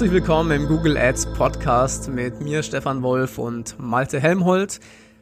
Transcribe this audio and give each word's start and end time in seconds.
Herzlich 0.00 0.14
willkommen 0.14 0.50
im 0.52 0.66
Google 0.66 0.96
Ads 0.96 1.34
Podcast 1.34 2.08
mit 2.08 2.40
mir, 2.40 2.62
Stefan 2.62 3.02
Wolf 3.02 3.36
und 3.36 3.78
Malte 3.78 4.18
Helmholt. 4.18 4.80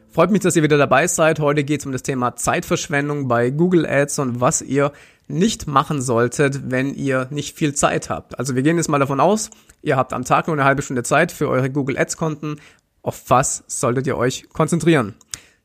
Freut 0.09 0.31
mich, 0.31 0.39
dass 0.39 0.55
ihr 0.55 0.63
wieder 0.63 0.77
dabei 0.77 1.05
seid. 1.05 1.41
Heute 1.41 1.65
geht 1.65 1.81
es 1.81 1.85
um 1.85 1.91
das 1.91 2.01
Thema 2.01 2.37
Zeitverschwendung 2.37 3.27
bei 3.27 3.49
Google 3.49 3.85
Ads 3.85 4.19
und 4.19 4.39
was 4.39 4.61
ihr 4.61 4.93
nicht 5.27 5.67
machen 5.67 6.01
solltet, 6.01 6.71
wenn 6.71 6.93
ihr 6.93 7.27
nicht 7.29 7.57
viel 7.57 7.75
Zeit 7.75 8.09
habt. 8.09 8.39
Also 8.39 8.55
wir 8.55 8.63
gehen 8.63 8.77
jetzt 8.77 8.87
mal 8.87 8.99
davon 8.99 9.19
aus, 9.19 9.49
ihr 9.81 9.97
habt 9.97 10.13
am 10.13 10.23
Tag 10.23 10.47
nur 10.47 10.55
eine 10.55 10.63
halbe 10.63 10.81
Stunde 10.81 11.03
Zeit 11.03 11.33
für 11.33 11.49
eure 11.49 11.69
Google 11.69 11.97
Ads 11.97 12.15
Konten. 12.15 12.55
Auf 13.01 13.23
was 13.27 13.65
solltet 13.67 14.07
ihr 14.07 14.15
euch 14.15 14.47
konzentrieren? 14.47 15.13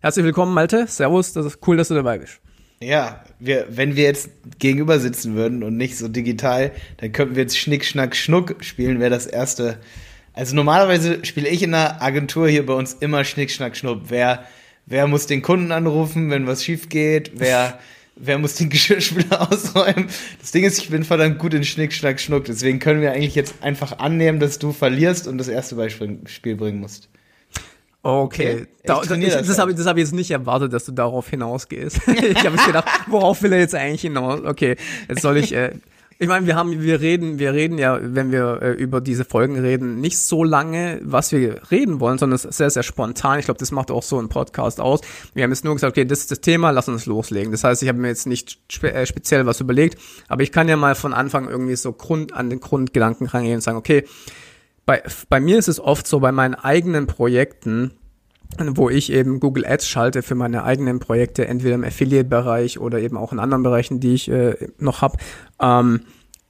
Herzlich 0.00 0.24
willkommen, 0.24 0.54
Malte. 0.54 0.88
Servus, 0.88 1.32
das 1.34 1.46
ist 1.46 1.60
cool, 1.68 1.76
dass 1.76 1.86
du 1.86 1.94
dabei 1.94 2.18
bist. 2.18 2.40
Ja, 2.80 3.24
wir, 3.38 3.66
wenn 3.70 3.96
wir 3.96 4.04
jetzt 4.04 4.30
gegenüber 4.58 4.98
sitzen 5.00 5.34
würden 5.34 5.62
und 5.62 5.76
nicht 5.76 5.96
so 5.96 6.08
digital, 6.08 6.72
dann 6.98 7.12
könnten 7.12 7.36
wir 7.36 7.42
jetzt 7.42 7.58
Schnick, 7.58 7.84
Schnack, 7.84 8.16
Schnuck 8.16 8.56
spielen, 8.60 9.00
wäre 9.00 9.10
das 9.10 9.26
erste. 9.26 9.78
Also 10.32 10.56
normalerweise 10.56 11.24
spiele 11.24 11.48
ich 11.48 11.62
in 11.62 11.72
der 11.72 12.02
Agentur 12.02 12.48
hier 12.48 12.66
bei 12.66 12.74
uns 12.74 12.94
immer 12.94 13.24
Schnick, 13.24 13.50
Schnack, 13.50 13.76
Schnupp. 13.76 14.02
Wer, 14.08 14.44
wer 14.86 15.06
muss 15.06 15.26
den 15.26 15.42
Kunden 15.42 15.72
anrufen, 15.72 16.30
wenn 16.30 16.46
was 16.46 16.64
schief 16.64 16.88
geht? 16.88 17.32
Wer, 17.36 17.78
wer 18.16 18.38
muss 18.38 18.56
den 18.56 18.68
Geschirrspüler 18.68 19.52
ausräumen? 19.52 20.08
Das 20.40 20.50
Ding 20.50 20.64
ist, 20.64 20.78
ich 20.78 20.90
bin 20.90 21.04
verdammt 21.04 21.38
gut 21.38 21.54
in 21.54 21.64
Schnick, 21.64 21.92
Schnack, 21.92 22.20
Schnuck. 22.20 22.44
Deswegen 22.46 22.80
können 22.80 23.00
wir 23.00 23.12
eigentlich 23.12 23.36
jetzt 23.36 23.62
einfach 23.62 23.98
annehmen, 23.98 24.40
dass 24.40 24.58
du 24.58 24.72
verlierst 24.72 25.28
und 25.28 25.38
das 25.38 25.48
erste 25.48 25.76
Beispiel 25.76 26.18
Spiel 26.26 26.56
bringen 26.56 26.80
musst. 26.80 27.08
Okay, 28.04 28.52
okay. 28.52 28.66
Da, 28.84 29.00
das, 29.00 29.08
das, 29.08 29.46
das 29.48 29.58
habe 29.58 29.70
ich, 29.70 29.78
das 29.78 29.86
hab 29.86 29.96
ich 29.96 30.02
jetzt 30.02 30.12
nicht 30.12 30.30
erwartet, 30.30 30.74
dass 30.74 30.84
du 30.84 30.92
darauf 30.92 31.26
hinausgehst. 31.30 32.00
ich 32.06 32.44
habe 32.44 32.56
gedacht, 32.58 32.86
worauf 33.06 33.42
will 33.42 33.50
er 33.54 33.60
jetzt 33.60 33.74
eigentlich 33.74 34.02
hinaus? 34.02 34.42
Okay, 34.44 34.76
jetzt 35.08 35.22
soll 35.22 35.38
ich. 35.38 35.54
Äh, 35.54 35.72
ich 36.18 36.28
meine, 36.28 36.46
wir 36.46 36.54
haben, 36.54 36.82
wir 36.82 37.00
reden, 37.00 37.38
wir 37.38 37.54
reden 37.54 37.78
ja, 37.78 37.98
wenn 38.02 38.30
wir 38.30 38.60
äh, 38.60 38.72
über 38.72 39.00
diese 39.00 39.24
Folgen 39.24 39.58
reden, 39.58 40.00
nicht 40.00 40.18
so 40.18 40.44
lange, 40.44 41.00
was 41.02 41.32
wir 41.32 41.62
reden 41.70 41.98
wollen, 41.98 42.18
sondern 42.18 42.36
es 42.36 42.44
ist 42.44 42.58
sehr, 42.58 42.68
sehr 42.68 42.82
spontan. 42.82 43.38
Ich 43.38 43.46
glaube, 43.46 43.58
das 43.58 43.72
macht 43.72 43.90
auch 43.90 44.02
so 44.02 44.20
ein 44.20 44.28
Podcast 44.28 44.80
aus. 44.80 45.00
Wir 45.32 45.42
haben 45.42 45.50
jetzt 45.50 45.64
nur 45.64 45.74
gesagt, 45.74 45.96
okay, 45.96 46.04
das 46.04 46.20
ist 46.20 46.30
das 46.30 46.42
Thema, 46.42 46.70
lass 46.70 46.88
uns 46.88 47.06
loslegen. 47.06 47.52
Das 47.52 47.64
heißt, 47.64 47.82
ich 47.82 47.88
habe 47.88 47.98
mir 47.98 48.08
jetzt 48.08 48.26
nicht 48.26 48.58
spe 48.70 48.92
äh, 48.92 49.06
speziell 49.06 49.46
was 49.46 49.60
überlegt, 49.60 49.98
aber 50.28 50.42
ich 50.42 50.52
kann 50.52 50.68
ja 50.68 50.76
mal 50.76 50.94
von 50.94 51.14
Anfang 51.14 51.48
irgendwie 51.48 51.76
so 51.76 51.92
Grund 51.92 52.34
an 52.34 52.50
den 52.50 52.60
Grundgedanken 52.60 53.26
rangehen 53.26 53.56
und 53.56 53.62
sagen, 53.62 53.78
okay, 53.78 54.04
bei, 54.86 55.02
bei 55.28 55.40
mir 55.40 55.58
ist 55.58 55.68
es 55.68 55.80
oft 55.80 56.06
so, 56.06 56.20
bei 56.20 56.32
meinen 56.32 56.54
eigenen 56.54 57.06
Projekten, 57.06 57.92
wo 58.58 58.90
ich 58.90 59.10
eben 59.10 59.40
Google 59.40 59.66
Ads 59.66 59.88
schalte 59.88 60.22
für 60.22 60.34
meine 60.34 60.64
eigenen 60.64 60.98
Projekte, 61.00 61.46
entweder 61.46 61.74
im 61.74 61.84
Affiliate-Bereich 61.84 62.78
oder 62.78 63.00
eben 63.00 63.16
auch 63.16 63.32
in 63.32 63.38
anderen 63.38 63.62
Bereichen, 63.62 64.00
die 64.00 64.14
ich 64.14 64.30
äh, 64.30 64.68
noch 64.78 65.02
habe. 65.02 65.18
Ähm, 65.60 66.00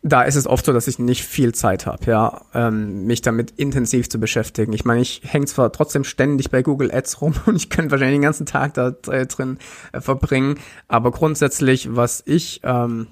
da 0.06 0.20
ist 0.22 0.34
es 0.34 0.46
oft 0.46 0.66
so, 0.66 0.72
dass 0.74 0.86
ich 0.86 0.98
nicht 0.98 1.24
viel 1.24 1.54
Zeit 1.54 1.86
habe, 1.86 2.04
ja, 2.10 2.42
ähm, 2.52 3.06
mich 3.06 3.22
damit 3.22 3.52
intensiv 3.52 4.10
zu 4.10 4.20
beschäftigen. 4.20 4.74
Ich 4.74 4.84
meine, 4.84 5.00
ich 5.00 5.22
hänge 5.24 5.46
zwar 5.46 5.72
trotzdem 5.72 6.04
ständig 6.04 6.50
bei 6.50 6.62
Google 6.62 6.92
Ads 6.92 7.22
rum 7.22 7.34
und 7.46 7.56
ich 7.56 7.70
könnte 7.70 7.90
wahrscheinlich 7.90 8.16
den 8.16 8.22
ganzen 8.22 8.44
Tag 8.44 8.74
da 8.74 8.94
äh, 9.08 9.26
drin 9.26 9.58
äh, 9.92 10.02
verbringen, 10.02 10.58
aber 10.88 11.10
grundsätzlich, 11.10 11.96
was 11.96 12.22
ich 12.26 12.60
ähm, 12.64 13.06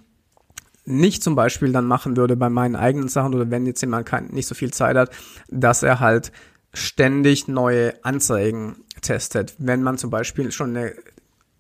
nicht 0.85 1.23
zum 1.23 1.35
Beispiel 1.35 1.73
dann 1.73 1.87
machen 1.87 2.17
würde 2.17 2.37
bei 2.37 2.49
meinen 2.49 2.77
eigenen 2.77 3.09
Sachen 3.09 3.35
oder 3.35 3.51
wenn 3.51 3.67
jetzt 3.67 3.81
jemand 3.81 4.07
kein, 4.07 4.27
nicht 4.27 4.47
so 4.47 4.55
viel 4.55 4.73
Zeit 4.73 4.97
hat, 4.97 5.11
dass 5.49 5.83
er 5.83 6.01
halt 6.01 6.33
ständig 6.75 7.49
neue 7.49 7.95
Anzeigen 8.05 8.77
testet, 9.01 9.55
wenn 9.59 9.83
man 9.83 9.99
zum 9.99 10.11
Beispiel 10.11 10.51
schon 10.53 10.77
eine 10.77 10.95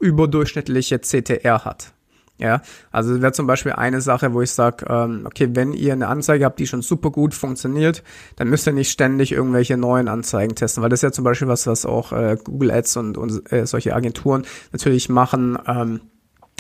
überdurchschnittliche 0.00 1.00
CTR 1.00 1.64
hat. 1.64 1.92
Ja, 2.38 2.60
also 2.91 3.22
wäre 3.22 3.32
zum 3.32 3.47
Beispiel 3.47 3.72
eine 3.72 4.00
Sache, 4.00 4.32
wo 4.32 4.42
ich 4.42 4.50
sage, 4.50 4.86
ähm, 4.88 5.26
okay, 5.26 5.50
wenn 5.52 5.72
ihr 5.72 5.92
eine 5.92 6.08
Anzeige 6.08 6.44
habt, 6.44 6.58
die 6.58 6.66
schon 6.66 6.82
super 6.82 7.10
gut 7.10 7.34
funktioniert, 7.34 8.02
dann 8.34 8.48
müsst 8.48 8.66
ihr 8.66 8.72
nicht 8.72 8.91
ständig 8.91 9.30
irgendwelche 9.30 9.76
neuen 9.76 10.08
Anzeigen 10.08 10.56
testen, 10.56 10.82
weil 10.82 10.91
das 10.91 10.98
ist 10.98 11.02
ja 11.02 11.12
zum 11.12 11.24
Beispiel 11.24 11.47
was, 11.47 11.68
was 11.68 11.86
auch 11.86 12.10
äh, 12.10 12.36
Google 12.42 12.72
Ads 12.72 12.97
und, 12.97 13.16
und 13.16 13.52
äh, 13.52 13.64
solche 13.66 13.94
Agenturen 13.94 14.44
natürlich 14.72 15.08
machen. 15.08 15.56
Ähm, 15.68 16.00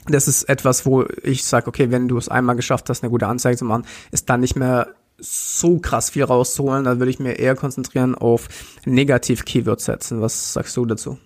das 0.06 0.28
ist 0.28 0.44
etwas, 0.44 0.84
wo 0.86 1.04
ich 1.22 1.44
sage, 1.44 1.68
okay, 1.68 1.90
wenn 1.90 2.08
du 2.08 2.18
es 2.18 2.28
einmal 2.28 2.56
geschafft 2.56 2.88
hast, 2.90 3.02
eine 3.02 3.10
gute 3.10 3.26
Anzeige 3.26 3.56
zu 3.56 3.64
machen, 3.64 3.86
ist 4.10 4.28
dann 4.30 4.40
nicht 4.40 4.56
mehr 4.56 4.88
so 5.18 5.78
krass 5.78 6.10
viel 6.10 6.24
rauszuholen. 6.24 6.84
Da 6.84 6.98
würde 6.98 7.10
ich 7.10 7.18
mir 7.18 7.38
eher 7.38 7.54
konzentrieren 7.54 8.14
auf 8.14 8.48
Negativ-Keywords 8.84 9.84
setzen. 9.84 10.20
Was 10.20 10.52
sagst 10.52 10.76
du 10.76 10.84
dazu? 10.84 11.18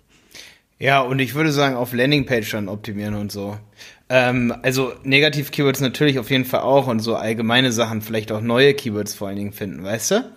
Ja, 0.78 1.00
und 1.00 1.18
ich 1.20 1.34
würde 1.34 1.52
sagen, 1.52 1.74
auf 1.74 1.94
Landingpage 1.94 2.50
dann 2.50 2.68
optimieren 2.68 3.14
und 3.14 3.32
so. 3.32 3.56
Ähm, 4.10 4.54
also 4.62 4.92
Negativ-Keywords 5.04 5.80
natürlich 5.80 6.18
auf 6.18 6.30
jeden 6.30 6.44
Fall 6.44 6.60
auch 6.60 6.86
und 6.86 7.00
so 7.00 7.16
allgemeine 7.16 7.72
Sachen, 7.72 8.02
vielleicht 8.02 8.30
auch 8.30 8.42
neue 8.42 8.74
Keywords 8.74 9.14
vor 9.14 9.28
allen 9.28 9.38
Dingen 9.38 9.52
finden, 9.52 9.82
weißt 9.82 10.10
du? 10.10 10.30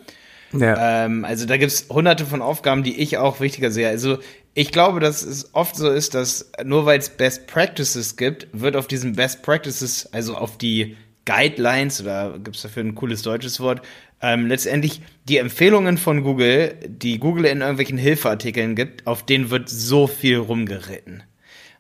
Ja. 0.54 1.06
Ähm, 1.06 1.26
also 1.26 1.46
da 1.46 1.58
gibt's 1.58 1.88
hunderte 1.90 2.26
von 2.26 2.42
Aufgaben, 2.42 2.84
die 2.84 3.00
ich 3.00 3.18
auch 3.18 3.40
wichtiger 3.40 3.70
sehe. 3.70 3.88
Also 3.88 4.20
ich 4.54 4.72
glaube, 4.72 5.00
dass 5.00 5.24
es 5.24 5.54
oft 5.54 5.76
so 5.76 5.90
ist, 5.90 6.16
dass 6.16 6.52
nur 6.64 6.86
weil 6.86 7.00
es 7.00 7.10
Best 7.10 7.48
Practices 7.48 8.18
gibt, 8.18 8.48
wird 8.52 8.76
auf 8.76 8.88
diesen 8.88 9.14
Best 9.14 9.42
Practices, 9.44 10.12
also 10.12 10.36
auf 10.36 10.58
die 10.58 10.98
Guidelines 11.26 12.02
oder 12.02 12.40
gibt's 12.40 12.64
dafür 12.64 12.84
ein 12.84 12.96
cooles 12.96 13.22
deutsches 13.22 13.60
Wort, 13.60 13.86
ähm, 14.22 14.48
letztendlich 14.48 15.02
die 15.26 15.38
Empfehlungen 15.38 15.98
von 15.98 16.24
Google, 16.24 16.76
die 16.88 17.20
Google 17.20 17.46
in 17.46 17.62
irgendwelchen 17.62 17.98
Hilfeartikeln 17.98 18.76
gibt, 18.76 19.06
auf 19.08 19.26
denen 19.26 19.50
wird 19.50 19.70
so 19.70 20.08
viel 20.08 20.38
rumgeritten. 20.38 21.24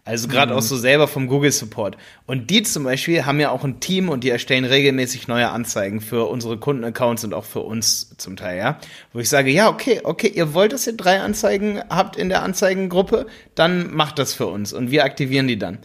Also 0.10 0.28
gerade 0.28 0.54
mhm. 0.54 0.58
auch 0.58 0.64
so 0.64 0.76
selber 0.76 1.08
vom 1.08 1.28
Google 1.28 1.52
Support. 1.52 1.96
Und 2.26 2.50
die 2.50 2.64
zum 2.64 2.84
Beispiel 2.84 3.28
haben 3.28 3.40
ja 3.40 3.52
auch 3.52 3.64
ein 3.64 3.80
Team 3.80 4.10
und 4.10 4.24
die 4.24 4.32
erstellen 4.32 4.66
regelmäßig 4.66 5.28
neue 5.28 5.50
Anzeigen 5.50 6.02
für 6.02 6.26
unsere 6.26 6.58
Kundenaccounts 6.58 7.24
und 7.26 7.36
auch 7.36 7.46
für 7.46 7.60
uns 7.60 8.18
zum 8.18 8.36
Teil, 8.36 8.58
ja. 8.58 8.80
Wo 9.14 9.20
ich 9.20 9.30
sage, 9.30 9.52
ja, 9.52 9.70
okay, 9.70 10.02
okay, 10.04 10.32
ihr 10.34 10.56
wollt, 10.56 10.74
dass 10.74 10.88
ihr 10.88 10.98
drei 10.98 11.20
Anzeigen 11.20 11.80
habt 11.92 12.16
in 12.16 12.30
der 12.30 12.42
Anzeigengruppe, 12.42 13.28
dann 13.54 13.94
macht 13.94 14.18
das 14.18 14.34
für 14.34 14.48
uns 14.48 14.74
und 14.74 14.90
wir 14.90 15.04
aktivieren 15.04 15.48
die 15.48 15.60
dann. 15.60 15.78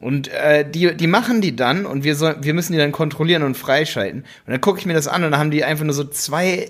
Und 0.00 0.26
äh, 0.26 0.68
die, 0.68 0.96
die 0.96 1.06
machen 1.06 1.40
die 1.40 1.54
dann 1.54 1.86
und 1.86 2.02
wir, 2.02 2.16
soll, 2.16 2.38
wir 2.40 2.54
müssen 2.54 2.72
die 2.72 2.78
dann 2.80 2.90
kontrollieren 2.90 3.44
und 3.44 3.56
freischalten. 3.56 4.22
Und 4.22 4.50
dann 4.50 4.60
gucke 4.60 4.80
ich 4.80 4.86
mir 4.86 4.94
das 4.94 5.06
an 5.06 5.22
und 5.22 5.30
dann 5.30 5.38
haben 5.38 5.52
die 5.52 5.62
einfach 5.62 5.84
nur 5.84 5.94
so 5.94 6.02
zwei 6.02 6.68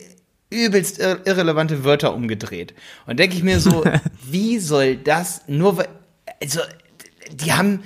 übelst 0.51 0.99
ir 0.99 1.21
irrelevante 1.25 1.83
Wörter 1.83 2.13
umgedreht. 2.13 2.75
Und 3.07 3.19
denke 3.19 3.37
ich 3.37 3.43
mir 3.43 3.59
so, 3.59 3.85
wie 4.31 4.59
soll 4.59 4.97
das 4.97 5.45
nur 5.47 5.79
weil, 5.79 5.89
also 6.43 6.61
die 7.33 7.53
haben. 7.53 7.83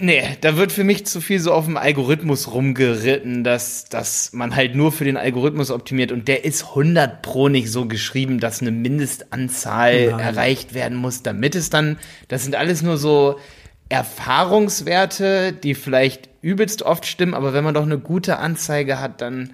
Nee, 0.00 0.22
da 0.40 0.56
wird 0.56 0.72
für 0.72 0.82
mich 0.82 1.04
zu 1.04 1.20
viel 1.20 1.38
so 1.40 1.52
auf 1.52 1.66
dem 1.66 1.76
Algorithmus 1.76 2.50
rumgeritten, 2.52 3.44
dass, 3.44 3.84
dass 3.84 4.32
man 4.32 4.56
halt 4.56 4.74
nur 4.74 4.92
für 4.92 5.04
den 5.04 5.18
Algorithmus 5.18 5.70
optimiert 5.70 6.10
und 6.10 6.26
der 6.26 6.46
ist 6.46 6.70
100 6.70 7.20
pro 7.20 7.50
nicht 7.50 7.70
so 7.70 7.86
geschrieben, 7.86 8.40
dass 8.40 8.62
eine 8.62 8.70
Mindestanzahl 8.70 10.06
Nein. 10.10 10.20
erreicht 10.20 10.72
werden 10.72 10.96
muss, 10.96 11.22
damit 11.22 11.54
es 11.54 11.68
dann, 11.68 11.98
das 12.28 12.44
sind 12.44 12.54
alles 12.54 12.80
nur 12.80 12.96
so 12.96 13.38
Erfahrungswerte, 13.90 15.52
die 15.52 15.74
vielleicht 15.74 16.30
übelst 16.40 16.82
oft 16.82 17.04
stimmen, 17.04 17.34
aber 17.34 17.52
wenn 17.52 17.64
man 17.64 17.74
doch 17.74 17.82
eine 17.82 17.98
gute 17.98 18.38
Anzeige 18.38 18.98
hat, 19.00 19.20
dann 19.20 19.52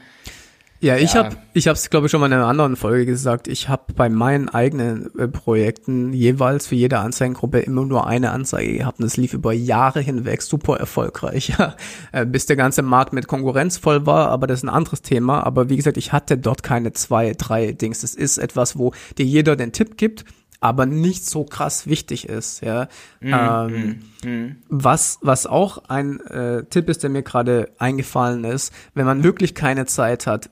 ja, 0.80 0.96
ich 0.96 1.12
ja. 1.12 1.24
habe 1.24 1.36
ich 1.52 1.68
habe 1.68 1.76
es 1.76 1.90
glaube 1.90 2.06
ich 2.06 2.10
schon 2.10 2.20
mal 2.20 2.26
in 2.26 2.32
einer 2.32 2.46
anderen 2.46 2.76
Folge 2.76 3.04
gesagt, 3.06 3.48
ich 3.48 3.68
habe 3.68 3.92
bei 3.94 4.08
meinen 4.08 4.48
eigenen 4.48 5.10
äh, 5.18 5.28
Projekten 5.28 6.12
jeweils 6.12 6.66
für 6.66 6.74
jede 6.74 6.98
Anzeigengruppe 6.98 7.60
immer 7.60 7.84
nur 7.84 8.06
eine 8.06 8.30
Anzeige 8.30 8.78
gehabt 8.78 8.98
und 8.98 9.04
das 9.04 9.16
lief 9.16 9.34
über 9.34 9.52
Jahre 9.52 10.00
hinweg 10.00 10.42
super 10.42 10.78
erfolgreich, 10.78 11.54
ja, 11.58 11.76
äh, 12.12 12.24
bis 12.24 12.46
der 12.46 12.56
ganze 12.56 12.82
Markt 12.82 13.12
mit 13.12 13.26
Konkurrenz 13.26 13.76
voll 13.76 14.06
war, 14.06 14.28
aber 14.28 14.46
das 14.46 14.60
ist 14.60 14.64
ein 14.64 14.70
anderes 14.70 15.02
Thema, 15.02 15.44
aber 15.44 15.68
wie 15.68 15.76
gesagt, 15.76 15.98
ich 15.98 16.12
hatte 16.12 16.38
dort 16.38 16.62
keine 16.62 16.92
zwei, 16.92 17.32
drei 17.36 17.72
Dings. 17.72 18.00
Das 18.00 18.14
ist 18.14 18.38
etwas, 18.38 18.78
wo 18.78 18.92
dir 19.18 19.26
jeder 19.26 19.56
den 19.56 19.72
Tipp 19.72 19.96
gibt, 19.96 20.24
aber 20.60 20.86
nicht 20.86 21.28
so 21.28 21.44
krass 21.44 21.86
wichtig 21.86 22.28
ist, 22.28 22.62
ja. 22.62 22.88
Mm, 23.20 23.32
ähm, 23.32 24.02
mm, 24.22 24.28
mm. 24.28 24.56
Was, 24.68 25.18
was 25.22 25.46
auch 25.46 25.84
ein 25.88 26.20
äh, 26.20 26.64
Tipp 26.64 26.88
ist, 26.88 27.02
der 27.02 27.10
mir 27.10 27.22
gerade 27.22 27.70
eingefallen 27.78 28.44
ist, 28.44 28.72
wenn 28.94 29.06
man 29.06 29.24
wirklich 29.24 29.54
keine 29.54 29.86
Zeit 29.86 30.26
hat, 30.26 30.50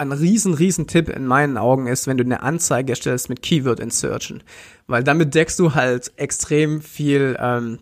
ein 0.00 0.12
riesen, 0.12 0.54
riesen 0.54 0.86
Tipp 0.86 1.08
in 1.08 1.26
meinen 1.26 1.58
Augen 1.58 1.86
ist, 1.86 2.06
wenn 2.06 2.16
du 2.16 2.24
eine 2.24 2.42
Anzeige 2.42 2.92
erstellst 2.92 3.28
mit 3.28 3.42
Keyword 3.42 3.80
Insertion. 3.80 4.42
Weil 4.86 5.04
damit 5.04 5.34
deckst 5.34 5.58
du 5.58 5.74
halt 5.74 6.10
extrem 6.16 6.80
viel 6.80 7.36
ähm, 7.38 7.80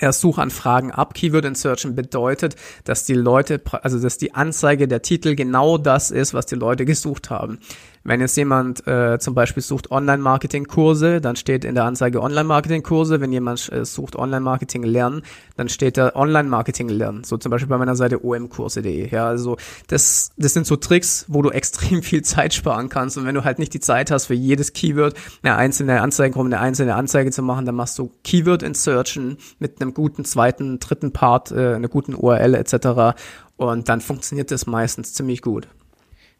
ja, 0.00 0.12
Suchanfragen 0.12 0.90
ab. 0.90 1.14
Keyword 1.14 1.46
Insertion 1.46 1.94
bedeutet, 1.94 2.56
dass 2.84 3.04
die 3.04 3.14
Leute, 3.14 3.62
also 3.82 3.98
dass 3.98 4.18
die 4.18 4.34
Anzeige 4.34 4.86
der 4.86 5.00
Titel 5.00 5.34
genau 5.34 5.78
das 5.78 6.10
ist, 6.10 6.34
was 6.34 6.46
die 6.46 6.56
Leute 6.56 6.84
gesucht 6.84 7.30
haben. 7.30 7.58
Wenn 8.06 8.20
jetzt 8.20 8.36
jemand 8.36 8.86
äh, 8.86 9.18
zum 9.18 9.34
Beispiel 9.34 9.64
sucht 9.64 9.90
Online-Marketing-Kurse, 9.90 11.20
dann 11.20 11.34
steht 11.34 11.64
in 11.64 11.74
der 11.74 11.84
Anzeige 11.84 12.22
Online-Marketing-Kurse. 12.22 13.20
Wenn 13.20 13.32
jemand 13.32 13.72
äh, 13.72 13.84
sucht 13.84 14.14
Online-Marketing 14.14 14.84
lernen, 14.84 15.22
dann 15.56 15.68
steht 15.68 15.96
da 15.96 16.14
Online-Marketing 16.14 16.88
lernen. 16.88 17.24
So 17.24 17.36
zum 17.36 17.50
Beispiel 17.50 17.68
bei 17.68 17.78
meiner 17.78 17.96
Seite 17.96 18.24
omkurse.de. 18.24 19.10
Ja, 19.10 19.26
also 19.26 19.56
das, 19.88 20.30
das 20.36 20.54
sind 20.54 20.68
so 20.68 20.76
Tricks, 20.76 21.24
wo 21.26 21.42
du 21.42 21.50
extrem 21.56 22.00
viel 22.00 22.22
Zeit 22.22 22.54
sparen 22.54 22.88
kannst. 22.88 23.18
Und 23.18 23.26
wenn 23.26 23.34
du 23.34 23.42
halt 23.42 23.58
nicht 23.58 23.74
die 23.74 23.80
Zeit 23.80 24.12
hast, 24.12 24.26
für 24.26 24.34
jedes 24.34 24.72
Keyword 24.72 25.14
eine 25.42 25.56
einzelne 25.56 26.00
Anzeigengruppe, 26.00 26.46
eine 26.46 26.60
einzelne 26.60 26.94
Anzeige 26.94 27.32
zu 27.32 27.42
machen, 27.42 27.66
dann 27.66 27.74
machst 27.74 27.98
du 27.98 28.12
Keyword-Insertion 28.22 29.36
mit 29.58 29.82
einem 29.82 29.94
guten 29.94 30.24
zweiten, 30.24 30.78
dritten 30.78 31.12
Part, 31.12 31.50
äh, 31.50 31.74
einer 31.74 31.88
guten 31.88 32.14
URL 32.14 32.54
etc. 32.54 33.18
Und 33.56 33.88
dann 33.88 34.00
funktioniert 34.00 34.52
das 34.52 34.66
meistens 34.66 35.12
ziemlich 35.12 35.42
gut. 35.42 35.66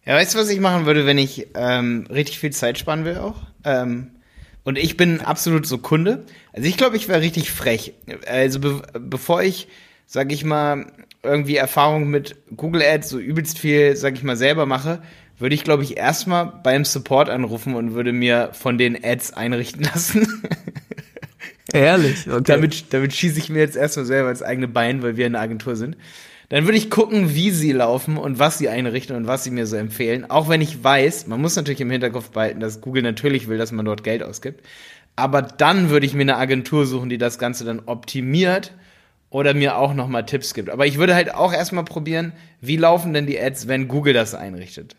Ja, 0.07 0.15
weißt 0.15 0.35
du, 0.35 0.39
was 0.39 0.49
ich 0.49 0.61
machen 0.61 0.87
würde, 0.87 1.05
wenn 1.05 1.19
ich 1.19 1.49
ähm, 1.55 2.07
richtig 2.09 2.39
viel 2.39 2.53
Zeit 2.53 2.79
sparen 2.79 3.05
will 3.05 3.19
auch? 3.19 3.43
Ähm, 3.65 4.13
und 4.63 4.79
ich 4.79 4.97
bin 4.97 5.21
absolut 5.21 5.67
so 5.67 5.79
Kunde. 5.79 6.25
Also 6.53 6.69
ich 6.69 6.77
glaube, 6.77 6.97
ich 6.97 7.09
wäre 7.09 7.21
richtig 7.21 7.51
frech. 7.51 7.93
Also 8.29 8.61
be 8.61 8.83
bevor 8.99 9.43
ich, 9.43 9.67
sag 10.07 10.33
ich 10.33 10.45
mal, 10.45 10.87
irgendwie 11.25 11.57
Erfahrung 11.57 12.09
mit 12.09 12.37
Google 12.57 12.83
Ads 12.83 13.09
so 13.09 13.19
übelst 13.19 13.59
viel, 13.59 13.97
sag 13.97 14.15
ich 14.15 14.23
mal, 14.23 14.37
selber 14.37 14.65
mache, 14.65 15.03
würde 15.39 15.55
ich, 15.55 15.65
glaube 15.65 15.83
ich, 15.83 15.97
erstmal 15.97 16.47
beim 16.63 16.85
Support 16.85 17.29
anrufen 17.29 17.75
und 17.75 17.95
würde 17.95 18.13
mir 18.13 18.51
von 18.53 18.79
den 18.79 19.05
Ads 19.05 19.33
einrichten 19.35 19.83
lassen. 19.83 20.27
Ehrlich? 21.73 22.29
Okay. 22.31 22.43
Damit, 22.45 22.93
damit 22.93 23.13
schieße 23.13 23.39
ich 23.41 23.51
mir 23.51 23.59
jetzt 23.59 23.77
erstmal 23.77 24.07
selber 24.07 24.31
ins 24.31 24.43
eigene 24.43 24.69
Bein, 24.69 25.03
weil 25.03 25.17
wir 25.17 25.27
eine 25.27 25.41
Agentur 25.41 25.75
sind. 25.75 25.97
Dann 26.49 26.65
würde 26.65 26.79
ich 26.79 26.91
gucken, 26.91 27.35
wie 27.35 27.51
sie 27.51 27.73
laufen 27.73 28.17
und 28.17 28.39
was 28.39 28.59
sie 28.59 28.69
einrichten 28.69 29.17
und 29.17 29.27
was 29.27 29.45
sie 29.45 29.51
mir 29.51 29.67
so 29.67 29.77
empfehlen. 29.77 30.31
Auch 30.31 30.49
wenn 30.49 30.61
ich 30.61 30.83
weiß, 30.83 31.27
man 31.27 31.41
muss 31.41 31.57
natürlich 31.57 31.81
im 31.81 31.91
Hinterkopf 31.91 32.31
behalten, 32.31 32.61
dass 32.61 32.81
Google 32.81 33.03
natürlich 33.03 33.49
will, 33.49 33.59
dass 33.59 33.73
man 33.73 33.85
dort 33.85 34.05
Geld 34.05 34.23
ausgibt. 34.23 34.65
Aber 35.17 35.43
dann 35.43 35.91
würde 35.91 36.07
ich 36.07 36.15
mir 36.15 36.23
eine 36.23 36.37
Agentur 36.37 36.87
suchen, 36.87 37.09
die 37.09 37.19
das 37.19 37.39
Ganze 37.39 37.65
dann 37.65 37.81
optimiert 37.87 38.75
oder 39.31 39.55
mir 39.55 39.77
auch 39.77 39.95
nochmal 39.95 40.25
Tipps 40.25 40.55
gibt. 40.55 40.71
Aber 40.71 40.87
ich 40.87 40.99
würde 40.99 41.15
halt 41.15 41.35
auch 41.35 41.53
erstmal 41.53 41.85
probieren, 41.85 42.33
wie 42.61 42.77
laufen 42.77 43.13
denn 43.13 43.27
die 43.27 43.41
Ads, 43.41 43.67
wenn 43.67 43.89
Google 43.89 44.13
das 44.13 44.35
einrichtet. 44.35 44.95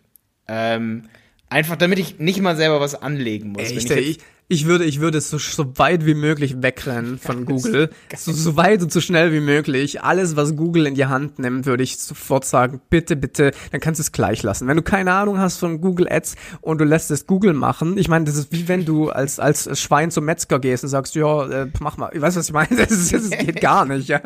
Ähm, 0.47 1.03
einfach 1.49 1.75
damit 1.77 1.99
ich 1.99 2.19
nicht 2.19 2.41
mal 2.41 2.55
selber 2.55 2.81
was 2.81 3.01
anlegen 3.01 3.53
muss. 3.53 3.71
Echt, 3.71 3.89
ich, 3.89 3.91
ich, 3.91 4.19
ich 4.49 4.65
würde, 4.65 4.85
ich 4.85 5.01
würde 5.01 5.19
so, 5.19 5.37
so 5.37 5.77
weit 5.77 6.05
wie 6.05 6.13
möglich 6.13 6.61
wegrennen 6.61 7.17
von 7.21 7.45
Google. 7.45 7.89
So, 8.15 8.31
so 8.31 8.55
weit 8.55 8.81
und 8.81 8.93
so 8.93 9.01
schnell 9.01 9.33
wie 9.33 9.41
möglich. 9.41 10.01
Alles, 10.01 10.37
was 10.37 10.55
Google 10.55 10.87
in 10.87 10.95
die 10.95 11.05
Hand 11.05 11.37
nimmt, 11.39 11.65
würde 11.65 11.83
ich 11.83 11.97
sofort 11.97 12.45
sagen, 12.45 12.79
bitte, 12.89 13.17
bitte, 13.17 13.51
dann 13.71 13.81
kannst 13.81 13.99
du 13.99 14.03
es 14.03 14.11
gleich 14.13 14.43
lassen. 14.43 14.67
Wenn 14.67 14.77
du 14.77 14.83
keine 14.83 15.13
Ahnung 15.13 15.37
hast 15.37 15.57
von 15.57 15.81
Google 15.81 16.07
Ads 16.09 16.35
und 16.61 16.79
du 16.79 16.85
lässt 16.85 17.11
es 17.11 17.27
Google 17.27 17.53
machen, 17.53 17.97
ich 17.97 18.07
meine, 18.07 18.23
das 18.23 18.35
ist 18.35 18.53
wie 18.53 18.69
wenn 18.69 18.85
du 18.85 19.09
als, 19.09 19.39
als 19.39 19.79
Schwein 19.79 20.11
zum 20.11 20.23
Metzger 20.23 20.59
gehst 20.59 20.83
und 20.83 20.89
sagst, 20.89 21.15
ja, 21.15 21.47
äh, 21.47 21.67
mach 21.79 21.97
mal. 21.97 22.09
Ich 22.13 22.21
weiß, 22.21 22.37
was 22.37 22.47
ich 22.47 22.53
meine? 22.53 22.67
Das, 22.77 22.91
ist, 22.91 23.11
das 23.11 23.29
geht 23.45 23.59
gar 23.59 23.85
nicht, 23.85 24.07
ja. 24.07 24.21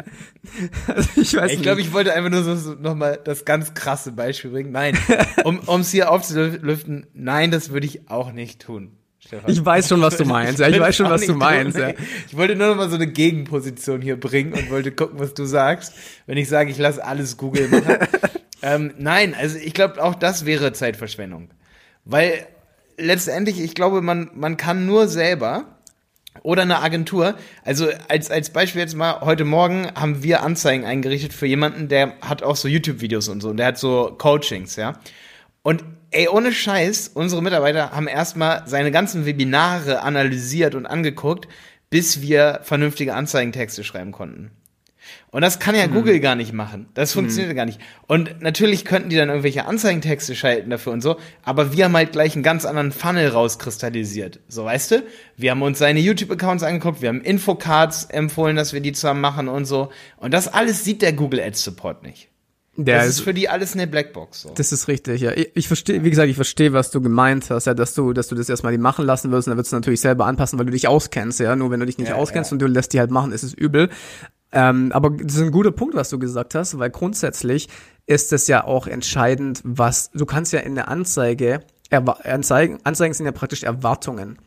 Also 0.88 1.10
ich 1.16 1.36
weiß 1.36 1.52
ich 1.54 1.62
glaube, 1.62 1.82
ich 1.82 1.94
wollte 1.94 2.14
einfach 2.14 2.30
nur 2.30 2.44
so, 2.44 2.56
so 2.56 2.74
nochmal 2.74 3.20
das 3.24 3.46
ganz 3.46 3.74
krasse 3.74 4.12
Beispiel 4.12 4.52
bringen. 4.52 4.72
Nein, 4.72 4.98
um 5.44 5.82
es 5.82 5.90
hier 5.90 6.12
aufzulüften, 6.12 7.08
nein, 7.14 7.50
das 7.50 7.72
würde 7.72 7.88
ich 7.88 8.10
auch 8.10 8.34
nicht 8.34 8.62
tun. 8.62 8.92
Stefan. 9.24 9.52
Ich 9.52 9.64
weiß 9.64 9.88
schon, 9.88 10.02
was 10.02 10.18
du 10.18 10.26
meinst. 10.26 10.60
Ja, 10.60 10.68
ich 10.68 10.80
weiß 10.80 10.96
schon, 10.96 11.10
was 11.10 11.26
du 11.26 11.36
meinst. 11.36 11.78
Ja. 11.78 11.94
Ich 12.28 12.36
wollte 12.36 12.56
nur 12.56 12.68
noch 12.68 12.76
mal 12.76 12.90
so 12.90 12.96
eine 12.96 13.08
Gegenposition 13.08 14.02
hier 14.02 14.20
bringen 14.20 14.54
und 14.54 14.72
wollte 14.72 14.92
gucken, 14.92 15.20
was 15.20 15.34
du 15.36 15.46
sagst. 15.46 15.94
Wenn 16.26 16.38
ich 16.38 16.50
sage, 16.50 16.72
ich 16.72 16.78
lasse 16.78 17.04
alles 17.04 17.38
Google 17.38 17.68
machen. 17.68 17.98
ähm, 18.64 18.94
nein, 18.98 19.36
also 19.36 19.58
ich 19.58 19.74
glaube, 19.74 20.04
auch 20.04 20.16
das 20.16 20.46
wäre 20.46 20.74
Zeitverschwendung. 20.74 21.50
Weil 22.04 22.48
letztendlich, 22.98 23.60
ich 23.60 23.76
glaube, 23.76 24.02
man, 24.02 24.32
man 24.34 24.58
kann 24.58 24.88
nur 24.88 25.08
selber 25.08 25.66
oder 26.42 26.64
eine 26.64 26.80
Agentur. 26.80 27.36
Also 27.64 27.90
als, 28.08 28.32
als 28.32 28.50
Beispiel 28.50 28.82
jetzt 28.82 28.96
mal, 28.96 29.22
heute 29.22 29.46
Morgen 29.46 29.92
haben 29.94 30.24
wir 30.24 30.42
Anzeigen 30.42 30.84
eingerichtet 30.84 31.34
für 31.34 31.46
jemanden, 31.46 31.90
der 31.90 32.14
hat 32.22 32.42
auch 32.42 32.56
so 32.56 32.68
YouTube-Videos 32.68 33.28
und 33.28 33.42
so. 33.42 33.50
Und 33.50 33.58
der 33.58 33.68
hat 33.68 33.78
so 33.78 34.16
Coachings, 34.18 34.78
ja. 34.78 35.00
Und 35.62 35.84
ey, 36.12 36.28
ohne 36.28 36.52
Scheiß, 36.52 37.12
unsere 37.14 37.42
Mitarbeiter 37.42 37.92
haben 37.92 38.08
erstmal 38.08 38.64
seine 38.68 38.92
ganzen 38.92 39.26
Webinare 39.26 40.02
analysiert 40.02 40.76
und 40.76 40.86
angeguckt, 40.86 41.48
bis 41.90 42.22
wir 42.22 42.60
vernünftige 42.64 43.16
Anzeigentexte 43.16 43.84
schreiben 43.84 44.12
konnten. 44.12 44.52
Und 45.32 45.42
das 45.42 45.60
kann 45.60 45.76
ja 45.76 45.86
hm. 45.86 45.94
Google 45.94 46.20
gar 46.20 46.36
nicht 46.36 46.54
machen. 46.54 46.88
Das 46.94 47.12
hm. 47.12 47.22
funktioniert 47.22 47.52
hm. 47.52 47.56
gar 47.56 47.66
nicht. 47.66 47.80
Und 48.08 48.42
natürlich 48.42 48.86
könnten 48.86 49.10
die 49.10 49.16
dann 49.16 49.30
irgendwelche 49.30 49.66
Anzeigentexte 49.66 50.36
schalten 50.36 50.70
dafür 50.70 50.94
und 50.94 51.02
so, 51.02 51.18
aber 51.44 51.74
wir 51.74 51.86
haben 51.86 51.96
halt 51.96 52.12
gleich 52.12 52.36
einen 52.36 52.44
ganz 52.44 52.66
anderen 52.66 52.92
Funnel 52.92 53.30
rauskristallisiert. 53.30 54.40
So, 54.48 54.66
weißt 54.66 54.92
du? 54.92 55.04
Wir 55.38 55.52
haben 55.52 55.62
uns 55.62 55.80
seine 55.80 56.00
YouTube-Accounts 56.00 56.64
angeguckt, 56.64 57.02
wir 57.02 57.10
haben 57.10 57.22
Infocards 57.22 58.06
empfohlen, 58.06 58.56
dass 58.56 58.74
wir 58.74 58.82
die 58.82 58.92
zusammen 58.92 59.22
machen 59.22 59.48
und 59.48 59.66
so. 59.66 59.92
Und 60.18 60.34
das 60.34 60.48
alles 60.48 60.84
sieht 60.84 61.02
der 61.02 61.14
Google 61.14 61.42
Ads 61.42 61.64
Support 61.64 62.04
nicht. 62.04 62.30
Der 62.78 63.00
das 63.00 63.08
ist, 63.08 63.20
ist 63.20 63.22
für 63.22 63.34
die 63.34 63.50
alles 63.50 63.74
eine 63.74 63.86
Blackbox. 63.86 64.44
So. 64.44 64.54
Das 64.56 64.72
ist 64.72 64.88
richtig, 64.88 65.22
ja. 65.22 65.32
Ich, 65.32 65.52
ich 65.56 65.68
verstehe, 65.68 66.04
wie 66.04 66.10
gesagt, 66.10 66.30
ich 66.30 66.36
verstehe, 66.36 66.72
was 66.72 66.90
du 66.90 67.02
gemeint 67.02 67.50
hast, 67.50 67.66
ja, 67.66 67.74
dass 67.74 67.94
du, 67.94 68.14
dass 68.14 68.30
du 68.30 68.36
das 68.36 68.48
erstmal 68.48 68.72
die 68.72 68.78
machen 68.78 69.06
lassen 69.06 69.32
wirst 69.32 69.48
und 69.48 69.52
dann 69.52 69.58
wirst 69.58 69.74
du 69.74 69.76
natürlich 69.76 70.00
selber 70.00 70.26
anpassen, 70.26 70.58
weil 70.58 70.66
du 70.66 70.72
dich 70.72 70.88
auskennst, 70.88 71.42
ja. 71.42 71.56
Nur 71.56 71.70
wenn 71.70 71.82
du 71.82 71.86
dich 71.86 71.98
nicht 71.98 72.10
ja, 72.10 72.16
auskennst 72.16 72.52
ja. 72.52 72.56
und 72.56 72.60
du 72.60 72.68
lässt 72.68 72.94
die 72.94 73.00
halt 73.00 73.12
machen, 73.12 73.34
ist 73.34 73.44
es 73.44 73.54
übel. 73.54 73.90
Ähm, 74.54 74.92
aber 74.94 75.10
das 75.10 75.36
ist 75.36 75.42
ein 75.42 75.52
guter 75.52 75.72
Punkt, 75.72 75.96
was 75.96 76.10
du 76.10 76.20
gesagt 76.20 76.56
hast, 76.56 76.78
weil 76.80 76.90
grundsätzlich 76.90 77.68
ist 78.06 78.34
es 78.34 78.48
ja 78.48 78.64
auch 78.64 78.88
entscheidend, 78.88 79.62
was, 79.64 80.12
du 80.12 80.26
kannst 80.26 80.54
ja 80.54 80.60
in 80.60 80.76
der 80.76 80.88
Anzeige, 80.88 81.62
Anzeigen, 81.90 82.80
Anzeigen 82.84 83.14
sind 83.14 83.26
ja 83.26 83.32
praktisch 83.34 83.64
Erwartungen 83.64 84.38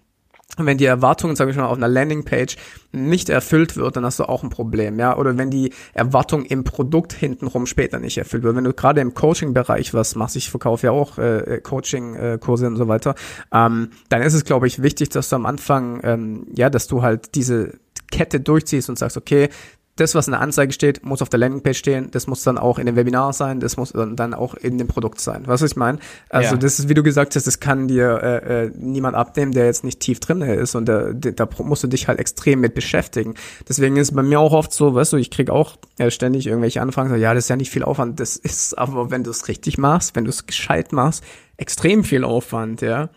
wenn 0.57 0.79
die 0.79 0.85
Erwartungen, 0.85 1.37
sage 1.37 1.51
ich 1.51 1.57
mal, 1.57 1.67
auf 1.67 1.77
einer 1.77 1.89
Landingpage 1.89 2.57
nicht 2.93 3.29
erfüllt 3.29 3.77
wird, 3.77 3.97
dann 3.97 4.05
hast 4.05 4.21
du 4.21 4.25
auch 4.25 4.43
ein 4.45 4.51
Problem, 4.51 4.99
ja. 4.99 5.17
Oder 5.17 5.37
wenn 5.37 5.51
die 5.51 5.73
Erwartung 5.95 6.45
im 6.45 6.63
Produkt 6.63 7.13
hintenrum 7.13 7.67
später 7.67 7.99
nicht 7.99 8.19
erfüllt 8.19 8.45
wird. 8.45 8.55
Wenn 8.55 8.65
du 8.65 8.73
gerade 8.73 9.01
im 9.01 9.15
Coaching-Bereich 9.15 9.95
was 9.95 10.15
machst, 10.15 10.37
ich 10.37 10.51
verkaufe 10.51 10.87
ja 10.87 10.93
auch 10.93 11.19
äh, 11.19 11.61
Coaching-Kurse 11.63 12.67
und 12.67 12.77
so 12.77 12.87
weiter, 12.87 13.15
ähm, 13.53 13.91
dann 14.09 14.23
ist 14.23 14.35
es, 14.35 14.45
glaube 14.45 14.67
ich, 14.67 14.83
wichtig, 14.83 15.09
dass 15.09 15.29
du 15.29 15.37
am 15.37 15.47
Anfang, 15.47 16.01
ähm, 16.05 16.47
ja, 16.55 16.71
dass 16.71 16.87
du 16.87 17.03
halt 17.03 17.35
diese 17.35 17.79
Kette 18.11 18.39
durchziehst 18.39 18.89
und 18.89 18.99
sagst, 18.99 19.17
okay, 19.17 19.49
das, 19.97 20.15
was 20.15 20.27
in 20.27 20.33
der 20.33 20.41
Anzeige 20.41 20.73
steht, 20.73 21.05
muss 21.05 21.23
auf 21.23 21.29
der 21.29 21.39
Landingpage 21.39 21.79
stehen, 21.79 22.11
das 22.11 22.27
muss 22.27 22.43
dann 22.43 22.59
auch 22.59 22.79
in 22.79 22.87
dem 22.87 22.97
Webinar 22.97 23.33
sein, 23.33 23.61
das 23.61 23.77
muss 23.77 23.93
dann 23.93 24.35
auch 24.35 24.55
in 24.55 24.77
dem 24.77 24.89
Produkt 24.89 25.21
sein. 25.21 25.43
Was 25.47 25.63
ich 25.63 25.77
meine? 25.77 25.99
Also 26.31 26.55
ja. 26.55 26.57
das 26.57 26.81
ist, 26.81 26.89
wie 26.89 26.95
du 26.95 27.03
gesagt 27.03 27.37
hast, 27.37 27.47
das 27.47 27.61
kann 27.61 27.87
dir 27.87 28.21
äh, 28.23 28.65
äh, 28.65 28.73
niemand 28.77 29.15
abnehmen, 29.15 29.53
der 29.53 29.67
jetzt 29.67 29.85
nicht 29.85 30.01
tief 30.01 30.19
drin 30.19 30.41
ist 30.43 30.75
und 30.75 30.87
da, 30.87 31.13
da 31.13 31.49
musst 31.59 31.85
du 31.85 31.87
dich 31.87 32.09
halt 32.09 32.19
extrem 32.19 32.61
mit 32.61 32.75
beschäftigen. 32.75 33.35
Deswegen 33.69 33.97
ist 33.97 34.15
bei 34.15 34.23
mir 34.23 34.41
auch 34.41 34.53
oft 34.53 34.73
so, 34.73 34.95
weißt 34.95 35.13
du, 35.13 35.17
ich 35.17 35.31
krieg 35.31 35.49
auch 35.49 35.77
äh, 35.99 36.11
ständig 36.11 36.47
irgendwelche 36.49 36.83
Anfragen, 36.83 37.11
so, 37.11 37.17
ja, 37.17 37.33
das 37.33 37.45
ist 37.45 37.49
ja 37.51 37.57
nicht 37.57 37.71
viel 37.71 37.85
Aufwand, 37.85 38.19
das 38.19 38.37
ist 38.37 38.77
aber, 38.77 39.11
wenn 39.13 39.23
du 39.23 39.31
es 39.31 39.47
richtig 39.47 39.79
machst, 39.79 40.17
wenn 40.17 40.25
du 40.25 40.31
es 40.31 40.47
gescheit 40.47 40.93
machst, 40.93 41.23
extrem 41.57 42.03
viel 42.03 42.25
Aufwand, 42.25 42.81
ja. 42.81 43.11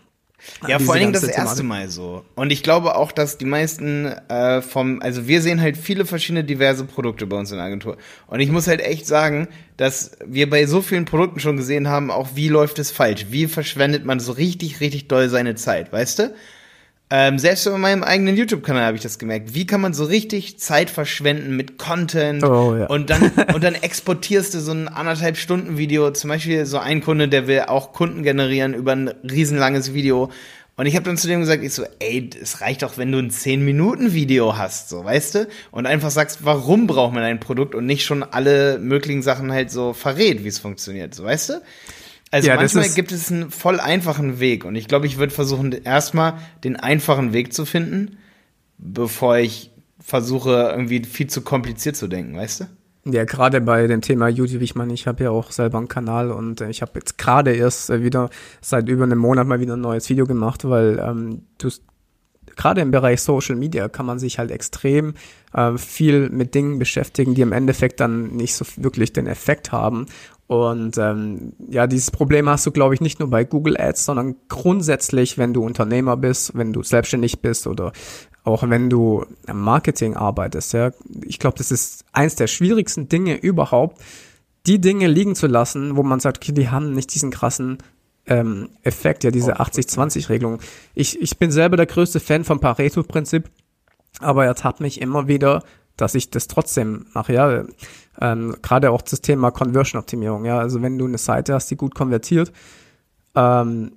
Ja, 0.66 0.78
vor 0.78 0.94
allen 0.94 1.00
Dingen 1.00 1.12
das 1.12 1.24
erste 1.24 1.62
Mal 1.62 1.88
so. 1.88 2.24
Und 2.34 2.50
ich 2.50 2.62
glaube 2.62 2.96
auch, 2.96 3.12
dass 3.12 3.38
die 3.38 3.44
meisten 3.44 4.06
äh, 4.06 4.62
vom, 4.62 5.02
also 5.02 5.26
wir 5.26 5.42
sehen 5.42 5.60
halt 5.60 5.76
viele 5.76 6.04
verschiedene 6.04 6.44
diverse 6.44 6.84
Produkte 6.84 7.26
bei 7.26 7.36
uns 7.36 7.50
in 7.50 7.56
der 7.56 7.66
Agentur. 7.66 7.96
Und 8.26 8.40
ich 8.40 8.50
muss 8.50 8.66
halt 8.66 8.80
echt 8.80 9.06
sagen, 9.06 9.48
dass 9.76 10.12
wir 10.24 10.48
bei 10.48 10.66
so 10.66 10.80
vielen 10.80 11.04
Produkten 11.04 11.40
schon 11.40 11.56
gesehen 11.56 11.88
haben, 11.88 12.10
auch 12.10 12.30
wie 12.34 12.48
läuft 12.48 12.78
es 12.78 12.90
falsch? 12.90 13.26
Wie 13.30 13.46
verschwendet 13.46 14.04
man 14.04 14.20
so 14.20 14.32
richtig, 14.32 14.80
richtig 14.80 15.08
doll 15.08 15.28
seine 15.28 15.54
Zeit, 15.54 15.92
weißt 15.92 16.18
du? 16.20 16.34
Ähm, 17.10 17.38
selbst 17.38 17.64
bei 17.64 17.78
meinem 17.78 18.02
eigenen 18.02 18.36
YouTube-Kanal 18.36 18.84
habe 18.84 18.96
ich 18.96 19.02
das 19.02 19.18
gemerkt. 19.18 19.54
Wie 19.54 19.66
kann 19.66 19.80
man 19.80 19.94
so 19.94 20.04
richtig 20.04 20.58
Zeit 20.58 20.90
verschwenden 20.90 21.56
mit 21.56 21.78
Content 21.78 22.44
oh, 22.44 22.76
ja. 22.76 22.86
und 22.86 23.08
dann 23.08 23.30
und 23.54 23.64
dann 23.64 23.74
exportierst 23.74 24.52
du 24.52 24.60
so 24.60 24.72
ein 24.72 24.88
anderthalb 24.88 25.38
Stunden 25.38 25.78
Video. 25.78 26.10
Zum 26.10 26.28
Beispiel 26.28 26.66
so 26.66 26.78
ein 26.78 27.00
Kunde, 27.00 27.28
der 27.28 27.46
will 27.46 27.62
auch 27.62 27.92
Kunden 27.92 28.22
generieren 28.22 28.74
über 28.74 28.92
ein 28.92 29.08
riesenlanges 29.08 29.94
Video. 29.94 30.30
Und 30.76 30.86
ich 30.86 30.94
habe 30.94 31.06
dann 31.06 31.16
zu 31.16 31.26
dem 31.26 31.40
gesagt, 31.40 31.64
ich 31.64 31.72
so, 31.72 31.84
ey, 31.98 32.30
es 32.40 32.60
reicht 32.60 32.82
doch, 32.82 32.98
wenn 32.98 33.10
du 33.10 33.18
ein 33.18 33.30
10 33.30 33.64
Minuten 33.64 34.12
Video 34.12 34.56
hast, 34.56 34.88
so, 34.88 35.04
weißt 35.04 35.34
du? 35.34 35.48
Und 35.72 35.86
einfach 35.86 36.10
sagst, 36.10 36.44
warum 36.44 36.86
braucht 36.86 37.14
man 37.14 37.24
ein 37.24 37.40
Produkt 37.40 37.74
und 37.74 37.84
nicht 37.84 38.04
schon 38.04 38.22
alle 38.22 38.78
möglichen 38.78 39.22
Sachen 39.22 39.50
halt 39.50 39.72
so 39.72 39.92
verrät, 39.92 40.44
wie 40.44 40.48
es 40.48 40.60
funktioniert, 40.60 41.16
so, 41.16 41.24
weißt 41.24 41.48
du? 41.48 41.62
Also 42.30 42.48
ja, 42.48 42.56
manchmal 42.56 42.88
gibt 42.90 43.12
es 43.12 43.32
einen 43.32 43.50
voll 43.50 43.80
einfachen 43.80 44.38
Weg 44.38 44.64
und 44.64 44.74
ich 44.74 44.88
glaube, 44.88 45.06
ich 45.06 45.18
würde 45.18 45.32
versuchen, 45.32 45.72
erstmal 45.72 46.34
den 46.62 46.76
einfachen 46.76 47.32
Weg 47.32 47.52
zu 47.52 47.64
finden, 47.64 48.18
bevor 48.76 49.38
ich 49.38 49.70
versuche, 49.98 50.70
irgendwie 50.70 51.04
viel 51.04 51.28
zu 51.28 51.42
kompliziert 51.42 51.96
zu 51.96 52.06
denken, 52.06 52.36
weißt 52.36 52.60
du? 52.60 52.64
Ja, 53.10 53.24
gerade 53.24 53.60
bei 53.60 53.86
dem 53.86 54.02
Thema 54.02 54.28
YouTube, 54.28 54.60
ich 54.60 54.74
meine, 54.74 54.92
ich 54.92 55.06
habe 55.06 55.24
ja 55.24 55.30
auch 55.30 55.50
selber 55.50 55.78
einen 55.78 55.88
Kanal 55.88 56.30
und 56.30 56.60
äh, 56.60 56.68
ich 56.68 56.82
habe 56.82 56.92
jetzt 56.96 57.16
gerade 57.16 57.54
erst 57.54 57.88
äh, 57.88 58.02
wieder 58.02 58.28
seit 58.60 58.88
über 58.88 59.04
einem 59.04 59.18
Monat 59.18 59.46
mal 59.46 59.60
wieder 59.60 59.74
ein 59.74 59.80
neues 59.80 60.10
Video 60.10 60.26
gemacht, 60.26 60.68
weil 60.68 61.02
ähm, 61.02 61.42
du 61.56 61.70
gerade 62.56 62.82
im 62.82 62.90
Bereich 62.90 63.22
Social 63.22 63.56
Media 63.56 63.88
kann 63.88 64.04
man 64.04 64.18
sich 64.18 64.38
halt 64.38 64.50
extrem 64.50 65.14
äh, 65.54 65.78
viel 65.78 66.28
mit 66.28 66.54
Dingen 66.54 66.78
beschäftigen, 66.78 67.34
die 67.34 67.40
im 67.40 67.52
Endeffekt 67.52 68.00
dann 68.00 68.36
nicht 68.36 68.54
so 68.54 68.66
wirklich 68.76 69.14
den 69.14 69.26
Effekt 69.26 69.72
haben. 69.72 70.06
Und 70.48 70.96
ähm, 70.96 71.52
ja, 71.68 71.86
dieses 71.86 72.10
Problem 72.10 72.48
hast 72.48 72.64
du, 72.64 72.72
glaube 72.72 72.94
ich, 72.94 73.02
nicht 73.02 73.20
nur 73.20 73.28
bei 73.28 73.44
Google 73.44 73.78
Ads, 73.78 74.06
sondern 74.06 74.34
grundsätzlich, 74.48 75.36
wenn 75.36 75.52
du 75.52 75.62
Unternehmer 75.62 76.16
bist, 76.16 76.56
wenn 76.56 76.72
du 76.72 76.82
selbstständig 76.82 77.40
bist 77.40 77.66
oder 77.66 77.92
auch 78.44 78.68
wenn 78.68 78.88
du 78.88 79.26
am 79.46 79.60
Marketing 79.60 80.16
arbeitest. 80.16 80.72
Ja, 80.72 80.90
ich 81.22 81.38
glaube, 81.38 81.58
das 81.58 81.70
ist 81.70 82.06
eins 82.12 82.34
der 82.34 82.46
schwierigsten 82.46 83.10
Dinge 83.10 83.36
überhaupt, 83.36 84.00
die 84.66 84.80
Dinge 84.80 85.06
liegen 85.06 85.34
zu 85.34 85.46
lassen, 85.48 85.96
wo 85.96 86.02
man 86.02 86.18
sagt, 86.18 86.38
okay, 86.38 86.52
die 86.52 86.70
haben 86.70 86.94
nicht 86.94 87.14
diesen 87.14 87.30
krassen 87.30 87.78
ähm, 88.26 88.70
Effekt, 88.82 89.24
ja, 89.24 89.30
diese 89.30 89.60
80-20-Regelung. 89.60 90.60
Ich, 90.94 91.20
ich 91.20 91.36
bin 91.38 91.50
selber 91.50 91.76
der 91.76 91.86
größte 91.86 92.20
Fan 92.20 92.44
vom 92.44 92.58
Pareto-Prinzip, 92.58 93.50
aber 94.20 94.46
er 94.46 94.54
tat 94.54 94.80
mich 94.80 95.02
immer 95.02 95.28
wieder, 95.28 95.62
dass 95.98 96.14
ich 96.14 96.30
das 96.30 96.46
trotzdem 96.46 97.06
mache, 97.12 97.34
ja. 97.34 97.64
Ähm, 98.20 98.56
Gerade 98.62 98.90
auch 98.90 99.02
das 99.02 99.20
Thema 99.20 99.50
Conversion-Optimierung, 99.50 100.44
ja. 100.44 100.58
Also 100.58 100.82
wenn 100.82 100.98
du 100.98 101.06
eine 101.06 101.18
Seite 101.18 101.54
hast, 101.54 101.70
die 101.70 101.76
gut 101.76 101.94
konvertiert, 101.94 102.52
ähm, 103.34 103.92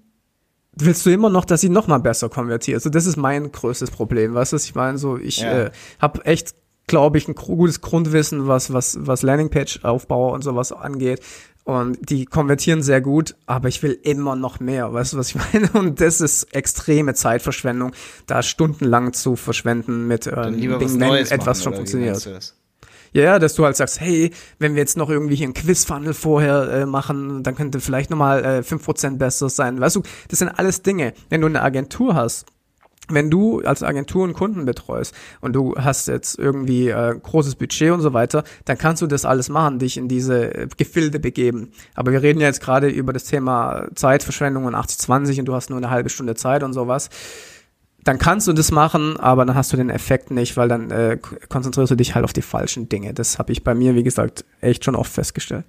willst 0.73 1.05
du 1.05 1.09
immer 1.09 1.29
noch, 1.29 1.45
dass 1.45 1.61
sie 1.61 1.69
noch 1.69 1.87
mal 1.87 1.99
besser 1.99 2.29
konvertiert. 2.29 2.75
Also 2.75 2.89
das 2.89 3.05
ist 3.05 3.17
mein 3.17 3.51
größtes 3.51 3.91
Problem. 3.91 4.33
Weißt 4.33 4.53
du, 4.53 4.57
ich 4.57 4.75
meine? 4.75 4.97
So, 4.97 5.17
ich 5.17 5.39
ja. 5.39 5.63
äh, 5.63 5.71
habe 5.99 6.25
echt, 6.25 6.55
glaube 6.87 7.17
ich, 7.17 7.27
ein 7.27 7.35
gutes 7.35 7.81
Grundwissen, 7.81 8.47
was 8.47 8.71
was 8.71 8.97
was 9.01 9.21
Landingpage-Aufbau 9.21 10.33
und 10.33 10.43
sowas 10.43 10.71
angeht. 10.71 11.21
Und 11.63 12.09
die 12.09 12.25
konvertieren 12.25 12.81
sehr 12.81 13.01
gut, 13.01 13.35
aber 13.45 13.67
ich 13.67 13.83
will 13.83 13.91
immer 13.91 14.35
noch 14.35 14.59
mehr. 14.59 14.93
Weißt 14.93 15.13
du, 15.13 15.17
was 15.17 15.29
ich 15.29 15.35
meine? 15.53 15.69
Und 15.73 16.01
das 16.01 16.21
ist 16.21 16.55
extreme 16.55 17.13
Zeitverschwendung, 17.13 17.91
da 18.25 18.41
stundenlang 18.41 19.13
zu 19.13 19.35
verschwenden 19.35 20.07
mit 20.07 20.27
ähm, 20.27 20.57
Dingen, 20.57 20.99
wenn 20.99 21.25
etwas 21.27 21.63
schon 21.63 21.75
funktioniert. 21.75 22.53
Ja, 23.13 23.39
dass 23.39 23.55
du 23.55 23.65
halt 23.65 23.75
sagst, 23.75 23.99
hey, 23.99 24.31
wenn 24.59 24.75
wir 24.75 24.81
jetzt 24.81 24.95
noch 24.95 25.09
irgendwie 25.09 25.35
hier 25.35 25.45
einen 25.45 25.53
Quiz-Funnel 25.53 26.13
vorher 26.13 26.71
äh, 26.71 26.85
machen, 26.85 27.43
dann 27.43 27.55
könnte 27.55 27.81
vielleicht 27.81 28.09
nochmal 28.09 28.43
äh, 28.43 28.59
5% 28.59 29.17
besser 29.17 29.49
sein. 29.49 29.81
Weißt 29.81 29.97
du, 29.97 30.03
das 30.29 30.39
sind 30.39 30.49
alles 30.49 30.81
Dinge. 30.81 31.13
Wenn 31.29 31.41
du 31.41 31.47
eine 31.47 31.61
Agentur 31.61 32.15
hast, 32.15 32.45
wenn 33.09 33.29
du 33.29 33.61
als 33.61 33.83
Agentur 33.83 34.23
einen 34.23 34.33
Kunden 34.33 34.65
betreust 34.65 35.13
und 35.41 35.53
du 35.53 35.75
hast 35.75 36.07
jetzt 36.07 36.39
irgendwie 36.39 36.89
äh, 36.89 37.15
großes 37.21 37.55
Budget 37.55 37.91
und 37.91 38.01
so 38.01 38.13
weiter, 38.13 38.43
dann 38.65 38.77
kannst 38.77 39.01
du 39.01 39.07
das 39.07 39.25
alles 39.25 39.49
machen, 39.49 39.79
dich 39.79 39.97
in 39.97 40.07
diese 40.07 40.53
äh, 40.53 40.67
Gefilde 40.77 41.19
begeben. 41.19 41.71
Aber 41.93 42.11
wir 42.11 42.21
reden 42.21 42.39
ja 42.39 42.47
jetzt 42.47 42.61
gerade 42.61 42.87
über 42.87 43.11
das 43.11 43.25
Thema 43.25 43.87
Zeitverschwendung 43.95 44.65
und 44.65 44.75
80-20 44.75 45.39
und 45.39 45.45
du 45.45 45.53
hast 45.53 45.69
nur 45.69 45.77
eine 45.77 45.89
halbe 45.89 46.09
Stunde 46.09 46.35
Zeit 46.35 46.63
und 46.63 46.73
sowas 46.73 47.09
dann 48.03 48.17
kannst 48.17 48.47
du 48.47 48.53
das 48.53 48.71
machen, 48.71 49.17
aber 49.17 49.45
dann 49.45 49.55
hast 49.55 49.71
du 49.71 49.77
den 49.77 49.89
Effekt 49.89 50.31
nicht, 50.31 50.57
weil 50.57 50.67
dann 50.67 50.89
äh, 50.89 51.17
konzentrierst 51.49 51.91
du 51.91 51.95
dich 51.95 52.15
halt 52.15 52.25
auf 52.25 52.33
die 52.33 52.41
falschen 52.41 52.89
Dinge. 52.89 53.13
Das 53.13 53.37
habe 53.37 53.51
ich 53.51 53.63
bei 53.63 53.75
mir, 53.75 53.95
wie 53.95 54.03
gesagt, 54.03 54.43
echt 54.59 54.85
schon 54.85 54.95
oft 54.95 55.11
festgestellt. 55.11 55.65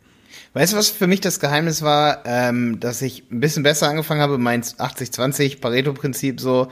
Weißt 0.54 0.72
du, 0.72 0.76
was 0.76 0.88
für 0.88 1.06
mich 1.06 1.20
das 1.20 1.40
Geheimnis 1.40 1.82
war, 1.82 2.22
ähm, 2.24 2.80
dass 2.80 3.02
ich 3.02 3.24
ein 3.30 3.40
bisschen 3.40 3.62
besser 3.62 3.88
angefangen 3.88 4.20
habe, 4.20 4.38
mein 4.38 4.62
80-20 4.62 5.60
Pareto-Prinzip 5.60 6.40
so 6.40 6.68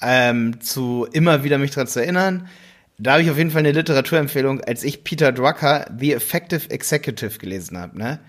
ähm, 0.00 0.60
zu 0.60 1.06
immer 1.12 1.44
wieder 1.44 1.58
mich 1.58 1.70
daran 1.72 1.88
zu 1.88 2.00
erinnern. 2.00 2.48
Da 2.98 3.12
habe 3.12 3.22
ich 3.22 3.30
auf 3.30 3.38
jeden 3.38 3.50
Fall 3.50 3.60
eine 3.60 3.72
Literaturempfehlung, 3.72 4.60
als 4.62 4.82
ich 4.82 5.04
Peter 5.04 5.32
Drucker 5.32 5.90
The 5.98 6.12
Effective 6.12 6.70
Executive 6.70 7.38
gelesen 7.38 7.78
habe. 7.78 7.98
Ne? 7.98 8.20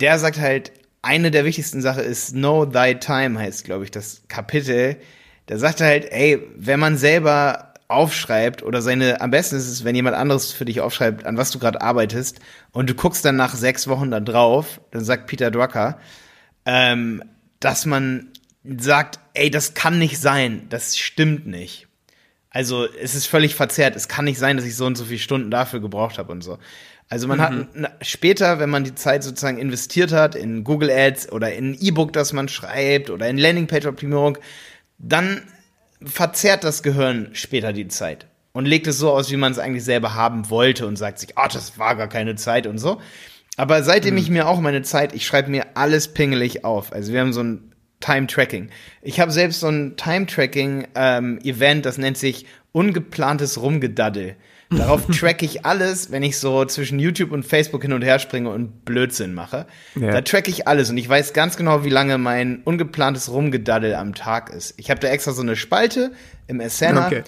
Der 0.00 0.18
sagt 0.18 0.38
halt, 0.38 0.72
eine 1.02 1.30
der 1.30 1.44
wichtigsten 1.44 1.80
Sachen 1.80 2.04
ist 2.04 2.32
Know 2.32 2.66
Thy 2.66 2.98
Time, 2.98 3.38
heißt, 3.38 3.64
glaube 3.64 3.84
ich, 3.84 3.90
das 3.90 4.22
Kapitel 4.28 4.96
der 5.48 5.58
sagte 5.58 5.84
halt, 5.84 6.10
ey, 6.12 6.40
wenn 6.56 6.80
man 6.80 6.96
selber 6.96 7.68
aufschreibt 7.88 8.62
oder 8.62 8.82
seine, 8.82 9.20
am 9.22 9.30
besten 9.30 9.56
ist 9.56 9.66
es, 9.66 9.82
wenn 9.82 9.94
jemand 9.94 10.14
anderes 10.14 10.52
für 10.52 10.66
dich 10.66 10.80
aufschreibt, 10.80 11.24
an 11.24 11.38
was 11.38 11.50
du 11.50 11.58
gerade 11.58 11.80
arbeitest 11.80 12.38
und 12.72 12.90
du 12.90 12.94
guckst 12.94 13.24
dann 13.24 13.36
nach 13.36 13.54
sechs 13.54 13.88
Wochen 13.88 14.10
da 14.10 14.20
drauf, 14.20 14.80
dann 14.90 15.04
sagt 15.04 15.26
Peter 15.26 15.50
Drucker, 15.50 15.98
ähm, 16.66 17.22
dass 17.60 17.86
man 17.86 18.28
sagt, 18.62 19.18
ey, 19.32 19.50
das 19.50 19.72
kann 19.72 19.98
nicht 19.98 20.18
sein, 20.18 20.66
das 20.68 20.98
stimmt 20.98 21.46
nicht. 21.46 21.88
Also 22.50 22.86
es 23.00 23.14
ist 23.14 23.26
völlig 23.26 23.54
verzerrt, 23.54 23.96
es 23.96 24.08
kann 24.08 24.26
nicht 24.26 24.38
sein, 24.38 24.56
dass 24.56 24.66
ich 24.66 24.76
so 24.76 24.84
und 24.84 24.96
so 24.96 25.04
viele 25.04 25.18
Stunden 25.18 25.50
dafür 25.50 25.80
gebraucht 25.80 26.18
habe 26.18 26.32
und 26.32 26.42
so. 26.42 26.58
Also 27.08 27.26
man 27.26 27.38
mhm. 27.38 27.84
hat 27.84 28.06
später, 28.06 28.58
wenn 28.58 28.68
man 28.68 28.84
die 28.84 28.94
Zeit 28.94 29.22
sozusagen 29.22 29.58
investiert 29.58 30.12
hat 30.12 30.34
in 30.34 30.62
Google 30.62 30.90
Ads 30.90 31.32
oder 31.32 31.54
in 31.54 31.70
ein 31.70 31.78
E-Book, 31.80 32.12
das 32.12 32.34
man 32.34 32.48
schreibt 32.48 33.08
oder 33.08 33.28
in 33.28 33.38
Landingpage-Optimierung, 33.38 34.36
dann 34.98 35.42
verzerrt 36.02 36.64
das 36.64 36.82
Gehirn 36.82 37.30
später 37.32 37.72
die 37.72 37.88
Zeit 37.88 38.26
und 38.52 38.66
legt 38.66 38.86
es 38.86 38.98
so 38.98 39.10
aus, 39.10 39.30
wie 39.30 39.36
man 39.36 39.52
es 39.52 39.58
eigentlich 39.58 39.84
selber 39.84 40.14
haben 40.14 40.50
wollte 40.50 40.86
und 40.86 40.96
sagt 40.96 41.18
sich, 41.18 41.36
ah, 41.36 41.46
oh, 41.46 41.48
das 41.52 41.78
war 41.78 41.96
gar 41.96 42.08
keine 42.08 42.36
Zeit 42.36 42.66
und 42.66 42.78
so. 42.78 43.00
Aber 43.56 43.82
seitdem 43.82 44.14
mhm. 44.14 44.20
ich 44.20 44.30
mir 44.30 44.46
auch 44.46 44.60
meine 44.60 44.82
Zeit, 44.82 45.14
ich 45.14 45.26
schreibe 45.26 45.50
mir 45.50 45.66
alles 45.74 46.08
pingelig 46.08 46.64
auf. 46.64 46.92
Also 46.92 47.12
wir 47.12 47.20
haben 47.20 47.32
so 47.32 47.42
ein 47.42 47.72
Time-Tracking. 48.00 48.70
Ich 49.02 49.18
habe 49.18 49.32
selbst 49.32 49.60
so 49.60 49.68
ein 49.68 49.96
Time-Tracking-Event, 49.96 51.76
ähm, 51.76 51.82
das 51.82 51.98
nennt 51.98 52.16
sich 52.16 52.46
ungeplantes 52.72 53.60
Rumgedaddel. 53.60 54.36
Darauf 54.70 55.06
track 55.18 55.42
ich 55.42 55.64
alles, 55.64 56.10
wenn 56.10 56.22
ich 56.22 56.38
so 56.38 56.64
zwischen 56.64 56.98
YouTube 56.98 57.32
und 57.32 57.44
Facebook 57.44 57.82
hin 57.82 57.92
und 57.92 58.02
her 58.02 58.18
springe 58.18 58.50
und 58.50 58.84
Blödsinn 58.84 59.34
mache. 59.34 59.66
Ja. 59.94 60.12
Da 60.12 60.20
track 60.20 60.48
ich 60.48 60.68
alles 60.68 60.90
und 60.90 60.98
ich 60.98 61.08
weiß 61.08 61.32
ganz 61.32 61.56
genau, 61.56 61.84
wie 61.84 61.90
lange 61.90 62.18
mein 62.18 62.62
ungeplantes 62.64 63.30
Rumgedaddel 63.30 63.94
am 63.94 64.14
Tag 64.14 64.50
ist. 64.50 64.74
Ich 64.76 64.90
habe 64.90 65.00
da 65.00 65.08
extra 65.08 65.32
so 65.32 65.42
eine 65.42 65.56
Spalte 65.56 66.12
im 66.46 66.60
Asana. 66.60 67.06
Okay. 67.06 67.22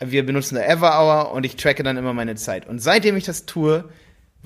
Wir 0.00 0.24
benutzen 0.26 0.56
da 0.56 0.62
Everhour 0.62 1.32
und 1.32 1.44
ich 1.44 1.56
tracke 1.56 1.82
dann 1.82 1.96
immer 1.96 2.12
meine 2.12 2.34
Zeit. 2.34 2.66
Und 2.66 2.80
seitdem 2.80 3.16
ich 3.16 3.24
das 3.24 3.46
tue, 3.46 3.84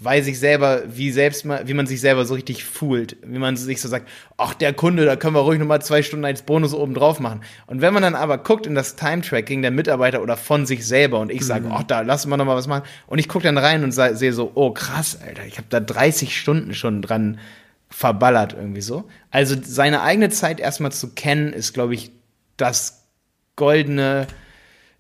weiß 0.03 0.27
ich 0.29 0.39
selber, 0.39 0.83
wie 0.87 1.11
selbst 1.11 1.45
mal, 1.45 1.69
wie 1.69 1.75
man 1.75 1.87
sich 1.87 2.01
selber 2.01 2.25
so 2.25 2.35
richtig 2.35 2.65
fühlt, 2.65 3.19
wie 3.23 3.39
man 3.39 3.57
sich 3.57 3.83
so 3.83 3.89
sagt, 3.89 4.09
ach, 4.39 4.55
der 4.55 4.73
Kunde, 4.73 5.05
da 5.05 5.17
können 5.17 5.35
wir 5.35 5.41
ruhig 5.41 5.59
nochmal 5.59 5.83
zwei 5.83 6.03
Stunden 6.03 6.25
als 6.25 6.43
Bonus 6.43 6.73
oben 6.73 6.95
drauf 6.95 7.21
machen. 7.21 7.43
Und 7.67 7.83
wenn 7.83 7.93
man 7.93 8.03
dann 8.03 8.15
aber 8.15 8.39
guckt 8.39 8.67
in 8.67 8.75
das 8.75 8.97
Time-Tracking 8.97 9.61
der 9.61 9.71
Mitarbeiter 9.71 10.23
oder 10.23 10.39
von 10.39 10.65
sich 10.65 10.87
selber 10.87 11.21
und 11.21 11.31
ich 11.31 11.45
sage, 11.45 11.67
mhm. 11.67 11.73
ach, 11.73 11.83
da 11.83 12.01
lassen 12.01 12.31
wir 12.31 12.39
nochmal 12.39 12.57
was 12.57 12.67
machen 12.67 12.85
und 13.09 13.19
ich 13.19 13.29
gucke 13.29 13.45
dann 13.45 13.59
rein 13.59 13.85
und 13.85 13.93
sehe 13.93 14.33
so, 14.33 14.53
oh 14.55 14.71
krass, 14.71 15.19
Alter, 15.27 15.45
ich 15.45 15.59
habe 15.59 15.67
da 15.69 15.81
30 15.81 16.39
Stunden 16.39 16.73
schon 16.73 17.03
dran 17.03 17.39
verballert 17.91 18.55
irgendwie 18.55 18.81
so. 18.81 19.05
Also 19.31 19.55
seine 19.63 20.01
eigene 20.01 20.31
Zeit 20.31 20.61
erstmal 20.61 20.93
zu 20.93 21.09
kennen, 21.11 21.53
ist, 21.53 21.75
glaube 21.75 21.95
ich, 21.95 22.11
das 22.57 23.07
goldene 23.57 24.27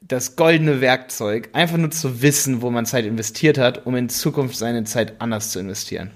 das 0.00 0.37
goldene 0.37 0.80
Werkzeug, 0.80 1.50
einfach 1.52 1.76
nur 1.76 1.90
zu 1.90 2.23
wissen, 2.23 2.62
wo 2.62 2.71
man 2.71 2.87
Zeit 2.87 3.04
investiert 3.04 3.59
hat, 3.59 3.87
um 3.87 3.95
in 3.97 4.09
Zukunft 4.09 4.57
seine 4.57 4.85
Zeit 4.85 5.21
anders 5.21 5.50
zu 5.50 5.61
investieren. 5.61 6.11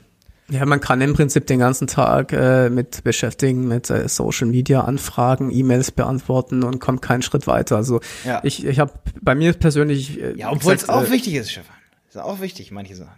Ja, 0.50 0.66
man 0.66 0.80
kann 0.80 1.00
im 1.00 1.14
Prinzip 1.14 1.46
den 1.46 1.58
ganzen 1.58 1.86
Tag 1.86 2.32
äh, 2.32 2.68
mit 2.68 3.02
beschäftigen, 3.02 3.66
mit 3.66 3.88
äh, 3.88 4.08
Social 4.08 4.46
Media 4.46 4.82
Anfragen, 4.82 5.50
E-Mails 5.50 5.90
beantworten 5.90 6.62
und 6.64 6.80
kommt 6.80 7.00
keinen 7.00 7.22
Schritt 7.22 7.46
weiter. 7.46 7.76
Also 7.76 8.00
ja. 8.24 8.40
ich, 8.42 8.64
ich 8.66 8.78
habe 8.78 8.92
bei 9.22 9.34
mir 9.34 9.54
persönlich. 9.54 10.20
Äh, 10.20 10.36
ja, 10.36 10.52
obwohl 10.52 10.74
es 10.74 10.88
auch 10.88 11.04
äh, 11.04 11.10
wichtig 11.10 11.34
ist, 11.34 11.50
Stefan. 11.50 11.74
Ist 12.10 12.18
auch 12.18 12.40
wichtig, 12.40 12.70
manche 12.72 12.94
Sachen. 12.94 13.16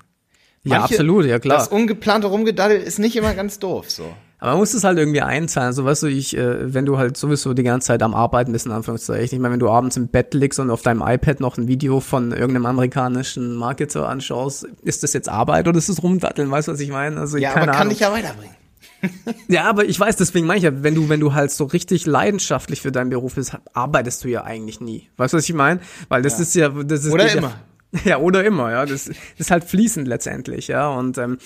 Manche, 0.63 0.79
ja, 0.79 0.85
absolut, 0.85 1.27
ja 1.27 1.39
klar. 1.41 1.59
Das 1.59 1.69
ungeplante 1.69 2.29
Rumgedaddel 2.29 2.79
ist 2.79 2.99
nicht 2.99 3.17
immer 3.17 3.35
ganz 3.35 3.59
doof, 3.59 3.91
so. 3.91 4.15
Aber 4.39 4.51
man 4.53 4.61
muss 4.61 4.75
es 4.75 4.85
halt 4.85 4.99
irgendwie 4.99 5.23
einzahlen. 5.23 5.73
So, 5.73 5.85
weißt 5.85 6.03
du, 6.05 6.07
ich, 6.09 6.37
äh, 6.37 6.73
wenn 6.75 6.85
du 6.85 6.99
halt 6.99 7.17
sowieso 7.17 7.55
die 7.55 7.63
ganze 7.63 7.89
Zeit 7.89 8.03
am 8.03 8.15
Arbeiten 8.15 8.53
bist, 8.53 8.67
in 8.67 8.73
Anführungszeichen. 8.73 9.37
Ich 9.37 9.41
meine, 9.41 9.55
wenn 9.55 9.61
du 9.61 9.71
abends 9.71 9.97
im 9.97 10.09
Bett 10.09 10.35
liegst 10.35 10.59
und 10.59 10.71
auf 10.71 10.83
deinem 10.83 11.03
iPad 11.03 11.41
noch 11.41 11.57
ein 11.57 11.69
Video 11.69 12.01
von 12.01 12.33
irgendeinem 12.33 12.67
amerikanischen 12.67 13.55
Marketer 13.55 14.09
anschaust, 14.09 14.67
ist 14.83 15.03
das 15.03 15.15
jetzt 15.15 15.29
Arbeit 15.29 15.67
oder 15.69 15.79
ist 15.79 15.89
das 15.89 16.03
Rumdatteln? 16.03 16.51
Weißt 16.51 16.69
du, 16.69 16.73
was 16.73 16.81
ich 16.81 16.91
meine? 16.91 17.19
Also, 17.19 17.39
ja, 17.39 17.53
aber 17.53 17.61
kann 17.61 17.69
Ahnung. 17.71 17.89
dich 17.91 18.01
ja 18.01 18.13
weiterbringen. 18.13 18.55
ja, 19.49 19.65
aber 19.65 19.85
ich 19.85 19.99
weiß, 19.99 20.17
deswegen 20.17 20.47
meine 20.47 20.59
ich 20.59 20.65
ja, 20.65 20.83
wenn 20.83 20.95
du, 20.95 21.09
wenn 21.09 21.21
du 21.21 21.35
halt 21.35 21.51
so 21.51 21.65
richtig 21.65 22.07
leidenschaftlich 22.07 22.83
für 22.83 22.93
deinen 22.93 23.11
Beruf 23.11 23.35
bist, 23.35 23.57
arbeitest 23.73 24.25
du 24.25 24.29
ja 24.29 24.45
eigentlich 24.45 24.81
nie. 24.81 25.09
Weißt 25.17 25.33
du, 25.33 25.39
was 25.39 25.49
ich 25.49 25.55
meine? 25.55 25.81
Weil 26.09 26.23
das 26.23 26.35
ja. 26.35 26.43
ist 26.43 26.55
ja, 26.55 26.69
das 26.69 27.05
ist. 27.05 27.13
Oder 27.13 27.33
immer. 27.33 27.55
Ja, 27.93 28.01
ja, 28.05 28.19
oder 28.19 28.45
immer, 28.45 28.71
ja. 28.71 28.87
Das, 28.87 29.07
das 29.07 29.17
ist 29.39 29.51
halt 29.51 29.65
fließend 29.65 30.09
letztendlich, 30.09 30.69
ja. 30.69 30.89
Und 30.89 31.19
ähm, 31.19 31.39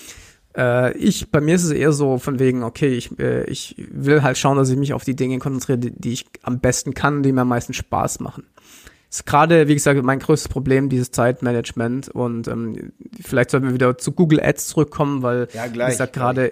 äh, 0.57 0.97
ich, 0.97 1.31
bei 1.31 1.41
mir 1.41 1.55
ist 1.55 1.63
es 1.63 1.71
eher 1.71 1.91
so 1.91 2.17
von 2.17 2.39
wegen, 2.39 2.63
okay, 2.63 2.89
ich, 2.89 3.17
äh, 3.19 3.43
ich 3.45 3.75
will 3.91 4.23
halt 4.23 4.37
schauen, 4.37 4.57
dass 4.57 4.69
ich 4.69 4.77
mich 4.77 4.93
auf 4.93 5.03
die 5.03 5.15
Dinge 5.15 5.39
konzentriere, 5.39 5.77
die, 5.77 5.91
die 5.91 6.13
ich 6.13 6.25
am 6.43 6.59
besten 6.59 6.93
kann, 6.93 7.23
die 7.23 7.31
mir 7.31 7.41
am 7.41 7.49
meisten 7.49 7.73
Spaß 7.73 8.19
machen. 8.19 8.45
Ist 9.09 9.25
gerade, 9.25 9.67
wie 9.67 9.73
gesagt, 9.73 10.01
mein 10.03 10.19
größtes 10.19 10.47
Problem, 10.47 10.87
dieses 10.87 11.11
Zeitmanagement. 11.11 12.07
Und 12.09 12.47
ähm, 12.47 12.93
vielleicht 13.21 13.51
sollten 13.51 13.67
wir 13.67 13.73
wieder 13.73 13.97
zu 13.97 14.13
Google 14.13 14.39
Ads 14.41 14.67
zurückkommen, 14.67 15.21
weil, 15.21 15.49
ja, 15.53 15.67
gleich, 15.67 15.87
wie 15.87 15.91
gesagt, 15.91 16.13
gerade 16.13 16.51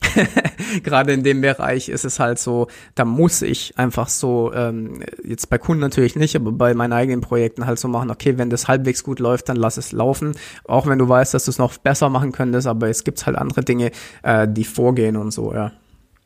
gerade 0.82 1.12
in 1.12 1.22
dem 1.22 1.40
Bereich 1.40 1.88
ist 1.88 2.04
es 2.04 2.18
halt 2.18 2.38
so, 2.38 2.68
da 2.94 3.04
muss 3.04 3.42
ich 3.42 3.78
einfach 3.78 4.08
so, 4.08 4.52
ähm, 4.54 5.02
jetzt 5.24 5.50
bei 5.50 5.58
Kunden 5.58 5.80
natürlich 5.80 6.16
nicht, 6.16 6.36
aber 6.36 6.52
bei 6.52 6.74
meinen 6.74 6.92
eigenen 6.92 7.20
Projekten 7.20 7.66
halt 7.66 7.78
so 7.78 7.88
machen, 7.88 8.10
okay, 8.10 8.38
wenn 8.38 8.50
das 8.50 8.68
halbwegs 8.68 9.04
gut 9.04 9.20
läuft, 9.20 9.48
dann 9.48 9.56
lass 9.56 9.76
es 9.76 9.92
laufen. 9.92 10.34
Auch 10.64 10.86
wenn 10.86 10.98
du 10.98 11.08
weißt, 11.08 11.34
dass 11.34 11.44
du 11.44 11.50
es 11.50 11.58
noch 11.58 11.76
besser 11.78 12.08
machen 12.08 12.32
könntest, 12.32 12.66
aber 12.66 12.88
es 12.88 13.04
gibt 13.04 13.24
halt 13.26 13.36
andere 13.36 13.62
Dinge, 13.62 13.90
äh, 14.22 14.48
die 14.48 14.64
vorgehen 14.64 15.16
und 15.16 15.32
so, 15.32 15.54
ja. 15.54 15.72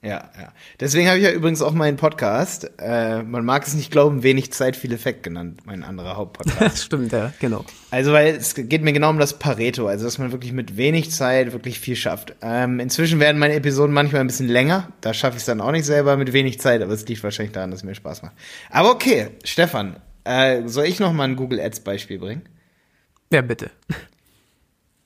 Ja, 0.05 0.31
ja. 0.39 0.53
Deswegen 0.81 1.09
habe 1.09 1.17
ich 1.17 1.25
ja 1.25 1.31
übrigens 1.31 1.63
auch 1.63 1.73
meinen 1.73 1.97
Podcast, 1.97 2.71
äh, 2.79 3.23
man 3.23 3.43
mag 3.43 3.67
es 3.67 3.73
nicht 3.73 3.91
glauben, 3.91 4.23
wenig 4.23 4.53
Zeit, 4.53 4.77
viel 4.77 4.93
Effekt 4.93 5.23
genannt, 5.23 5.63
mein 5.65 5.83
anderer 5.83 6.17
Hauptpodcast. 6.17 6.79
Stimmt, 6.85 7.11
ja, 7.13 7.33
genau. 7.41 7.65
Also, 7.91 8.13
weil 8.13 8.35
es 8.35 8.55
geht 8.55 8.83
mir 8.83 8.93
genau 8.93 9.09
um 9.09 9.19
das 9.19 9.39
Pareto, 9.39 9.87
also 9.87 10.05
dass 10.05 10.19
man 10.19 10.31
wirklich 10.31 10.53
mit 10.53 10.77
wenig 10.77 11.11
Zeit 11.11 11.53
wirklich 11.53 11.81
viel 11.81 11.97
schafft. 11.97 12.35
Ähm, 12.43 12.81
inzwischen 12.81 13.19
werden 13.19 13.39
meine 13.39 13.55
Episoden 13.55 13.95
manchmal 13.95 14.21
ein 14.21 14.27
bisschen 14.27 14.49
länger, 14.49 14.93
da 15.01 15.15
schaffe 15.15 15.37
ich 15.37 15.43
es 15.43 15.47
dann 15.47 15.63
auch 15.63 15.73
nicht 15.73 15.87
selber 15.87 16.19
mit 16.19 16.35
wenig 16.35 16.61
Zeit, 16.61 16.83
aber 16.83 16.93
es 16.93 17.09
liegt 17.09 17.25
wahrscheinlich 17.25 17.53
daran, 17.53 17.71
dass 17.71 17.81
es 17.81 17.85
mir 17.85 17.95
Spaß 17.95 18.23
macht. 18.23 18.35
Aber 18.71 18.91
okay, 18.91 19.29
Stefan, 19.43 19.97
äh, 20.25 20.63
soll 20.67 20.85
ich 20.85 21.01
noch 21.01 21.15
mal 21.15 21.25
ein 21.25 21.37
Google 21.37 21.61
Ads 21.61 21.81
Beispiel 21.81 22.19
bringen? 22.19 22.43
Ja, 23.33 23.41
bitte. 23.41 23.71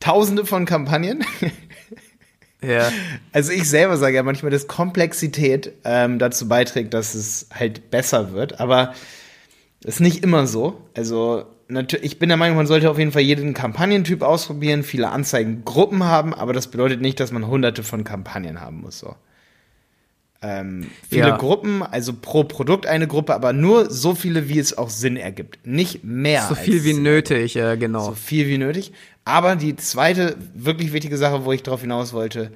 Tausende 0.00 0.44
von 0.44 0.64
Kampagnen. 0.64 1.24
Ja. 2.62 2.90
Also 3.32 3.52
ich 3.52 3.68
selber 3.68 3.96
sage 3.96 4.16
ja 4.16 4.22
manchmal, 4.22 4.50
dass 4.50 4.66
Komplexität 4.66 5.72
ähm, 5.84 6.18
dazu 6.18 6.48
beiträgt, 6.48 6.92
dass 6.92 7.14
es 7.14 7.48
halt 7.54 7.90
besser 7.90 8.32
wird, 8.32 8.60
aber 8.60 8.94
ist 9.84 10.00
nicht 10.00 10.24
immer 10.24 10.46
so. 10.46 10.82
Also 10.96 11.44
ich 12.00 12.18
bin 12.18 12.30
der 12.30 12.38
Meinung, 12.38 12.56
man 12.56 12.66
sollte 12.66 12.90
auf 12.90 12.98
jeden 12.98 13.12
Fall 13.12 13.22
jeden 13.22 13.54
Kampagnentyp 13.54 14.22
ausprobieren, 14.22 14.82
viele 14.82 15.10
Anzeigengruppen 15.10 16.02
haben, 16.02 16.34
aber 16.34 16.52
das 16.52 16.68
bedeutet 16.68 17.00
nicht, 17.00 17.20
dass 17.20 17.30
man 17.30 17.46
hunderte 17.46 17.82
von 17.82 18.04
Kampagnen 18.04 18.60
haben 18.60 18.80
muss. 18.80 18.98
So. 18.98 19.14
Ähm, 20.40 20.86
viele 21.08 21.28
ja. 21.28 21.36
Gruppen, 21.36 21.82
also 21.82 22.12
pro 22.12 22.44
Produkt 22.44 22.86
eine 22.86 23.08
Gruppe, 23.08 23.34
aber 23.34 23.52
nur 23.52 23.90
so 23.90 24.14
viele, 24.14 24.48
wie 24.48 24.58
es 24.58 24.76
auch 24.76 24.90
Sinn 24.90 25.16
ergibt. 25.16 25.58
Nicht 25.66 26.04
mehr. 26.04 26.46
So 26.48 26.54
viel 26.54 26.84
wie 26.84 26.94
nötig, 26.94 27.54
ja, 27.54 27.74
genau. 27.74 28.04
So 28.04 28.12
viel 28.14 28.46
wie 28.46 28.58
nötig. 28.58 28.92
Aber 29.24 29.56
die 29.56 29.76
zweite 29.76 30.36
wirklich 30.54 30.92
wichtige 30.92 31.16
Sache, 31.16 31.44
wo 31.44 31.52
ich 31.52 31.62
drauf 31.62 31.80
hinaus 31.80 32.12
wollte, 32.12 32.52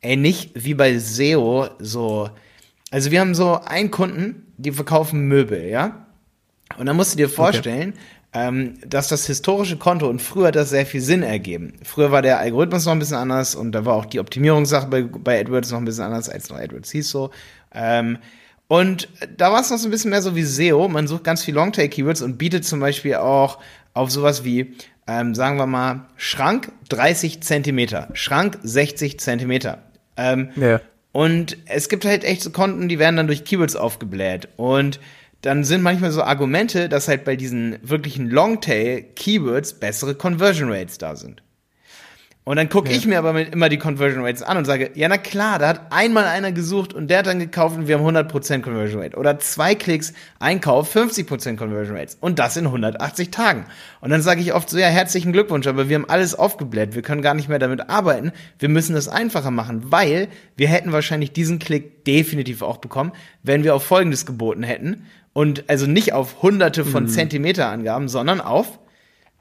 ey, 0.00 0.16
nicht 0.16 0.50
wie 0.54 0.74
bei 0.74 0.98
SEO 0.98 1.68
so. 1.78 2.28
Also 2.90 3.10
wir 3.10 3.20
haben 3.20 3.34
so 3.34 3.60
einen 3.60 3.90
Kunden, 3.90 4.52
die 4.56 4.72
verkaufen 4.72 5.28
Möbel, 5.28 5.68
ja? 5.68 6.06
Und 6.76 6.86
dann 6.86 6.96
musst 6.96 7.12
du 7.12 7.16
dir 7.16 7.28
vorstellen, 7.28 7.90
okay 7.90 8.00
ähm, 8.34 8.74
dass 8.86 9.08
das 9.08 9.26
historische 9.26 9.76
Konto 9.76 10.08
und 10.08 10.22
früher 10.22 10.48
hat 10.48 10.56
das 10.56 10.70
sehr 10.70 10.86
viel 10.86 11.02
Sinn 11.02 11.22
ergeben. 11.22 11.74
Früher 11.82 12.10
war 12.10 12.22
der 12.22 12.38
Algorithmus 12.38 12.86
noch 12.86 12.92
ein 12.92 12.98
bisschen 12.98 13.16
anders 13.16 13.54
und 13.54 13.72
da 13.72 13.84
war 13.84 13.94
auch 13.94 14.06
die 14.06 14.20
Optimierungssache 14.20 14.86
bei, 14.86 15.02
bei 15.02 15.40
AdWords 15.40 15.70
noch 15.70 15.78
ein 15.78 15.84
bisschen 15.84 16.04
anders, 16.04 16.28
als 16.28 16.48
noch 16.48 16.58
AdWords 16.58 16.90
hieß 16.90 17.10
so. 17.10 17.30
Ähm, 17.74 18.18
und 18.68 19.08
da 19.36 19.52
war 19.52 19.60
es 19.60 19.70
noch 19.70 19.76
so 19.76 19.86
ein 19.86 19.90
bisschen 19.90 20.10
mehr 20.10 20.22
so 20.22 20.34
wie 20.34 20.44
SEO. 20.44 20.88
Man 20.88 21.06
sucht 21.06 21.24
ganz 21.24 21.44
viel 21.44 21.54
Longtail-Keywords 21.54 22.22
und 22.22 22.38
bietet 22.38 22.64
zum 22.64 22.80
Beispiel 22.80 23.16
auch 23.16 23.58
auf 23.92 24.10
sowas 24.10 24.44
wie, 24.44 24.74
ähm, 25.06 25.34
sagen 25.34 25.58
wir 25.58 25.66
mal, 25.66 26.06
Schrank 26.16 26.72
30 26.88 27.42
Zentimeter, 27.42 28.08
Schrank 28.14 28.58
60 28.62 29.20
Zentimeter. 29.20 29.82
Ähm, 30.16 30.50
ja. 30.56 30.80
Und 31.12 31.58
es 31.66 31.90
gibt 31.90 32.06
halt 32.06 32.24
echt 32.24 32.40
so 32.40 32.48
Konten, 32.48 32.88
die 32.88 32.98
werden 32.98 33.16
dann 33.16 33.26
durch 33.26 33.44
Keywords 33.44 33.76
aufgebläht. 33.76 34.48
Und 34.56 35.00
dann 35.42 35.64
sind 35.64 35.82
manchmal 35.82 36.12
so 36.12 36.22
Argumente, 36.22 36.88
dass 36.88 37.08
halt 37.08 37.24
bei 37.24 37.36
diesen 37.36 37.78
wirklichen 37.82 38.30
Longtail-Keywords 38.30 39.74
bessere 39.74 40.14
Conversion 40.14 40.70
Rates 40.72 40.98
da 40.98 41.16
sind. 41.16 41.42
Und 42.44 42.56
dann 42.56 42.68
gucke 42.68 42.90
ja. 42.90 42.96
ich 42.96 43.06
mir 43.06 43.18
aber 43.18 43.52
immer 43.52 43.68
die 43.68 43.78
Conversion 43.78 44.24
Rates 44.24 44.42
an 44.42 44.56
und 44.56 44.64
sage, 44.64 44.90
ja, 44.94 45.06
na 45.08 45.16
klar, 45.16 45.60
da 45.60 45.68
hat 45.68 45.92
einmal 45.92 46.24
einer 46.24 46.50
gesucht 46.50 46.92
und 46.92 47.06
der 47.08 47.18
hat 47.18 47.26
dann 47.26 47.38
gekauft 47.38 47.76
und 47.76 47.86
wir 47.86 47.96
haben 47.96 48.04
100% 48.04 48.62
Conversion 48.62 49.00
Rate. 49.00 49.16
Oder 49.16 49.38
zwei 49.38 49.76
Klicks, 49.76 50.12
Einkauf, 50.40 50.94
50% 50.94 51.56
Conversion 51.56 51.96
Rates. 51.96 52.16
Und 52.20 52.40
das 52.40 52.56
in 52.56 52.66
180 52.66 53.30
Tagen. 53.30 53.66
Und 54.00 54.10
dann 54.10 54.22
sage 54.22 54.40
ich 54.40 54.54
oft 54.54 54.68
so, 54.68 54.76
ja, 54.76 54.88
herzlichen 54.88 55.32
Glückwunsch, 55.32 55.68
aber 55.68 55.88
wir 55.88 55.94
haben 55.94 56.10
alles 56.10 56.34
aufgebläht. 56.34 56.96
Wir 56.96 57.02
können 57.02 57.22
gar 57.22 57.34
nicht 57.34 57.48
mehr 57.48 57.60
damit 57.60 57.88
arbeiten. 57.88 58.32
Wir 58.58 58.68
müssen 58.68 58.96
es 58.96 59.06
einfacher 59.08 59.52
machen, 59.52 59.92
weil 59.92 60.26
wir 60.56 60.66
hätten 60.66 60.90
wahrscheinlich 60.90 61.32
diesen 61.32 61.60
Klick 61.60 62.04
definitiv 62.06 62.62
auch 62.62 62.78
bekommen, 62.78 63.12
wenn 63.44 63.62
wir 63.62 63.76
auf 63.76 63.84
Folgendes 63.84 64.26
geboten 64.26 64.64
hätten. 64.64 65.06
Und 65.32 65.68
also 65.68 65.86
nicht 65.86 66.12
auf 66.12 66.42
hunderte 66.42 66.84
von 66.84 67.04
mhm. 67.04 67.08
Zentimeterangaben, 67.08 68.08
sondern 68.08 68.40
auf 68.40 68.78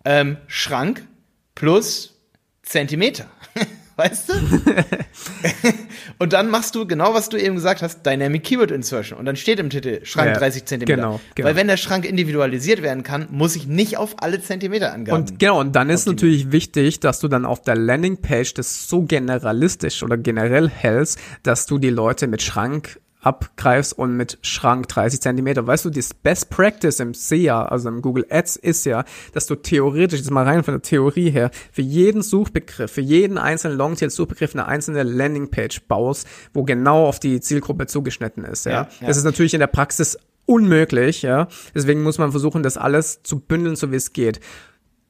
ähm, 0.05 0.37
Schrank 0.47 1.05
plus 1.53 2.17
Zentimeter. 2.63 3.25
weißt 4.01 4.29
du? 4.29 4.33
und 6.19 6.33
dann 6.33 6.49
machst 6.49 6.75
du 6.75 6.87
genau, 6.87 7.13
was 7.13 7.29
du 7.29 7.37
eben 7.37 7.55
gesagt 7.55 7.81
hast, 7.81 8.05
Dynamic 8.05 8.43
Keyword 8.43 8.71
Insertion. 8.71 9.19
Und 9.19 9.25
dann 9.25 9.35
steht 9.35 9.59
im 9.59 9.69
Titel 9.69 10.03
Schrank 10.05 10.29
ja, 10.29 10.37
30 10.37 10.65
Zentimeter. 10.65 10.95
Genau, 10.95 11.21
genau. 11.35 11.47
Weil 11.47 11.55
wenn 11.55 11.67
der 11.67 11.77
Schrank 11.77 12.05
individualisiert 12.05 12.81
werden 12.81 13.03
kann, 13.03 13.27
muss 13.31 13.55
ich 13.55 13.67
nicht 13.67 13.97
auf 13.97 14.15
alle 14.21 14.41
Zentimeter 14.41 14.93
angeben. 14.93 15.17
Und 15.17 15.39
genau, 15.39 15.59
und 15.59 15.75
dann 15.75 15.89
ist 15.89 16.07
natürlich 16.07 16.51
wichtig, 16.51 16.99
dass 16.99 17.19
du 17.19 17.27
dann 17.27 17.45
auf 17.45 17.61
der 17.61 17.75
Landingpage 17.75 18.53
das 18.53 18.87
so 18.87 19.03
generalistisch 19.03 20.03
oder 20.03 20.17
generell 20.17 20.69
hältst, 20.69 21.19
dass 21.43 21.65
du 21.65 21.77
die 21.77 21.89
Leute 21.89 22.27
mit 22.27 22.41
Schrank 22.41 22.99
abgreifst 23.21 23.97
und 23.97 24.17
mit 24.17 24.39
Schrank 24.41 24.87
30 24.87 25.21
Zentimeter. 25.21 25.65
Weißt 25.65 25.85
du, 25.85 25.89
das 25.89 26.13
Best 26.13 26.49
Practice 26.49 26.99
im 26.99 27.13
SEA, 27.13 27.63
also 27.63 27.89
im 27.89 28.01
Google 28.01 28.25
Ads, 28.29 28.55
ist 28.55 28.85
ja, 28.85 29.05
dass 29.33 29.45
du 29.45 29.55
theoretisch, 29.55 30.19
jetzt 30.19 30.31
mal 30.31 30.45
rein 30.45 30.63
von 30.63 30.73
der 30.73 30.81
Theorie 30.81 31.29
her, 31.29 31.51
für 31.71 31.83
jeden 31.83 32.23
Suchbegriff, 32.23 32.91
für 32.91 33.01
jeden 33.01 33.37
einzelnen 33.37 33.77
Longtail-Suchbegriff 33.77 34.53
eine 34.55 34.67
einzelne 34.67 35.03
Landingpage 35.03 35.81
baust, 35.87 36.27
wo 36.53 36.63
genau 36.63 37.05
auf 37.05 37.19
die 37.19 37.39
Zielgruppe 37.39 37.85
zugeschnitten 37.85 38.43
ist. 38.43 38.65
Ja, 38.65 38.71
ja, 38.71 38.89
ja. 38.99 39.07
Das 39.07 39.17
ist 39.17 39.23
natürlich 39.23 39.53
in 39.53 39.59
der 39.59 39.67
Praxis 39.67 40.17
unmöglich. 40.45 41.21
Ja, 41.21 41.47
deswegen 41.75 42.01
muss 42.01 42.17
man 42.17 42.31
versuchen, 42.31 42.63
das 42.63 42.77
alles 42.77 43.21
zu 43.23 43.39
bündeln, 43.39 43.75
so 43.75 43.91
wie 43.91 43.95
es 43.95 44.13
geht. 44.13 44.39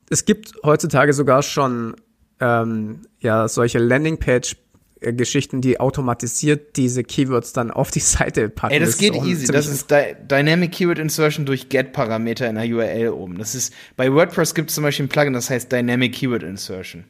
Es 0.10 0.26
gibt 0.26 0.54
heutzutage 0.64 1.14
sogar 1.14 1.42
schon 1.42 1.96
ähm, 2.42 3.04
ja 3.22 3.48
solche 3.48 3.80
Landingpage 3.80 4.58
Geschichten, 5.02 5.62
die 5.62 5.80
automatisiert 5.80 6.78
diese 6.78 7.04
Keywords 7.04 7.54
dann 7.54 7.72
auf 7.72 7.90
die 7.90 8.00
Seite 8.00 8.50
packen. 8.50 8.74
Ey, 8.74 8.80
das, 8.80 8.92
das 8.92 8.98
geht 9.00 9.16
easy. 9.16 9.48
Das 9.48 9.68
ist 9.68 9.90
Di 9.90 10.16
Dynamic 10.30 10.72
Keyword 10.72 11.00
Insertion 11.00 11.46
durch 11.46 11.70
Get-Parameter 11.70 12.48
in 12.48 12.56
der 12.56 12.66
URL 12.66 13.10
oben. 13.10 13.40
Das 13.40 13.56
ist, 13.56 13.74
bei 13.98 14.14
WordPress 14.14 14.54
gibt 14.54 14.70
es 14.70 14.76
zum 14.76 14.84
Beispiel 14.84 15.06
ein 15.06 15.10
Plugin, 15.10 15.34
das 15.34 15.50
heißt 15.50 15.72
Dynamic 15.72 16.14
Keyword 16.14 16.44
Insertion. 16.44 17.06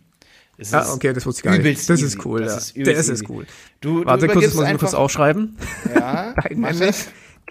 Es 0.58 0.74
ah, 0.74 0.94
okay, 0.94 1.12
das 1.12 1.26
wusste 1.26 1.40
ich 1.40 1.44
gar 1.44 1.58
nicht. 1.58 1.90
Das 1.90 2.02
ist 2.02 2.24
cool, 2.26 2.42
das 2.42 2.74
ja. 2.76 2.84
Ist 2.86 2.98
das 2.98 3.10
ist 3.10 3.30
cool. 3.30 3.46
Du, 3.82 4.06
Warte, 4.06 4.28
du 4.28 4.34
kurz, 4.34 4.46
das 4.46 4.54
muss 4.54 4.70
ich 4.70 4.78
kurz 4.78 4.94
aufschreiben. 4.94 5.58
Ja, 5.94 6.34
Dynamic 6.50 6.96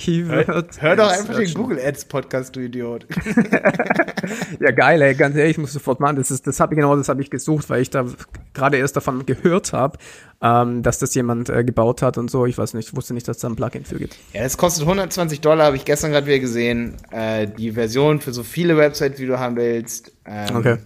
Keyword. 0.00 0.46
Hör, 0.46 0.64
hör 0.80 0.96
doch 0.96 1.10
einfach 1.10 1.36
den 1.36 1.52
Google 1.52 1.78
Ads 1.78 2.06
Podcast, 2.06 2.56
du 2.56 2.60
Idiot. 2.60 3.06
ja, 4.60 4.70
geil, 4.70 5.02
ey, 5.02 5.14
ganz 5.14 5.36
ehrlich, 5.36 5.52
ich 5.52 5.58
muss 5.58 5.72
sofort 5.72 6.00
machen. 6.00 6.16
Das 6.16 6.30
ist, 6.30 6.46
das 6.46 6.58
habe 6.58 6.74
ich 6.74 6.76
genau, 6.78 6.96
das 6.96 7.08
habe 7.08 7.20
ich 7.20 7.30
gesucht, 7.30 7.68
weil 7.68 7.82
ich 7.82 7.90
da 7.90 8.06
gerade 8.54 8.78
erst 8.78 8.96
davon 8.96 9.26
gehört 9.26 9.74
habe, 9.74 9.98
ähm, 10.40 10.82
dass 10.82 10.98
das 10.98 11.14
jemand 11.14 11.50
äh, 11.50 11.64
gebaut 11.64 12.00
hat 12.00 12.16
und 12.16 12.30
so. 12.30 12.46
Ich 12.46 12.56
weiß 12.56 12.74
nicht, 12.74 12.96
wusste 12.96 13.12
nicht, 13.12 13.28
dass 13.28 13.36
es 13.36 13.42
da 13.42 13.48
ein 13.48 13.56
Plugin 13.56 13.84
für 13.84 13.98
gibt. 13.98 14.16
Ja, 14.32 14.40
es 14.42 14.56
kostet 14.56 14.84
120 14.84 15.42
Dollar, 15.42 15.66
habe 15.66 15.76
ich 15.76 15.84
gestern 15.84 16.12
gerade 16.12 16.26
wieder 16.26 16.38
gesehen. 16.38 16.96
Äh, 17.10 17.46
die 17.46 17.72
Version 17.72 18.20
für 18.20 18.32
so 18.32 18.42
viele 18.42 18.78
Websites, 18.78 19.20
wie 19.20 19.26
du 19.26 19.38
haben 19.38 19.56
willst. 19.56 20.12
Ähm, 20.24 20.56
okay. 20.56 20.78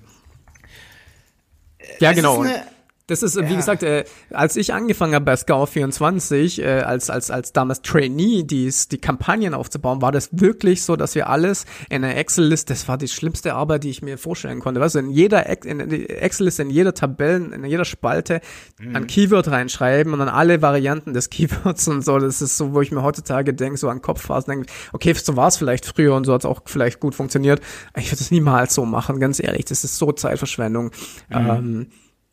Ja, 2.00 2.12
genau. 2.12 2.40
Eine, 2.40 2.62
das 3.06 3.22
ist, 3.22 3.36
ja. 3.36 3.48
wie 3.50 3.56
gesagt, 3.56 3.82
äh, 3.82 4.04
als 4.30 4.56
ich 4.56 4.72
angefangen 4.72 5.14
habe 5.14 5.26
bei 5.26 5.34
Scout24, 5.34 6.62
äh, 6.62 6.80
als, 6.80 7.10
als, 7.10 7.30
als 7.30 7.52
damals 7.52 7.82
Trainee, 7.82 8.44
die, 8.44 8.72
die 8.90 8.98
Kampagnen 8.98 9.52
aufzubauen, 9.52 10.00
war 10.00 10.10
das 10.10 10.30
wirklich 10.32 10.82
so, 10.82 10.96
dass 10.96 11.14
wir 11.14 11.28
alles 11.28 11.66
in 11.90 12.02
einer 12.02 12.16
Excel-Liste, 12.16 12.72
das 12.72 12.88
war 12.88 12.96
die 12.96 13.08
schlimmste 13.08 13.54
Arbeit, 13.54 13.84
die 13.84 13.90
ich 13.90 14.00
mir 14.00 14.16
vorstellen 14.16 14.60
konnte. 14.60 14.80
Weißt 14.80 14.94
du, 14.94 15.00
in 15.00 15.10
jeder 15.10 15.50
Excel-Liste, 15.50 16.62
in 16.62 16.70
jeder 16.70 16.94
Tabelle, 16.94 17.54
in 17.54 17.64
jeder 17.64 17.84
Spalte 17.84 18.40
mhm. 18.80 18.96
ein 18.96 19.06
Keyword 19.06 19.50
reinschreiben 19.50 20.14
und 20.14 20.18
dann 20.18 20.30
alle 20.30 20.62
Varianten 20.62 21.12
des 21.12 21.28
Keywords 21.34 21.86
und 21.88 22.02
so. 22.02 22.18
Das 22.18 22.40
ist 22.40 22.56
so, 22.56 22.72
wo 22.72 22.80
ich 22.80 22.90
mir 22.90 23.02
heutzutage 23.02 23.52
denke, 23.52 23.76
so 23.76 23.90
an 23.90 24.00
Kopfphasen 24.00 24.50
denke, 24.50 24.72
okay, 24.94 25.12
so 25.12 25.36
war 25.36 25.48
es 25.48 25.58
vielleicht 25.58 25.84
früher 25.84 26.14
und 26.14 26.24
so 26.24 26.32
hat 26.32 26.40
es 26.40 26.46
auch 26.46 26.62
vielleicht 26.64 27.00
gut 27.00 27.14
funktioniert. 27.14 27.60
Ich 27.98 28.10
würde 28.10 28.22
es 28.22 28.30
niemals 28.30 28.72
so 28.72 28.86
machen, 28.86 29.20
ganz 29.20 29.40
ehrlich. 29.40 29.66
Das 29.66 29.84
ist 29.84 29.98
so 29.98 30.10
Zeitverschwendung. 30.12 30.86
Mhm. 31.28 31.36
Ähm, 31.36 31.86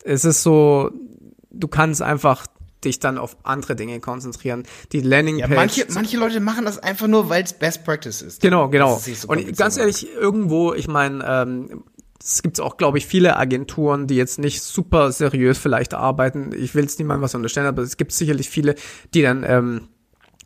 es 0.04 0.26
ist 0.26 0.44
so, 0.44 0.92
du 1.52 1.68
kannst 1.68 2.02
einfach 2.02 2.48
dich 2.84 3.00
dann 3.00 3.18
auf 3.18 3.38
andere 3.44 3.76
Dinge 3.76 4.00
konzentrieren. 4.00 4.64
Die 4.92 5.02
Landingpage. 5.02 5.50
Ja, 5.50 5.56
manche, 5.56 5.86
manche 5.90 6.18
Leute 6.18 6.40
machen 6.40 6.66
das 6.66 6.80
einfach 6.80 7.08
nur, 7.08 7.30
weil 7.30 7.44
es 7.44 7.54
Best 7.54 7.84
Practice 7.84 8.22
ist. 8.22 8.42
Genau, 8.42 8.70
genau. 8.70 8.98
So 8.98 9.28
und 9.28 9.56
ganz 9.56 9.78
ehrlich, 9.78 10.08
irgendwo, 10.14 10.74
ich 10.74 10.88
meine, 10.88 11.24
ähm, 11.26 11.84
es 12.24 12.42
gibt 12.42 12.60
auch, 12.60 12.78
glaube 12.78 12.98
ich, 12.98 13.08
viele 13.08 13.38
Agenturen, 13.38 14.08
die 14.08 14.16
jetzt 14.16 14.40
nicht 14.40 14.62
super 14.62 15.12
seriös 15.12 15.58
vielleicht 15.58 15.94
arbeiten. 15.94 16.52
Ich 16.56 16.76
will 16.76 16.86
es 16.86 16.98
niemandem 17.00 17.24
was 17.24 17.36
unterstellen, 17.36 17.68
aber 17.68 17.82
es 17.82 17.98
gibt 17.98 18.12
sicherlich 18.12 18.50
viele, 18.50 18.76
die 19.14 19.22
dann 19.22 19.44
ähm, 19.44 19.88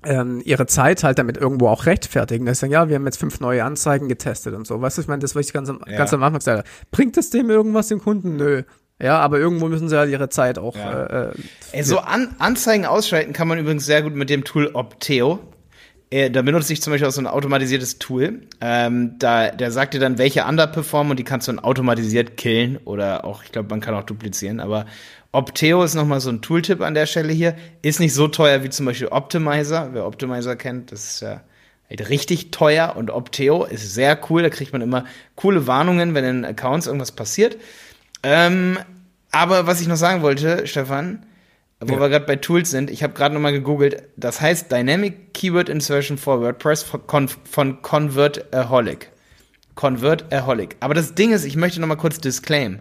ähm, 0.03 0.41
ihre 0.45 0.67
Zeit 0.67 1.03
halt 1.03 1.19
damit 1.19 1.37
irgendwo 1.37 1.67
auch 1.67 1.85
rechtfertigen. 1.85 2.45
Das 2.45 2.59
sagen, 2.59 2.71
ja, 2.71 2.87
wir 2.87 2.95
haben 2.95 3.05
jetzt 3.05 3.17
fünf 3.17 3.39
neue 3.39 3.63
Anzeigen 3.63 4.07
getestet 4.07 4.53
und 4.53 4.67
so. 4.67 4.79
Weißt 4.79 4.97
du, 4.97 5.01
ich 5.01 5.07
meine, 5.07 5.19
das, 5.19 5.35
was 5.35 5.47
ich 5.47 5.53
ganz 5.53 5.69
am, 5.69 5.81
ja. 5.85 5.97
ganz 5.97 6.13
am 6.13 6.23
Anfang 6.23 6.39
gesagt 6.39 6.67
Bringt 6.91 7.17
es 7.17 7.29
dem 7.29 7.49
irgendwas 7.49 7.87
dem 7.87 7.99
Kunden? 7.99 8.37
Nö. 8.37 8.63
Ja, 9.01 9.19
aber 9.19 9.39
irgendwo 9.39 9.67
müssen 9.67 9.89
sie 9.89 9.97
halt 9.97 10.09
ihre 10.09 10.29
Zeit 10.29 10.57
auch. 10.57 10.75
Ja. 10.75 11.05
Äh, 11.05 11.29
äh 11.29 11.33
Ey, 11.73 11.83
so 11.83 11.99
An 11.99 12.35
Anzeigen 12.39 12.85
ausschalten 12.85 13.33
kann 13.33 13.47
man 13.47 13.59
übrigens 13.59 13.85
sehr 13.85 14.01
gut 14.01 14.15
mit 14.15 14.29
dem 14.29 14.43
Tool 14.43 14.71
Opteo. 14.73 15.39
Äh, 16.09 16.29
da 16.29 16.41
benutze 16.43 16.71
ich 16.71 16.81
zum 16.81 16.91
Beispiel 16.91 17.07
auch 17.09 17.13
so 17.13 17.21
ein 17.21 17.27
automatisiertes 17.27 17.99
Tool. 17.99 18.43
Ähm, 18.61 19.15
da, 19.19 19.49
der 19.49 19.71
sagt 19.71 19.95
dir 19.95 19.99
dann, 19.99 20.17
welche 20.17 20.45
underperformen 20.45 21.11
und 21.11 21.17
die 21.17 21.23
kannst 21.23 21.47
du 21.47 21.51
dann 21.51 21.63
automatisiert 21.63 22.37
killen 22.37 22.77
oder 22.85 23.25
auch, 23.25 23.43
ich 23.43 23.51
glaube, 23.51 23.69
man 23.69 23.81
kann 23.81 23.95
auch 23.95 24.03
duplizieren. 24.03 24.61
Aber 24.61 24.85
Opteo 25.33 25.83
ist 25.83 25.95
nochmal 25.95 26.21
so 26.21 26.29
ein 26.29 26.41
Tooltip 26.41 26.79
an 26.79 26.93
der 26.93 27.05
Stelle 27.05 27.33
hier. 27.33 27.55
Ist 27.81 27.99
nicht 27.99 28.13
so 28.13 28.29
teuer 28.29 28.63
wie 28.63 28.69
zum 28.69 28.85
Beispiel 28.85 29.07
Optimizer. 29.07 29.89
Wer 29.91 30.05
Optimizer 30.05 30.55
kennt, 30.55 30.93
das 30.93 31.05
ist 31.05 31.21
ja 31.21 31.41
halt 31.89 32.09
richtig 32.09 32.51
teuer 32.51 32.93
und 32.95 33.11
Opteo 33.11 33.65
ist 33.65 33.93
sehr 33.93 34.17
cool. 34.29 34.43
Da 34.43 34.49
kriegt 34.49 34.71
man 34.71 34.81
immer 34.81 35.03
coole 35.35 35.67
Warnungen, 35.67 36.13
wenn 36.13 36.23
in 36.23 36.45
Accounts 36.45 36.87
irgendwas 36.87 37.11
passiert. 37.11 37.57
Ähm, 38.27 38.79
aber 39.31 39.67
was 39.67 39.81
ich 39.81 39.87
noch 39.87 39.97
sagen 39.97 40.23
wollte, 40.23 40.65
Stefan, 40.65 41.23
wo 41.79 41.93
ja. 41.93 41.99
wir 41.99 42.09
gerade 42.09 42.25
bei 42.25 42.37
Tools 42.37 42.71
sind, 42.71 42.89
ich 42.89 43.03
habe 43.03 43.13
gerade 43.13 43.35
noch 43.35 43.41
mal 43.41 43.51
gegoogelt, 43.51 44.01
das 44.17 44.41
heißt 44.41 44.71
Dynamic 44.71 45.35
Keyword 45.35 45.69
Insertion 45.69 46.17
for 46.17 46.41
WordPress 46.41 46.81
von, 46.81 47.27
von 47.27 47.81
Convertaholic. 47.83 49.11
Convertaholic. 49.75 50.75
Aber 50.79 50.95
das 50.95 51.13
Ding 51.13 51.33
ist, 51.33 51.45
ich 51.45 51.55
möchte 51.55 51.79
noch 51.79 51.87
mal 51.87 51.97
kurz 51.97 52.19
disclaim. 52.19 52.79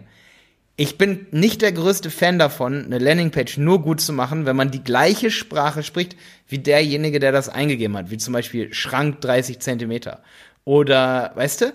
Ich 0.77 0.97
bin 0.97 1.27
nicht 1.29 1.61
der 1.61 1.73
größte 1.73 2.09
Fan 2.09 2.39
davon, 2.39 2.85
eine 2.85 2.97
Landingpage 2.97 3.59
nur 3.59 3.83
gut 3.83 4.01
zu 4.01 4.13
machen, 4.13 4.47
wenn 4.47 4.55
man 4.55 4.71
die 4.71 4.83
gleiche 4.83 5.29
Sprache 5.29 5.83
spricht 5.83 6.15
wie 6.47 6.57
derjenige, 6.57 7.19
der 7.19 7.31
das 7.31 7.49
eingegeben 7.49 7.95
hat, 7.95 8.09
wie 8.09 8.17
zum 8.17 8.33
Beispiel 8.33 8.73
Schrank 8.73 9.21
30 9.21 9.59
Zentimeter. 9.59 10.23
Oder, 10.63 11.33
weißt 11.35 11.61
du, 11.61 11.73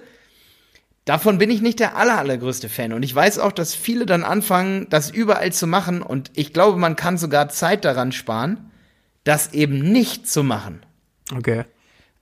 Davon 1.11 1.39
bin 1.39 1.51
ich 1.51 1.61
nicht 1.61 1.81
der 1.81 1.97
aller, 1.97 2.19
allergrößte 2.19 2.69
Fan. 2.69 2.93
Und 2.93 3.03
ich 3.03 3.13
weiß 3.13 3.41
auch, 3.41 3.51
dass 3.51 3.75
viele 3.75 4.07
dann 4.07 4.23
anfangen, 4.23 4.87
das 4.91 5.11
überall 5.11 5.53
zu 5.53 5.67
machen. 5.67 6.03
Und 6.03 6.31
ich 6.37 6.53
glaube, 6.53 6.79
man 6.79 6.95
kann 6.95 7.19
sogar 7.19 7.49
Zeit 7.49 7.85
daran 7.85 8.13
sparen, 8.13 8.71
das 9.25 9.53
eben 9.53 9.81
nicht 9.91 10.29
zu 10.29 10.45
machen. 10.45 10.87
Okay. 11.37 11.65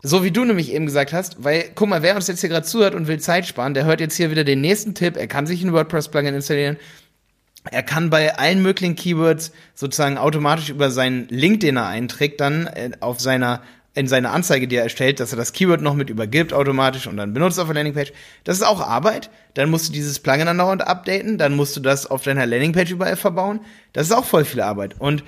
So 0.01 0.25
wie 0.25 0.31
du 0.31 0.43
nämlich 0.43 0.73
eben 0.73 0.87
gesagt 0.87 1.13
hast, 1.13 1.45
weil, 1.45 1.67
guck 1.75 1.91
mal, 1.91 2.01
wer 2.01 2.17
uns 2.17 2.29
jetzt 2.29 2.41
hier 2.41 2.49
gerade 2.49 2.65
zuhört 2.65 2.95
und 2.95 3.09
will 3.09 3.21
Zeit 3.21 3.47
sparen, 3.47 3.75
der 3.75 3.85
hört 3.85 4.01
jetzt 4.01 4.17
hier 4.17 4.31
wieder 4.31 4.43
den 4.43 4.63
nächsten 4.63 4.95
Tipp. 4.95 5.19
Er 5.19 5.27
kann 5.27 5.47
sich 5.47 5.63
ein 5.63 5.75
WordPress-Plugin 5.75 6.35
installieren. 6.35 6.79
Er 7.71 7.83
kann 7.83 8.09
bei 8.09 8.39
allen 8.39 8.63
möglichen 8.63 8.97
Keywords 8.97 9.53
sozusagen 9.75 10.17
automatisch 10.17 10.71
über 10.71 10.91
seinen 10.91 11.29
Link, 11.29 11.61
den 11.61 11.77
er 11.77 11.89
einträgt, 11.89 12.41
dann 12.41 12.67
äh, 12.67 12.93
auf 13.01 13.21
seiner 13.21 13.61
in 13.95 14.07
seine 14.07 14.31
Anzeige, 14.31 14.69
die 14.69 14.77
er 14.77 14.85
erstellt, 14.85 15.19
dass 15.19 15.33
er 15.33 15.39
das 15.39 15.53
Keyword 15.53 15.81
noch 15.81 15.95
mit 15.95 16.11
übergibt 16.11 16.53
automatisch 16.53 17.07
und 17.07 17.17
dann 17.17 17.33
benutzt 17.33 17.59
auf 17.59 17.67
der 17.67 17.75
Landingpage. 17.75 18.13
Das 18.45 18.57
ist 18.57 18.63
auch 18.63 18.81
Arbeit. 18.81 19.31
Dann 19.55 19.71
musst 19.71 19.89
du 19.89 19.93
dieses 19.93 20.21
Plugin 20.21 20.47
dann 20.47 20.59
dauernd 20.59 20.87
updaten, 20.87 21.39
dann 21.39 21.57
musst 21.57 21.77
du 21.77 21.81
das 21.81 22.07
auf 22.07 22.23
deiner 22.23 22.47
Landingpage 22.47 22.93
überall 22.93 23.17
verbauen. 23.17 23.61
Das 23.93 24.07
ist 24.07 24.13
auch 24.13 24.25
voll 24.25 24.45
viel 24.45 24.61
Arbeit. 24.61 25.01
Und 25.01 25.25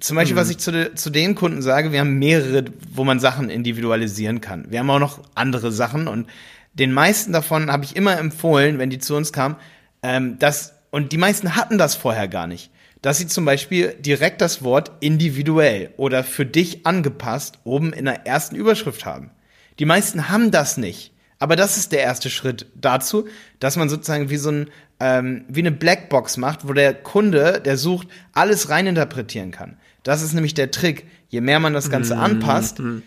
zum 0.00 0.16
Beispiel, 0.16 0.34
mhm. 0.34 0.40
was 0.40 0.50
ich 0.50 0.58
zu, 0.58 0.72
de, 0.72 0.94
zu 0.94 1.10
den 1.10 1.34
Kunden 1.34 1.62
sage, 1.62 1.92
wir 1.92 2.00
haben 2.00 2.18
mehrere, 2.18 2.64
wo 2.92 3.04
man 3.04 3.20
Sachen 3.20 3.50
individualisieren 3.50 4.40
kann. 4.40 4.70
Wir 4.70 4.80
haben 4.80 4.90
auch 4.90 4.98
noch 4.98 5.20
andere 5.34 5.70
Sachen 5.70 6.08
und 6.08 6.28
den 6.72 6.92
meisten 6.92 7.32
davon 7.32 7.70
habe 7.70 7.84
ich 7.84 7.94
immer 7.94 8.18
empfohlen, 8.18 8.78
wenn 8.78 8.90
die 8.90 8.98
zu 8.98 9.14
uns 9.14 9.32
kamen, 9.32 9.56
ähm, 10.02 10.38
dass, 10.38 10.74
und 10.90 11.12
die 11.12 11.18
meisten 11.18 11.54
hatten 11.54 11.78
das 11.78 11.94
vorher 11.94 12.26
gar 12.26 12.46
nicht, 12.46 12.70
dass 13.04 13.18
sie 13.18 13.26
zum 13.26 13.44
Beispiel 13.44 13.94
direkt 14.00 14.40
das 14.40 14.64
Wort 14.64 14.92
individuell 15.00 15.90
oder 15.98 16.24
für 16.24 16.46
dich 16.46 16.86
angepasst 16.86 17.58
oben 17.62 17.92
in 17.92 18.06
der 18.06 18.26
ersten 18.26 18.56
Überschrift 18.56 19.04
haben. 19.04 19.30
Die 19.78 19.84
meisten 19.84 20.30
haben 20.30 20.50
das 20.50 20.78
nicht. 20.78 21.12
Aber 21.38 21.54
das 21.54 21.76
ist 21.76 21.92
der 21.92 22.00
erste 22.00 22.30
Schritt 22.30 22.64
dazu, 22.74 23.28
dass 23.60 23.76
man 23.76 23.90
sozusagen 23.90 24.30
wie 24.30 24.38
so 24.38 24.50
ein, 24.50 24.70
ähm, 25.00 25.44
wie 25.48 25.60
eine 25.60 25.70
Blackbox 25.70 26.38
macht, 26.38 26.66
wo 26.66 26.72
der 26.72 26.94
Kunde, 26.94 27.60
der 27.62 27.76
sucht, 27.76 28.08
alles 28.32 28.70
reininterpretieren 28.70 29.50
kann. 29.50 29.76
Das 30.02 30.22
ist 30.22 30.32
nämlich 30.32 30.54
der 30.54 30.70
Trick. 30.70 31.06
Je 31.28 31.42
mehr 31.42 31.60
man 31.60 31.74
das 31.74 31.90
Ganze 31.90 32.14
mhm. 32.14 32.22
anpasst, 32.22 32.78
mm 32.78 33.02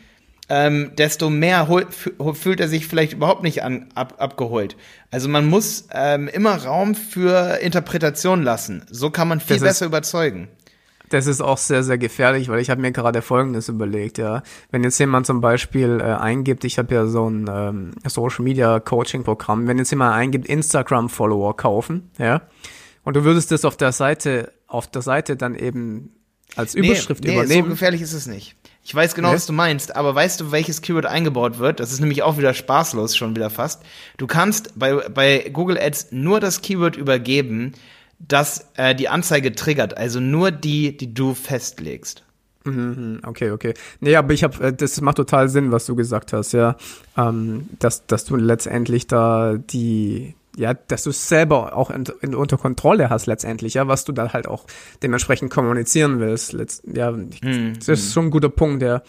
ähm, 0.50 0.92
desto 0.98 1.30
mehr 1.30 1.68
fühlt 2.34 2.60
er 2.60 2.68
sich 2.68 2.88
vielleicht 2.88 3.14
überhaupt 3.14 3.44
nicht 3.44 3.64
an, 3.64 3.88
ab, 3.96 4.16
abgeholt. 4.18 4.78
Also 5.12 5.28
man 5.28 5.48
muss 5.48 5.88
ähm, 5.94 6.28
immer 6.28 6.64
Raum 6.64 6.96
für 6.96 7.60
Interpretation 7.62 8.44
lassen. 8.44 8.86
So 8.90 9.10
kann 9.10 9.28
man 9.28 9.40
viel 9.40 9.58
das 9.58 9.64
besser 9.64 9.86
überzeugen. 9.86 10.48
Das 11.10 11.26
ist 11.26 11.42
auch 11.42 11.58
sehr, 11.58 11.84
sehr 11.84 11.98
gefährlich, 11.98 12.50
weil 12.50 12.60
ich 12.60 12.70
habe 12.70 12.82
mir 12.82 12.92
gerade 12.92 13.22
Folgendes 13.22 13.70
überlegt, 13.70 14.18
ja. 14.18 14.44
Wenn 14.72 14.84
jetzt 14.84 15.00
jemand 15.00 15.26
zum 15.26 15.40
Beispiel 15.40 16.00
äh, 16.02 16.04
eingibt, 16.04 16.66
ich 16.66 16.78
habe 16.78 16.94
ja 16.94 17.06
so 17.08 17.30
ein 17.30 17.50
ähm, 17.50 17.92
Social 18.06 18.44
Media 18.44 18.82
Coaching 18.82 19.24
Programm, 19.24 19.68
wenn 19.68 19.78
jetzt 19.78 19.92
jemand 19.92 20.16
eingibt, 20.16 20.48
Instagram-Follower 20.48 21.56
kaufen, 21.56 22.12
ja, 22.18 22.42
und 23.06 23.16
du 23.16 23.24
würdest 23.24 23.52
das 23.52 23.64
auf 23.64 23.78
der 23.78 23.94
Seite, 23.94 24.52
auf 24.68 24.88
der 24.88 25.02
Seite 25.02 25.38
dann 25.38 25.56
eben 25.56 26.12
als 26.58 26.76
Überschrift 26.76 27.24
nee, 27.24 27.30
nee, 27.30 27.36
übernehmen. 27.38 27.68
So 27.68 27.70
gefährlich 27.70 28.02
ist 28.02 28.12
es 28.12 28.28
nicht. 28.28 28.57
Ich 28.88 28.96
weiß 28.96 29.16
genau, 29.16 29.34
was 29.34 29.46
du 29.46 29.52
meinst, 29.52 29.98
aber 29.98 30.16
weißt 30.16 30.40
du, 30.40 30.54
welches 30.54 30.82
Keyword 30.82 31.08
eingebaut 31.08 31.60
wird? 31.60 31.82
Das 31.82 31.92
ist 31.92 32.00
nämlich 32.00 32.24
auch 32.24 32.38
wieder 32.38 32.54
spaßlos, 32.54 33.18
schon 33.18 33.36
wieder 33.36 33.50
fast. 33.50 33.84
Du 34.16 34.28
kannst 34.28 34.80
bei, 34.80 35.10
bei 35.10 35.50
Google 35.52 35.78
Ads 35.78 36.14
nur 36.14 36.40
das 36.40 36.62
Keyword 36.62 36.96
übergeben, 36.96 37.74
das 38.18 38.70
äh, 38.78 38.96
die 38.96 39.10
Anzeige 39.10 39.54
triggert, 39.54 39.98
also 39.98 40.22
nur 40.22 40.52
die, 40.52 40.96
die 40.96 41.14
du 41.14 41.34
festlegst. 41.34 42.24
Mhm. 42.64 43.20
Okay, 43.26 43.52
okay. 43.52 43.74
Nee, 44.00 44.16
aber 44.16 44.34
ich 44.34 44.46
habe, 44.46 44.68
äh, 44.68 44.74
das 44.74 45.02
macht 45.02 45.18
total 45.18 45.50
Sinn, 45.50 45.74
was 45.74 45.86
du 45.86 45.98
gesagt 45.98 46.32
hast, 46.32 46.54
ja. 46.54 46.78
Ähm, 47.18 47.68
dass, 47.80 48.08
dass 48.08 48.24
du 48.24 48.38
letztendlich 48.38 49.06
da 49.06 49.58
die, 49.58 50.34
ja, 50.58 50.74
dass 50.74 51.04
du 51.04 51.12
es 51.12 51.30
selber 51.30 51.76
auch 51.76 51.92
in, 51.92 52.06
in, 52.22 52.36
unter 52.36 52.58
Kontrolle 52.58 53.10
hast 53.10 53.28
letztendlich, 53.28 53.76
ja, 53.76 53.88
was 53.88 54.06
du 54.06 54.12
da 54.12 54.34
halt 54.34 54.48
auch 54.48 54.66
dementsprechend 55.04 55.52
kommunizieren 55.52 56.20
willst. 56.20 56.54
Letzt, 56.54 56.84
ja, 56.92 57.10
hm, 57.10 57.76
das 57.78 57.88
ist 57.88 58.06
hm. 58.06 58.12
schon 58.12 58.26
ein 58.26 58.32
guter 58.32 58.50
Punkt, 58.50 58.82
ja. 58.82 59.04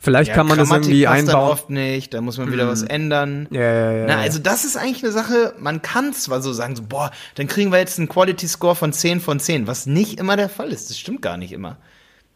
Vielleicht 0.00 0.28
ja, 0.28 0.34
kann 0.36 0.46
man 0.46 0.58
Grammatik 0.58 0.82
das 0.82 0.88
irgendwie 0.88 1.06
einbauen. 1.08 1.50
Oft 1.50 1.70
nicht, 1.70 2.14
da 2.14 2.20
muss 2.20 2.38
man 2.38 2.52
wieder 2.52 2.62
hm. 2.62 2.70
was 2.70 2.82
ändern. 2.82 3.48
Ja, 3.50 3.60
ja, 3.60 3.92
ja. 3.92 4.06
Na, 4.06 4.18
also 4.18 4.38
das 4.38 4.64
ist 4.64 4.76
eigentlich 4.76 5.02
eine 5.02 5.12
Sache, 5.12 5.54
man 5.58 5.82
kann 5.82 6.12
zwar 6.12 6.40
so 6.40 6.52
sagen, 6.52 6.76
so, 6.76 6.84
boah, 6.88 7.10
dann 7.34 7.48
kriegen 7.48 7.72
wir 7.72 7.80
jetzt 7.80 7.98
einen 7.98 8.08
Quality 8.08 8.46
Score 8.46 8.76
von 8.76 8.92
10 8.92 9.20
von 9.20 9.40
10, 9.40 9.66
was 9.66 9.86
nicht 9.86 10.20
immer 10.20 10.36
der 10.36 10.48
Fall 10.48 10.68
ist. 10.68 10.88
Das 10.90 10.98
stimmt 10.98 11.22
gar 11.22 11.36
nicht 11.36 11.50
immer. 11.50 11.78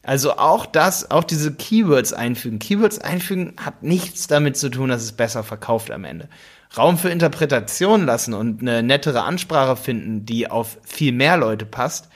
Also 0.03 0.37
auch 0.37 0.67
das, 0.67 1.13
auch 1.13 1.23
diese 1.23 1.55
Keywords 1.55 2.13
einfügen. 2.13 2.59
Keywords 2.59 2.99
einfügen 2.99 3.55
hat 3.65 3.85
nichts 3.85 4.27
damit 4.27 4.57
zu 4.57 4.69
tun, 4.69 4.89
dass 4.89 5.03
es 5.03 5.13
besser 5.13 5.45
verkauft 5.45 5.93
am 5.93 6.03
Ende. 6.03 6.29
Raum 6.77 6.99
für 6.99 7.11
Interpretation 7.11 8.07
lassen 8.07 8.35
und 8.35 8.63
eine 8.63 8.83
nettere 8.83 9.23
Ansprache 9.25 9.77
finden, 9.77 10.25
die 10.25 10.51
auf 10.51 10.79
viel 10.83 11.13
mehr 11.13 11.37
Leute 11.37 11.67
passt. 11.67 12.09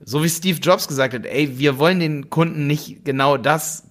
So 0.00 0.22
wie 0.22 0.28
Steve 0.28 0.58
Jobs 0.60 0.86
gesagt 0.86 1.14
hat, 1.14 1.26
ey, 1.26 1.58
wir 1.58 1.78
wollen 1.78 1.98
den 1.98 2.30
Kunden 2.30 2.66
nicht 2.66 3.04
genau 3.04 3.36
das 3.36 3.84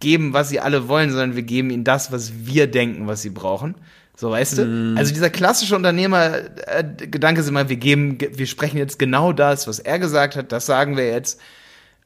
geben, 0.00 0.32
was 0.32 0.48
sie 0.48 0.60
alle 0.60 0.88
wollen, 0.88 1.10
sondern 1.10 1.36
wir 1.36 1.42
geben 1.42 1.70
ihnen 1.70 1.84
das, 1.84 2.12
was 2.12 2.46
wir 2.46 2.66
denken, 2.66 3.06
was 3.06 3.22
sie 3.22 3.30
brauchen. 3.30 3.74
So, 4.16 4.30
weißt 4.30 4.58
du? 4.58 4.64
Mm. 4.64 4.98
Also 4.98 5.14
dieser 5.14 5.30
klassische 5.30 5.76
Unternehmer-Gedanke 5.76 7.40
ist 7.40 7.48
immer, 7.48 7.68
wir 7.68 7.76
geben, 7.76 8.18
wir 8.20 8.46
sprechen 8.46 8.76
jetzt 8.76 8.98
genau 8.98 9.32
das, 9.32 9.68
was 9.68 9.78
er 9.78 9.98
gesagt 10.00 10.34
hat, 10.34 10.50
das 10.50 10.66
sagen 10.66 10.96
wir 10.96 11.06
jetzt. 11.06 11.40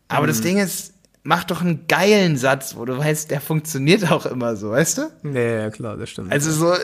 Aber 0.08 0.26
mm. 0.26 0.28
das 0.28 0.40
Ding 0.42 0.58
ist, 0.58 0.91
mach 1.22 1.44
doch 1.44 1.60
einen 1.60 1.86
geilen 1.86 2.36
Satz, 2.36 2.76
wo 2.76 2.84
du 2.84 2.98
weißt, 2.98 3.30
der 3.30 3.40
funktioniert 3.40 4.10
auch 4.10 4.26
immer 4.26 4.56
so, 4.56 4.70
weißt 4.70 4.98
du? 4.98 5.02
Ja, 5.32 5.40
ja 5.40 5.70
klar, 5.70 5.96
das 5.96 6.10
stimmt. 6.10 6.32
Also 6.32 6.50
so, 6.50 6.74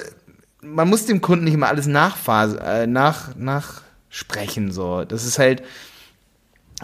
man 0.62 0.88
muss 0.88 1.07
dem 1.07 1.20
Kunden 1.20 1.44
nicht 1.44 1.55
immer 1.55 1.68
alles 1.68 1.87
nachphase, 1.87 2.61
äh, 2.61 2.87
nach, 2.87 3.35
nachsprechen, 3.37 4.70
so. 4.70 5.05
Das 5.05 5.24
ist 5.24 5.38
halt, 5.38 5.62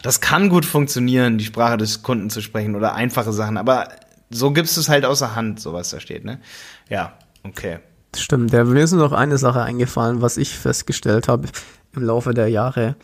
das 0.03 0.21
kann 0.21 0.49
gut 0.49 0.65
funktionieren, 0.65 1.39
die 1.39 1.45
Sprache 1.45 1.77
des 1.77 2.03
Kunden 2.03 2.31
zu 2.31 2.41
sprechen 2.41 2.75
oder 2.75 2.95
einfache 2.95 3.33
Sachen, 3.33 3.57
aber 3.57 3.89
so 4.31 4.53
gibst 4.53 4.77
du 4.77 4.81
es 4.81 4.89
halt 4.89 5.05
außer 5.05 5.35
Hand, 5.37 5.61
so 5.61 5.73
was 5.73 5.91
da 5.91 6.01
steht, 6.01 6.25
ne? 6.25 6.41
Ja, 6.89 7.17
okay. 7.45 7.79
Stimmt, 8.17 8.53
ja, 8.53 8.65
mir 8.65 8.83
ist 8.83 8.93
noch 8.93 9.13
eine 9.13 9.39
Sache 9.39 9.63
eingefallen, 9.63 10.23
was 10.23 10.37
ich 10.37 10.57
festgestellt 10.57 11.29
habe 11.29 11.49
im 11.95 12.03
Laufe 12.03 12.33
der 12.33 12.49
Jahre. 12.49 12.97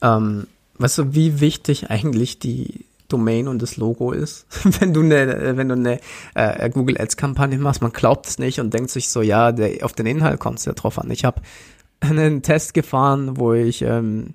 Ähm, 0.00 0.46
weißt 0.78 0.98
du, 0.98 1.14
wie 1.14 1.40
wichtig 1.40 1.90
eigentlich 1.90 2.38
die 2.38 2.84
Domain 3.08 3.48
und 3.48 3.62
das 3.62 3.76
Logo 3.76 4.12
ist. 4.12 4.46
wenn 4.80 4.92
du 4.92 5.00
eine, 5.00 5.56
wenn 5.56 5.68
du 5.68 5.74
eine 5.74 6.00
äh, 6.34 6.70
Google 6.70 7.00
Ads 7.00 7.16
Kampagne 7.16 7.58
machst, 7.58 7.82
man 7.82 7.92
glaubt 7.92 8.26
es 8.26 8.38
nicht 8.38 8.60
und 8.60 8.72
denkt 8.72 8.90
sich 8.90 9.08
so, 9.08 9.22
ja, 9.22 9.52
der, 9.52 9.84
auf 9.84 9.92
den 9.94 10.06
Inhalt 10.06 10.40
kommt 10.40 10.58
es 10.58 10.64
ja 10.64 10.72
drauf 10.72 10.98
an. 10.98 11.10
Ich 11.10 11.24
habe 11.24 11.40
einen 12.00 12.42
Test 12.42 12.74
gefahren, 12.74 13.38
wo 13.38 13.52
ich 13.52 13.82
ähm, 13.82 14.34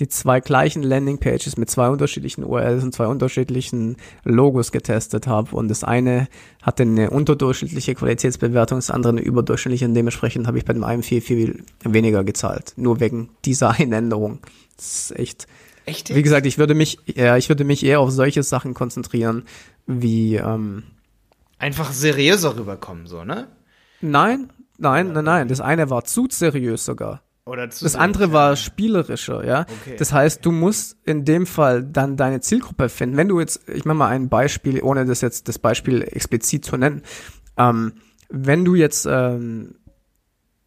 die 0.00 0.08
zwei 0.08 0.40
gleichen 0.40 0.82
Landingpages 0.82 1.56
mit 1.56 1.70
zwei 1.70 1.88
unterschiedlichen 1.88 2.42
URLs 2.44 2.82
und 2.82 2.92
zwei 2.92 3.06
unterschiedlichen 3.06 3.96
Logos 4.24 4.72
getestet 4.72 5.28
habe 5.28 5.54
und 5.54 5.68
das 5.68 5.84
eine 5.84 6.26
hatte 6.62 6.82
eine 6.82 7.10
unterdurchschnittliche 7.10 7.94
Qualitätsbewertung, 7.94 8.78
das 8.78 8.90
andere 8.90 9.12
eine 9.12 9.20
überdurchschnittliche 9.20 9.84
und 9.84 9.94
dementsprechend 9.94 10.48
habe 10.48 10.58
ich 10.58 10.64
bei 10.64 10.72
dem 10.72 10.82
einen 10.82 11.04
viel, 11.04 11.20
viel 11.20 11.62
weniger 11.84 12.24
gezahlt. 12.24 12.72
Nur 12.76 12.98
wegen 12.98 13.30
dieser 13.44 13.70
Einänderung. 13.78 14.40
Das 14.76 15.10
ist 15.10 15.18
echt 15.18 15.46
Echt? 15.86 16.14
Wie 16.14 16.22
gesagt, 16.22 16.46
ich 16.46 16.58
würde 16.58 16.74
mich, 16.74 16.98
ja, 17.06 17.36
ich 17.36 17.48
würde 17.48 17.64
mich 17.64 17.84
eher 17.84 18.00
auf 18.00 18.10
solche 18.10 18.42
Sachen 18.42 18.74
konzentrieren, 18.74 19.44
wie 19.86 20.36
ähm, 20.36 20.84
einfach 21.58 21.92
seriöser 21.92 22.56
rüberkommen, 22.56 23.06
so, 23.06 23.24
ne? 23.24 23.48
Nein, 24.00 24.50
nein, 24.78 25.12
nein, 25.12 25.24
nein. 25.24 25.48
Das 25.48 25.60
eine 25.60 25.90
war 25.90 26.04
zu 26.04 26.26
seriös 26.30 26.84
sogar. 26.84 27.22
Oder 27.46 27.68
zu 27.68 27.84
das 27.84 27.94
andere 27.94 28.32
war 28.32 28.56
spielerischer, 28.56 29.44
ja. 29.44 29.66
Okay, 29.82 29.96
das 29.98 30.12
heißt, 30.12 30.38
okay. 30.38 30.44
du 30.44 30.52
musst 30.52 30.96
in 31.04 31.26
dem 31.26 31.44
Fall 31.44 31.84
dann 31.84 32.16
deine 32.16 32.40
Zielgruppe 32.40 32.88
finden. 32.88 33.18
Wenn 33.18 33.28
du 33.28 33.38
jetzt, 33.38 33.68
ich 33.68 33.84
mache 33.84 33.98
mal 33.98 34.08
ein 34.08 34.30
Beispiel, 34.30 34.82
ohne 34.82 35.04
das 35.04 35.20
jetzt 35.20 35.48
das 35.48 35.58
Beispiel 35.58 36.02
explizit 36.02 36.64
zu 36.64 36.78
nennen, 36.78 37.02
ähm, 37.58 37.92
wenn 38.30 38.64
du 38.64 38.74
jetzt 38.74 39.06
ähm, 39.08 39.74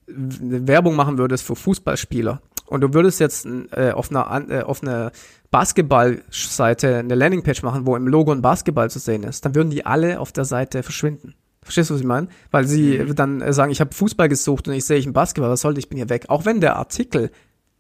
Werbung 0.08 0.96
machen 0.96 1.18
würdest 1.18 1.44
für 1.44 1.56
Fußballspieler, 1.56 2.42
und 2.68 2.82
du 2.82 2.94
würdest 2.94 3.20
jetzt 3.20 3.48
äh, 3.72 3.92
auf 3.92 4.12
einer 4.12 4.50
äh, 4.50 4.62
auf 4.62 4.84
einer 4.84 5.12
Basketballseite 5.52 6.98
eine 6.98 7.16
Landingpage 7.16 7.64
machen, 7.64 7.86
wo 7.86 7.96
im 7.96 8.08
Logo 8.08 8.32
ein 8.32 8.42
Basketball 8.42 8.90
zu 8.90 9.00
sehen 9.00 9.24
ist, 9.24 9.46
dann 9.46 9.56
würden 9.56 9.70
die 9.70 9.86
alle 9.86 10.20
auf 10.20 10.34
der 10.34 10.46
Seite 10.46 10.84
verschwinden. 10.84 11.34
Verstehst 11.64 11.90
du, 11.90 11.96
was 11.96 12.02
ich 12.02 12.08
meine? 12.08 12.28
Weil 12.52 12.68
sie 12.68 13.00
mhm. 13.00 13.16
dann 13.16 13.42
äh, 13.42 13.54
sagen, 13.54 13.72
ich 13.72 13.80
habe 13.80 13.94
Fußball 13.94 14.28
gesucht 14.28 14.68
und 14.68 14.74
ich 14.74 14.86
sehe 14.86 14.98
ich 14.98 15.06
ein 15.06 15.14
Basketball, 15.14 15.50
was 15.50 15.62
sollte 15.62 15.80
ich 15.80 15.90
bin 15.90 15.98
hier 15.98 16.10
weg. 16.10 16.26
Auch 16.28 16.46
wenn 16.46 16.62
der 16.62 16.76
Artikel 16.76 17.32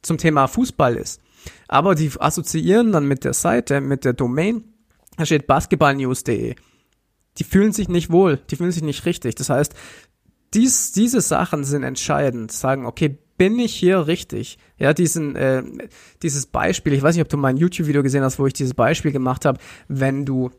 zum 0.01 0.17
Thema 0.17 0.47
Fußball 0.47 0.95
ist. 0.95 1.21
Aber 1.67 1.95
die 1.95 2.11
assoziieren 2.17 2.91
dann 2.91 3.05
mit 3.05 3.23
der 3.23 3.33
Seite, 3.33 3.81
mit 3.81 4.05
der 4.05 4.13
Domain, 4.13 4.63
da 5.17 5.25
steht 5.25 5.47
basketballnews.de. 5.47 6.55
Die 7.37 7.43
fühlen 7.43 7.71
sich 7.71 7.87
nicht 7.89 8.09
wohl, 8.09 8.39
die 8.49 8.55
fühlen 8.55 8.71
sich 8.71 8.83
nicht 8.83 9.05
richtig. 9.05 9.35
Das 9.35 9.49
heißt, 9.49 9.73
dies, 10.57 10.91
diese 10.91 11.21
Sachen 11.21 11.63
sind 11.63 11.83
entscheidend. 11.83 12.51
Sagen, 12.51 12.85
okay, 12.85 13.17
bin 13.37 13.59
ich 13.59 13.73
hier 13.73 14.07
richtig? 14.07 14.57
Ja, 14.77 14.93
diesen, 14.93 15.35
äh, 15.35 15.63
dieses 16.23 16.47
Beispiel, 16.47 16.93
ich 16.93 17.03
weiß 17.03 17.15
nicht, 17.15 17.21
ob 17.21 17.29
du 17.29 17.37
mein 17.37 17.57
YouTube-Video 17.57 18.01
gesehen 18.01 18.23
hast, 18.23 18.39
wo 18.39 18.47
ich 18.47 18.53
dieses 18.53 18.73
Beispiel 18.73 19.11
gemacht 19.11 19.45
habe, 19.45 19.59
wenn 19.87 20.25
du 20.25 20.49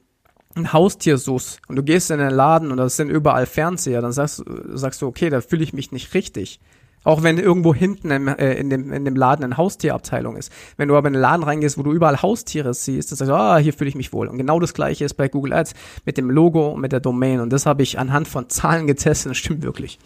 ein 0.54 0.72
Haustier 0.72 1.18
suchst 1.18 1.60
und 1.68 1.76
du 1.76 1.82
gehst 1.82 2.10
in 2.10 2.18
den 2.18 2.30
Laden 2.30 2.70
und 2.70 2.78
da 2.78 2.88
sind 2.88 3.10
überall 3.10 3.46
Fernseher, 3.46 4.00
dann 4.00 4.12
sagst, 4.12 4.42
sagst 4.72 5.02
du, 5.02 5.06
okay, 5.06 5.30
da 5.30 5.40
fühle 5.40 5.62
ich 5.64 5.72
mich 5.72 5.92
nicht 5.92 6.14
richtig. 6.14 6.60
Auch 7.04 7.22
wenn 7.22 7.38
irgendwo 7.38 7.74
hinten 7.74 8.10
im, 8.10 8.28
äh, 8.28 8.54
in, 8.54 8.70
dem, 8.70 8.92
in 8.92 9.04
dem 9.04 9.16
Laden 9.16 9.44
eine 9.44 9.56
Haustierabteilung 9.56 10.36
ist. 10.36 10.52
Wenn 10.76 10.88
du 10.88 10.96
aber 10.96 11.08
in 11.08 11.14
einen 11.14 11.22
Laden 11.22 11.42
reingehst, 11.42 11.78
wo 11.78 11.82
du 11.82 11.92
überall 11.92 12.20
Haustiere 12.20 12.74
siehst, 12.74 13.10
dann 13.10 13.16
sagst 13.16 13.30
du, 13.30 13.34
ah, 13.34 13.58
hier 13.58 13.72
fühle 13.72 13.88
ich 13.88 13.94
mich 13.94 14.12
wohl. 14.12 14.28
Und 14.28 14.36
genau 14.36 14.60
das 14.60 14.74
gleiche 14.74 15.04
ist 15.04 15.14
bei 15.14 15.28
Google 15.28 15.52
Ads 15.52 15.74
mit 16.04 16.18
dem 16.18 16.30
Logo 16.30 16.68
und 16.68 16.80
mit 16.80 16.92
der 16.92 17.00
Domain. 17.00 17.40
Und 17.40 17.52
das 17.52 17.66
habe 17.66 17.82
ich 17.82 17.98
anhand 17.98 18.28
von 18.28 18.50
Zahlen 18.50 18.86
getestet. 18.86 19.30
Das 19.30 19.38
stimmt 19.38 19.62
wirklich. 19.62 19.98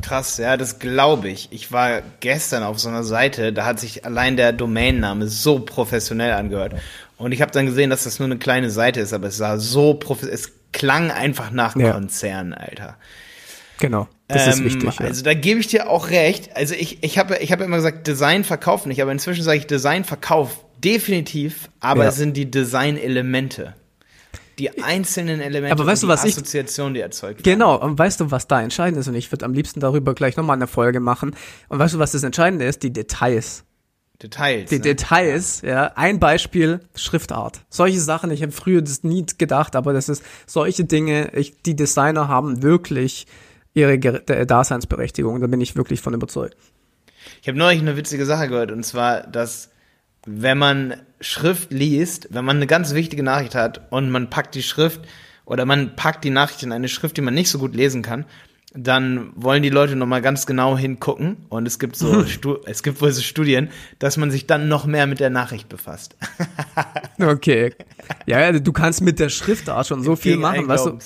Krass, 0.00 0.38
ja, 0.38 0.56
das 0.56 0.78
glaube 0.78 1.28
ich. 1.28 1.48
Ich 1.50 1.70
war 1.70 2.02
gestern 2.20 2.62
auf 2.62 2.78
so 2.78 2.88
einer 2.88 3.04
Seite, 3.04 3.52
da 3.52 3.64
hat 3.64 3.78
sich 3.78 4.04
allein 4.04 4.36
der 4.36 4.52
Domainname 4.52 5.28
so 5.28 5.60
professionell 5.60 6.32
angehört. 6.32 6.74
Und 7.18 7.32
ich 7.32 7.40
habe 7.42 7.52
dann 7.52 7.66
gesehen, 7.66 7.90
dass 7.90 8.04
das 8.04 8.18
nur 8.18 8.26
eine 8.26 8.38
kleine 8.38 8.70
Seite 8.70 9.00
ist, 9.00 9.12
aber 9.12 9.28
es 9.28 9.36
sah 9.36 9.58
so 9.58 9.94
professionell, 9.94 10.34
es 10.34 10.52
klang 10.72 11.10
einfach 11.10 11.50
nach 11.50 11.76
ja. 11.76 11.92
Konzern, 11.92 12.52
Alter. 12.52 12.96
Genau. 13.78 14.08
Das 14.32 14.46
ist 14.46 14.58
ähm, 14.58 14.64
wichtig. 14.64 14.98
Ja. 14.98 15.06
Also 15.06 15.22
da 15.22 15.34
gebe 15.34 15.60
ich 15.60 15.66
dir 15.66 15.88
auch 15.88 16.10
recht. 16.10 16.56
Also 16.56 16.74
ich, 16.74 17.02
ich 17.02 17.18
habe 17.18 17.38
ich 17.38 17.52
hab 17.52 17.60
immer 17.60 17.76
gesagt, 17.76 18.06
Design 18.06 18.44
verkauft 18.44 18.86
nicht, 18.86 19.02
aber 19.02 19.12
inzwischen 19.12 19.42
sage 19.42 19.58
ich 19.58 19.66
Design 19.66 20.04
verkauft 20.04 20.58
definitiv, 20.82 21.70
aber 21.80 22.04
ja. 22.04 22.08
es 22.08 22.16
sind 22.16 22.36
die 22.36 22.50
Design-Elemente. 22.50 23.74
Die 24.58 24.82
einzelnen 24.82 25.40
Elemente 25.40 25.72
aber 25.72 25.86
weißt 25.86 26.02
du, 26.02 26.08
was 26.08 26.24
Assoziation, 26.24 26.92
ich, 26.92 26.98
die 26.98 27.00
erzeugt 27.00 27.44
werden. 27.44 27.58
Genau, 27.58 27.76
und 27.76 27.98
weißt 27.98 28.20
du, 28.20 28.30
was 28.30 28.48
da 28.48 28.60
entscheidend 28.60 29.00
ist? 29.00 29.08
Und 29.08 29.14
ich 29.14 29.32
würde 29.32 29.44
am 29.44 29.54
liebsten 29.54 29.80
darüber 29.80 30.14
gleich 30.14 30.36
nochmal 30.36 30.56
eine 30.56 30.66
Folge 30.66 31.00
machen. 31.00 31.34
Und 31.68 31.78
weißt 31.78 31.94
du, 31.94 31.98
was 31.98 32.12
das 32.12 32.22
Entscheidende 32.22 32.66
ist? 32.66 32.82
Die 32.82 32.92
Details. 32.92 33.64
Details. 34.22 34.68
Die 34.70 34.76
ne? 34.76 34.82
Details, 34.82 35.62
ja. 35.62 35.92
Ein 35.96 36.20
Beispiel, 36.20 36.80
Schriftart. 36.94 37.60
Solche 37.70 38.00
Sachen, 38.00 38.30
ich 38.30 38.42
habe 38.42 38.52
früher 38.52 38.82
das 38.82 39.02
nie 39.04 39.24
gedacht, 39.38 39.74
aber 39.74 39.92
das 39.92 40.08
ist 40.08 40.22
solche 40.46 40.84
Dinge, 40.84 41.32
ich, 41.34 41.62
die 41.62 41.74
Designer 41.74 42.28
haben 42.28 42.62
wirklich 42.62 43.26
ihre 43.74 43.98
Daseinsberechtigung. 43.98 45.40
Da 45.40 45.46
bin 45.46 45.60
ich 45.60 45.76
wirklich 45.76 46.00
von 46.00 46.14
überzeugt. 46.14 46.56
Ich 47.40 47.48
habe 47.48 47.58
neulich 47.58 47.80
eine 47.80 47.96
witzige 47.96 48.26
Sache 48.26 48.48
gehört, 48.48 48.72
und 48.72 48.84
zwar, 48.84 49.22
dass 49.22 49.70
wenn 50.26 50.58
man 50.58 50.96
Schrift 51.20 51.72
liest, 51.72 52.28
wenn 52.30 52.44
man 52.44 52.56
eine 52.56 52.66
ganz 52.66 52.94
wichtige 52.94 53.22
Nachricht 53.22 53.54
hat 53.54 53.90
und 53.90 54.10
man 54.10 54.30
packt 54.30 54.54
die 54.54 54.62
Schrift 54.62 55.00
oder 55.44 55.64
man 55.64 55.96
packt 55.96 56.24
die 56.24 56.30
Nachricht 56.30 56.62
in 56.62 56.72
eine 56.72 56.88
Schrift, 56.88 57.16
die 57.16 57.20
man 57.22 57.34
nicht 57.34 57.50
so 57.50 57.58
gut 57.58 57.74
lesen 57.74 58.02
kann, 58.02 58.24
dann 58.74 59.32
wollen 59.34 59.62
die 59.62 59.68
Leute 59.68 59.96
noch 59.96 60.06
mal 60.06 60.22
ganz 60.22 60.46
genau 60.46 60.78
hingucken 60.78 61.36
und 61.48 61.66
es 61.66 61.78
gibt 61.78 61.96
so 61.96 62.22
es 62.66 62.82
gibt 62.82 63.02
wohl 63.02 63.12
so 63.12 63.20
Studien, 63.20 63.68
dass 63.98 64.16
man 64.16 64.30
sich 64.30 64.46
dann 64.46 64.68
noch 64.68 64.86
mehr 64.86 65.06
mit 65.06 65.20
der 65.20 65.30
Nachricht 65.30 65.68
befasst. 65.68 66.16
okay. 67.20 67.74
Ja, 68.26 68.52
du 68.52 68.72
kannst 68.72 69.02
mit 69.02 69.18
der 69.18 69.28
Schriftart 69.28 69.86
schon 69.88 70.02
so 70.02 70.16
viel 70.16 70.36
machen, 70.36 70.68
weißt 70.68 70.86
du? 70.86 70.98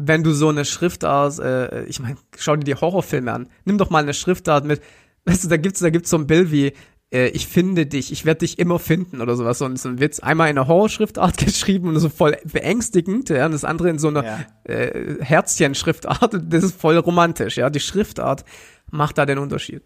Wenn 0.00 0.22
du 0.22 0.32
so 0.32 0.48
eine 0.48 0.64
Schriftart, 0.64 1.40
äh, 1.40 1.84
ich 1.84 1.98
meine, 1.98 2.16
schau 2.36 2.54
dir 2.54 2.64
die 2.64 2.76
Horrorfilme 2.76 3.32
an. 3.32 3.48
Nimm 3.64 3.78
doch 3.78 3.90
mal 3.90 4.02
eine 4.02 4.14
Schriftart 4.14 4.64
mit, 4.64 4.80
weißt 5.24 5.44
du, 5.44 5.48
da 5.48 5.56
gibt's 5.56 5.80
da 5.80 5.90
gibt's 5.90 6.10
so 6.10 6.16
ein 6.16 6.28
Bild 6.28 6.52
wie 6.52 6.72
äh, 7.10 7.28
ich 7.28 7.48
finde 7.48 7.84
dich, 7.84 8.12
ich 8.12 8.24
werde 8.24 8.40
dich 8.40 8.60
immer 8.60 8.78
finden 8.78 9.20
oder 9.20 9.34
sowas, 9.34 9.58
so, 9.58 9.74
so 9.74 9.88
ein 9.88 9.98
Witz. 9.98 10.20
Einmal 10.20 10.50
in 10.50 10.56
einer 10.56 10.68
Horrorschriftart 10.68 11.36
geschrieben 11.44 11.88
und 11.88 11.98
so 11.98 12.08
voll 12.10 12.36
beängstigend, 12.44 13.28
ja, 13.28 13.46
und 13.46 13.52
das 13.52 13.64
andere 13.64 13.90
in 13.90 13.98
so 13.98 14.06
einer 14.06 14.24
ja. 14.24 14.40
äh, 14.64 15.16
Herzchen-Schriftart, 15.20 16.38
das 16.48 16.62
ist 16.62 16.80
voll 16.80 16.96
romantisch, 16.96 17.56
ja. 17.56 17.68
Die 17.68 17.80
Schriftart 17.80 18.44
macht 18.92 19.18
da 19.18 19.26
den 19.26 19.38
Unterschied. 19.38 19.82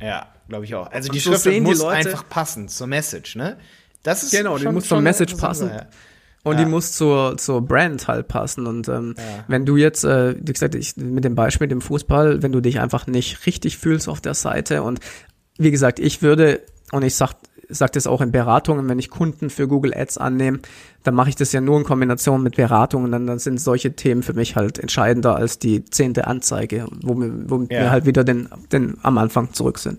Ja, 0.00 0.28
glaube 0.48 0.64
ich 0.64 0.74
auch. 0.74 0.90
Also 0.90 1.12
die 1.12 1.18
so 1.18 1.34
Schrift 1.34 1.60
muss 1.60 1.80
die 1.80 1.86
einfach 1.86 2.26
passen 2.28 2.68
zur 2.68 2.86
Message, 2.86 3.36
ne? 3.36 3.58
Das 4.02 4.22
ist 4.22 4.30
genau, 4.30 4.56
die 4.56 4.68
muss 4.68 4.88
zur 4.88 5.02
Message 5.02 5.34
passen. 5.34 5.68
Ja. 5.68 5.86
Und 6.48 6.58
ja. 6.58 6.64
die 6.64 6.70
muss 6.70 6.92
zur, 6.92 7.36
zur 7.36 7.62
Brand 7.62 8.08
halt 8.08 8.28
passen. 8.28 8.66
Und 8.66 8.88
ähm, 8.88 9.14
ja. 9.16 9.22
wenn 9.48 9.66
du 9.66 9.76
jetzt, 9.76 10.04
äh, 10.04 10.34
wie 10.40 10.52
gesagt, 10.52 10.74
ich, 10.74 10.96
mit 10.96 11.24
dem 11.24 11.34
Beispiel 11.34 11.66
mit 11.66 11.72
dem 11.72 11.80
Fußball, 11.80 12.42
wenn 12.42 12.52
du 12.52 12.60
dich 12.60 12.80
einfach 12.80 13.06
nicht 13.06 13.46
richtig 13.46 13.78
fühlst 13.78 14.08
auf 14.08 14.20
der 14.20 14.34
Seite 14.34 14.82
und 14.82 15.00
wie 15.58 15.70
gesagt, 15.70 15.98
ich 15.98 16.22
würde, 16.22 16.60
und 16.92 17.02
ich 17.02 17.14
sag, 17.14 17.34
sag 17.68 17.92
das 17.92 18.06
auch 18.06 18.20
in 18.20 18.32
Beratungen, 18.32 18.88
wenn 18.88 18.98
ich 18.98 19.10
Kunden 19.10 19.50
für 19.50 19.68
Google 19.68 19.92
Ads 19.94 20.18
annehme, 20.18 20.60
dann 21.04 21.14
mache 21.14 21.28
ich 21.28 21.36
das 21.36 21.52
ja 21.52 21.60
nur 21.60 21.78
in 21.78 21.84
Kombination 21.84 22.42
mit 22.42 22.56
Beratungen, 22.56 23.12
dann, 23.12 23.26
dann 23.26 23.38
sind 23.38 23.60
solche 23.60 23.94
Themen 23.94 24.22
für 24.22 24.32
mich 24.32 24.56
halt 24.56 24.78
entscheidender 24.78 25.36
als 25.36 25.58
die 25.58 25.84
zehnte 25.84 26.26
Anzeige, 26.26 26.86
wo 27.02 27.14
wir, 27.20 27.50
wo 27.50 27.60
ja. 27.62 27.68
wir 27.68 27.90
halt 27.90 28.06
wieder 28.06 28.24
den, 28.24 28.48
den 28.72 28.96
am 29.02 29.18
Anfang 29.18 29.52
zurück 29.52 29.78
sind. 29.78 29.98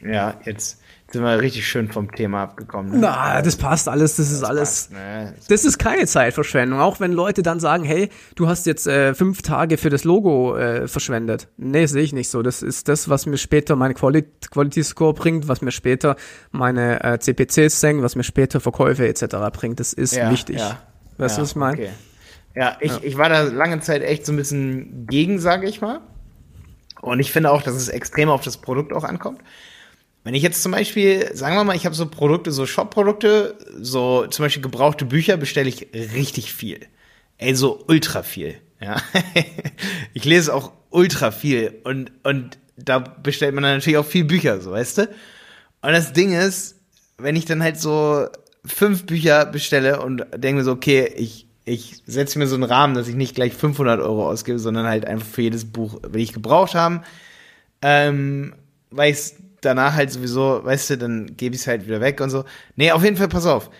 Ja, 0.00 0.34
jetzt 0.44 0.81
sind 1.12 1.22
wir 1.22 1.40
richtig 1.40 1.66
schön 1.66 1.88
vom 1.90 2.10
Thema 2.10 2.42
abgekommen. 2.44 2.92
Ne? 2.92 2.98
Na, 3.00 3.42
das 3.42 3.56
passt 3.56 3.88
alles, 3.88 4.16
das, 4.16 4.28
das 4.28 4.38
ist 4.38 4.44
alles. 4.44 4.68
Passt, 4.68 4.92
ne? 4.92 5.34
Das 5.48 5.64
ist 5.64 5.78
keine 5.78 6.06
Zeitverschwendung. 6.06 6.80
Auch 6.80 7.00
wenn 7.00 7.12
Leute 7.12 7.42
dann 7.42 7.60
sagen, 7.60 7.84
hey, 7.84 8.08
du 8.34 8.48
hast 8.48 8.66
jetzt 8.66 8.86
äh, 8.86 9.14
fünf 9.14 9.42
Tage 9.42 9.76
für 9.76 9.90
das 9.90 10.04
Logo 10.04 10.56
äh, 10.56 10.88
verschwendet. 10.88 11.48
Nee, 11.58 11.86
sehe 11.86 12.02
ich 12.02 12.12
nicht 12.12 12.30
so. 12.30 12.42
Das 12.42 12.62
ist 12.62 12.88
das, 12.88 13.08
was 13.08 13.26
mir 13.26 13.36
später 13.36 13.76
meine 13.76 13.94
Quali 13.94 14.24
Quality 14.50 14.82
Score 14.82 15.12
bringt, 15.12 15.48
was 15.48 15.60
mir 15.60 15.72
später 15.72 16.16
meine 16.50 17.04
äh, 17.04 17.18
CPCs 17.18 17.80
senkt, 17.80 18.02
was 18.02 18.16
mir 18.16 18.24
später 18.24 18.60
Verkäufe 18.60 19.06
etc. 19.06 19.36
bringt. 19.52 19.80
Das 19.80 19.92
ist 19.92 20.14
ja, 20.14 20.30
wichtig. 20.30 20.58
Ja. 20.58 20.78
Weißt 21.18 21.36
du, 21.36 21.42
was 21.42 21.50
ich 21.50 21.56
meine? 21.56 21.74
Okay. 21.74 21.90
Ja, 22.54 22.76
ich, 22.80 22.92
ja. 22.92 22.98
ich 23.02 23.18
war 23.18 23.28
da 23.28 23.42
lange 23.42 23.80
Zeit 23.80 24.02
echt 24.02 24.26
so 24.26 24.32
ein 24.32 24.36
bisschen 24.36 25.06
gegen, 25.06 25.38
sage 25.38 25.66
ich 25.66 25.80
mal. 25.80 26.00
Und 27.00 27.18
ich 27.20 27.32
finde 27.32 27.50
auch, 27.50 27.62
dass 27.62 27.74
es 27.74 27.88
extrem 27.88 28.28
auf 28.28 28.42
das 28.42 28.56
Produkt 28.56 28.92
auch 28.92 29.04
ankommt. 29.04 29.40
Wenn 30.24 30.34
ich 30.34 30.42
jetzt 30.42 30.62
zum 30.62 30.72
Beispiel, 30.72 31.34
sagen 31.34 31.56
wir 31.56 31.64
mal, 31.64 31.74
ich 31.74 31.84
habe 31.84 31.96
so 31.96 32.06
Produkte, 32.06 32.52
so 32.52 32.64
Shop-Produkte, 32.64 33.56
so 33.80 34.26
zum 34.26 34.44
Beispiel 34.44 34.62
gebrauchte 34.62 35.04
Bücher 35.04 35.36
bestelle 35.36 35.68
ich 35.68 35.88
richtig 35.92 36.52
viel. 36.52 36.80
Ey, 37.38 37.54
so 37.56 37.82
ultra 37.88 38.22
viel. 38.22 38.54
Ja. 38.80 39.02
ich 40.14 40.24
lese 40.24 40.54
auch 40.54 40.72
ultra 40.90 41.30
viel 41.30 41.80
und, 41.84 42.12
und 42.22 42.58
da 42.76 42.98
bestellt 42.98 43.54
man 43.54 43.64
dann 43.64 43.76
natürlich 43.76 43.96
auch 43.96 44.06
viel 44.06 44.24
Bücher, 44.24 44.60
so, 44.60 44.72
weißt 44.72 44.98
du? 44.98 45.02
Und 45.82 45.92
das 45.92 46.12
Ding 46.12 46.32
ist, 46.32 46.76
wenn 47.18 47.36
ich 47.36 47.44
dann 47.44 47.62
halt 47.62 47.80
so 47.80 48.26
fünf 48.64 49.06
Bücher 49.06 49.46
bestelle 49.46 50.00
und 50.02 50.24
denke 50.36 50.58
mir 50.58 50.64
so, 50.64 50.72
okay, 50.72 51.12
ich, 51.16 51.46
ich 51.64 52.02
setze 52.06 52.38
mir 52.38 52.46
so 52.46 52.54
einen 52.54 52.64
Rahmen, 52.64 52.94
dass 52.94 53.08
ich 53.08 53.14
nicht 53.14 53.34
gleich 53.34 53.54
500 53.54 54.00
Euro 54.00 54.28
ausgebe, 54.28 54.58
sondern 54.58 54.86
halt 54.86 55.04
einfach 55.04 55.26
für 55.26 55.42
jedes 55.42 55.64
Buch, 55.64 56.00
will 56.02 56.22
ich 56.22 56.32
gebraucht 56.32 56.74
haben, 56.74 57.02
ähm, 57.82 58.54
weil 58.90 59.12
ich 59.12 59.32
danach 59.62 59.94
halt 59.94 60.12
sowieso, 60.12 60.64
weißt 60.64 60.90
du, 60.90 60.98
dann 60.98 61.36
gebe 61.36 61.54
ich 61.54 61.62
es 61.62 61.66
halt 61.66 61.86
wieder 61.86 62.00
weg 62.00 62.20
und 62.20 62.30
so. 62.30 62.44
Nee, 62.76 62.92
auf 62.92 63.02
jeden 63.02 63.16
Fall, 63.16 63.28
pass 63.28 63.46
auf. 63.46 63.70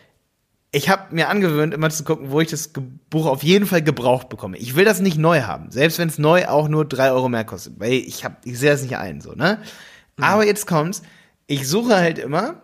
Ich 0.70 0.88
habe 0.88 1.14
mir 1.14 1.28
angewöhnt, 1.28 1.74
immer 1.74 1.90
zu 1.90 2.02
gucken, 2.02 2.30
wo 2.30 2.40
ich 2.40 2.48
das 2.48 2.70
Buch 3.10 3.26
auf 3.26 3.42
jeden 3.42 3.66
Fall 3.66 3.82
gebraucht 3.82 4.30
bekomme. 4.30 4.56
Ich 4.56 4.74
will 4.74 4.86
das 4.86 5.00
nicht 5.00 5.18
neu 5.18 5.42
haben, 5.42 5.70
selbst 5.70 5.98
wenn 5.98 6.08
es 6.08 6.18
neu 6.18 6.46
auch 6.48 6.68
nur 6.68 6.86
drei 6.86 7.10
Euro 7.12 7.28
mehr 7.28 7.44
kostet, 7.44 7.78
weil 7.78 7.92
ich 7.92 8.24
hab, 8.24 8.46
ich 8.46 8.58
sehe 8.58 8.70
das 8.70 8.82
nicht 8.82 8.96
ein, 8.96 9.20
so 9.20 9.32
ne. 9.32 9.58
Mhm. 10.16 10.24
Aber 10.24 10.46
jetzt 10.46 10.66
kommt's, 10.66 11.02
ich 11.46 11.68
suche 11.68 11.96
halt 11.96 12.18
immer 12.18 12.62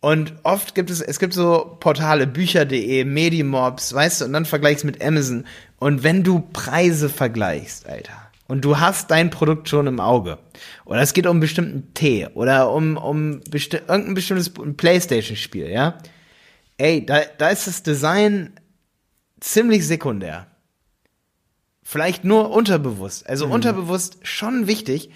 und 0.00 0.32
oft 0.44 0.74
gibt 0.74 0.88
es, 0.88 1.02
es 1.02 1.18
gibt 1.18 1.34
so 1.34 1.76
Portale, 1.78 2.26
Bücher.de, 2.26 3.04
Medimobs, 3.04 3.92
weißt 3.92 4.22
du, 4.22 4.24
und 4.24 4.32
dann 4.32 4.46
vergleichst 4.46 4.86
mit 4.86 5.04
Amazon. 5.04 5.44
Und 5.78 6.02
wenn 6.02 6.22
du 6.22 6.40
Preise 6.40 7.10
vergleichst, 7.10 7.86
Alter, 7.86 8.29
und 8.50 8.64
du 8.64 8.80
hast 8.80 9.12
dein 9.12 9.30
Produkt 9.30 9.68
schon 9.68 9.86
im 9.86 10.00
Auge. 10.00 10.38
Oder 10.84 11.02
es 11.02 11.12
geht 11.12 11.26
um 11.26 11.34
einen 11.34 11.40
bestimmten 11.40 11.94
Tee 11.94 12.26
oder 12.34 12.72
um, 12.72 12.96
um 12.96 13.40
besti 13.48 13.76
irgendein 13.76 14.14
bestimmtes 14.14 14.50
Playstation-Spiel, 14.50 15.70
ja. 15.70 15.98
Ey, 16.76 17.06
da, 17.06 17.20
da 17.38 17.50
ist 17.50 17.68
das 17.68 17.84
Design 17.84 18.54
ziemlich 19.38 19.86
sekundär. 19.86 20.48
Vielleicht 21.84 22.24
nur 22.24 22.50
unterbewusst. 22.50 23.24
Also 23.28 23.46
mhm. 23.46 23.52
unterbewusst 23.52 24.18
schon 24.22 24.66
wichtig, 24.66 25.10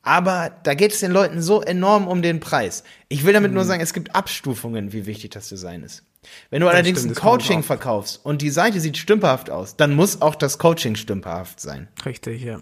aber 0.00 0.50
da 0.62 0.72
geht 0.72 0.92
es 0.92 1.00
den 1.00 1.12
Leuten 1.12 1.42
so 1.42 1.60
enorm 1.60 2.08
um 2.08 2.22
den 2.22 2.40
Preis. 2.40 2.84
Ich 3.08 3.26
will 3.26 3.34
damit 3.34 3.50
mhm. 3.50 3.56
nur 3.56 3.64
sagen, 3.64 3.82
es 3.82 3.92
gibt 3.92 4.14
Abstufungen, 4.14 4.94
wie 4.94 5.04
wichtig 5.04 5.32
das 5.32 5.50
Design 5.50 5.82
ist. 5.82 6.04
Wenn 6.50 6.60
du 6.60 6.66
das 6.66 6.74
allerdings 6.74 7.00
stimmt, 7.00 7.16
ein 7.16 7.20
Coaching 7.20 7.62
verkaufst 7.62 8.20
und 8.24 8.42
die 8.42 8.50
Seite 8.50 8.80
sieht 8.80 8.96
stümperhaft 8.96 9.50
aus, 9.50 9.76
dann 9.76 9.94
muss 9.94 10.22
auch 10.22 10.34
das 10.34 10.58
Coaching 10.58 10.96
stümperhaft 10.96 11.60
sein. 11.60 11.88
Richtig, 12.04 12.42
ja. 12.42 12.60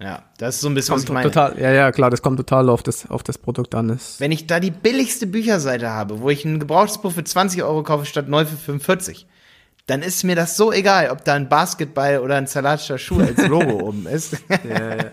Ja, 0.00 0.24
das 0.38 0.56
ist 0.56 0.60
so 0.62 0.68
ein 0.68 0.74
bisschen, 0.74 0.94
kommt 0.94 1.04
was 1.04 1.08
ich 1.08 1.14
meine. 1.14 1.30
Total, 1.30 1.58
ja, 1.60 1.70
ja, 1.70 1.92
klar, 1.92 2.10
das 2.10 2.22
kommt 2.22 2.36
total 2.36 2.68
auf 2.68 2.82
das, 2.82 3.08
auf 3.08 3.22
das 3.22 3.38
Produkt 3.38 3.74
an. 3.74 3.88
Das 3.88 4.18
Wenn 4.18 4.32
ich 4.32 4.48
da 4.48 4.58
die 4.58 4.72
billigste 4.72 5.28
Bücherseite 5.28 5.90
habe, 5.90 6.20
wo 6.20 6.28
ich 6.28 6.44
ein 6.44 6.58
gebrauchtes 6.58 6.98
Buch 6.98 7.12
für 7.12 7.22
20 7.22 7.62
Euro 7.62 7.84
kaufe 7.84 8.04
statt 8.04 8.28
neu 8.28 8.44
für 8.44 8.56
45, 8.56 9.26
dann 9.86 10.02
ist 10.02 10.24
mir 10.24 10.34
das 10.34 10.56
so 10.56 10.72
egal, 10.72 11.10
ob 11.10 11.24
da 11.24 11.34
ein 11.34 11.48
Basketball 11.48 12.18
oder 12.18 12.36
ein 12.36 12.46
salatischer 12.48 12.98
Schuh 12.98 13.20
als 13.20 13.46
Logo 13.46 13.78
oben 13.86 14.06
ist. 14.06 14.36
Ja, 14.64 14.96
ja. 14.96 15.04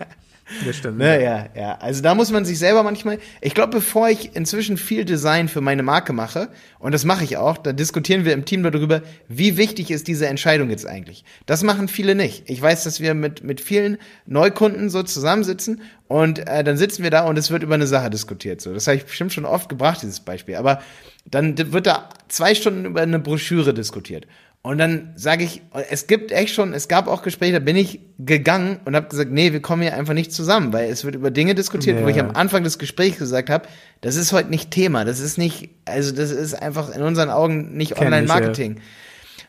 Das 0.64 0.76
stimmt. 0.76 0.98
Ne, 0.98 1.22
ja, 1.22 1.46
ja. 1.54 1.78
Also 1.78 2.02
da 2.02 2.14
muss 2.14 2.30
man 2.30 2.44
sich 2.44 2.58
selber 2.58 2.82
manchmal. 2.82 3.18
Ich 3.40 3.54
glaube, 3.54 3.72
bevor 3.72 4.08
ich 4.08 4.34
inzwischen 4.34 4.76
viel 4.76 5.04
Design 5.04 5.48
für 5.48 5.60
meine 5.60 5.82
Marke 5.82 6.12
mache, 6.12 6.48
und 6.78 6.92
das 6.92 7.04
mache 7.04 7.24
ich 7.24 7.36
auch, 7.36 7.58
da 7.58 7.72
diskutieren 7.72 8.24
wir 8.24 8.32
im 8.32 8.44
Team 8.44 8.62
darüber, 8.62 9.02
wie 9.28 9.56
wichtig 9.56 9.90
ist 9.90 10.08
diese 10.08 10.26
Entscheidung 10.26 10.70
jetzt 10.70 10.86
eigentlich. 10.86 11.24
Das 11.46 11.62
machen 11.62 11.88
viele 11.88 12.14
nicht. 12.14 12.48
Ich 12.50 12.60
weiß, 12.60 12.84
dass 12.84 13.00
wir 13.00 13.14
mit, 13.14 13.44
mit 13.44 13.60
vielen 13.60 13.98
Neukunden 14.26 14.90
so 14.90 15.02
zusammensitzen 15.02 15.82
und 16.08 16.40
äh, 16.48 16.64
dann 16.64 16.76
sitzen 16.76 17.04
wir 17.04 17.10
da 17.10 17.24
und 17.26 17.38
es 17.38 17.50
wird 17.50 17.62
über 17.62 17.74
eine 17.74 17.86
Sache 17.86 18.10
diskutiert. 18.10 18.60
So, 18.60 18.74
das 18.74 18.86
habe 18.86 18.96
ich 18.96 19.04
bestimmt 19.04 19.32
schon 19.32 19.44
oft 19.44 19.68
gebracht, 19.68 20.02
dieses 20.02 20.20
Beispiel. 20.20 20.56
Aber 20.56 20.82
dann 21.24 21.56
wird 21.72 21.86
da 21.86 22.08
zwei 22.28 22.54
Stunden 22.54 22.84
über 22.84 23.02
eine 23.02 23.20
Broschüre 23.20 23.72
diskutiert. 23.74 24.26
Und 24.62 24.76
dann 24.76 25.12
sage 25.16 25.42
ich, 25.42 25.62
es 25.88 26.06
gibt 26.06 26.32
echt 26.32 26.54
schon, 26.54 26.74
es 26.74 26.86
gab 26.86 27.08
auch 27.08 27.22
Gespräche, 27.22 27.54
da 27.54 27.58
bin 27.60 27.76
ich 27.76 28.00
gegangen 28.18 28.78
und 28.84 28.94
habe 28.94 29.08
gesagt, 29.08 29.30
nee, 29.30 29.52
wir 29.52 29.62
kommen 29.62 29.80
hier 29.80 29.94
einfach 29.94 30.12
nicht 30.12 30.34
zusammen, 30.34 30.74
weil 30.74 30.90
es 30.90 31.02
wird 31.02 31.14
über 31.14 31.30
Dinge 31.30 31.54
diskutiert, 31.54 31.98
ja. 31.98 32.04
wo 32.04 32.08
ich 32.08 32.20
am 32.20 32.32
Anfang 32.32 32.62
des 32.62 32.78
Gesprächs 32.78 33.16
gesagt 33.16 33.48
habe, 33.48 33.66
das 34.02 34.16
ist 34.16 34.32
heute 34.32 34.50
nicht 34.50 34.70
Thema, 34.70 35.06
das 35.06 35.18
ist 35.20 35.38
nicht, 35.38 35.70
also 35.86 36.12
das 36.12 36.30
ist 36.30 36.52
einfach 36.52 36.94
in 36.94 37.00
unseren 37.00 37.30
Augen 37.30 37.74
nicht 37.74 37.98
Online-Marketing. 37.98 38.76
Ja. 38.76 38.82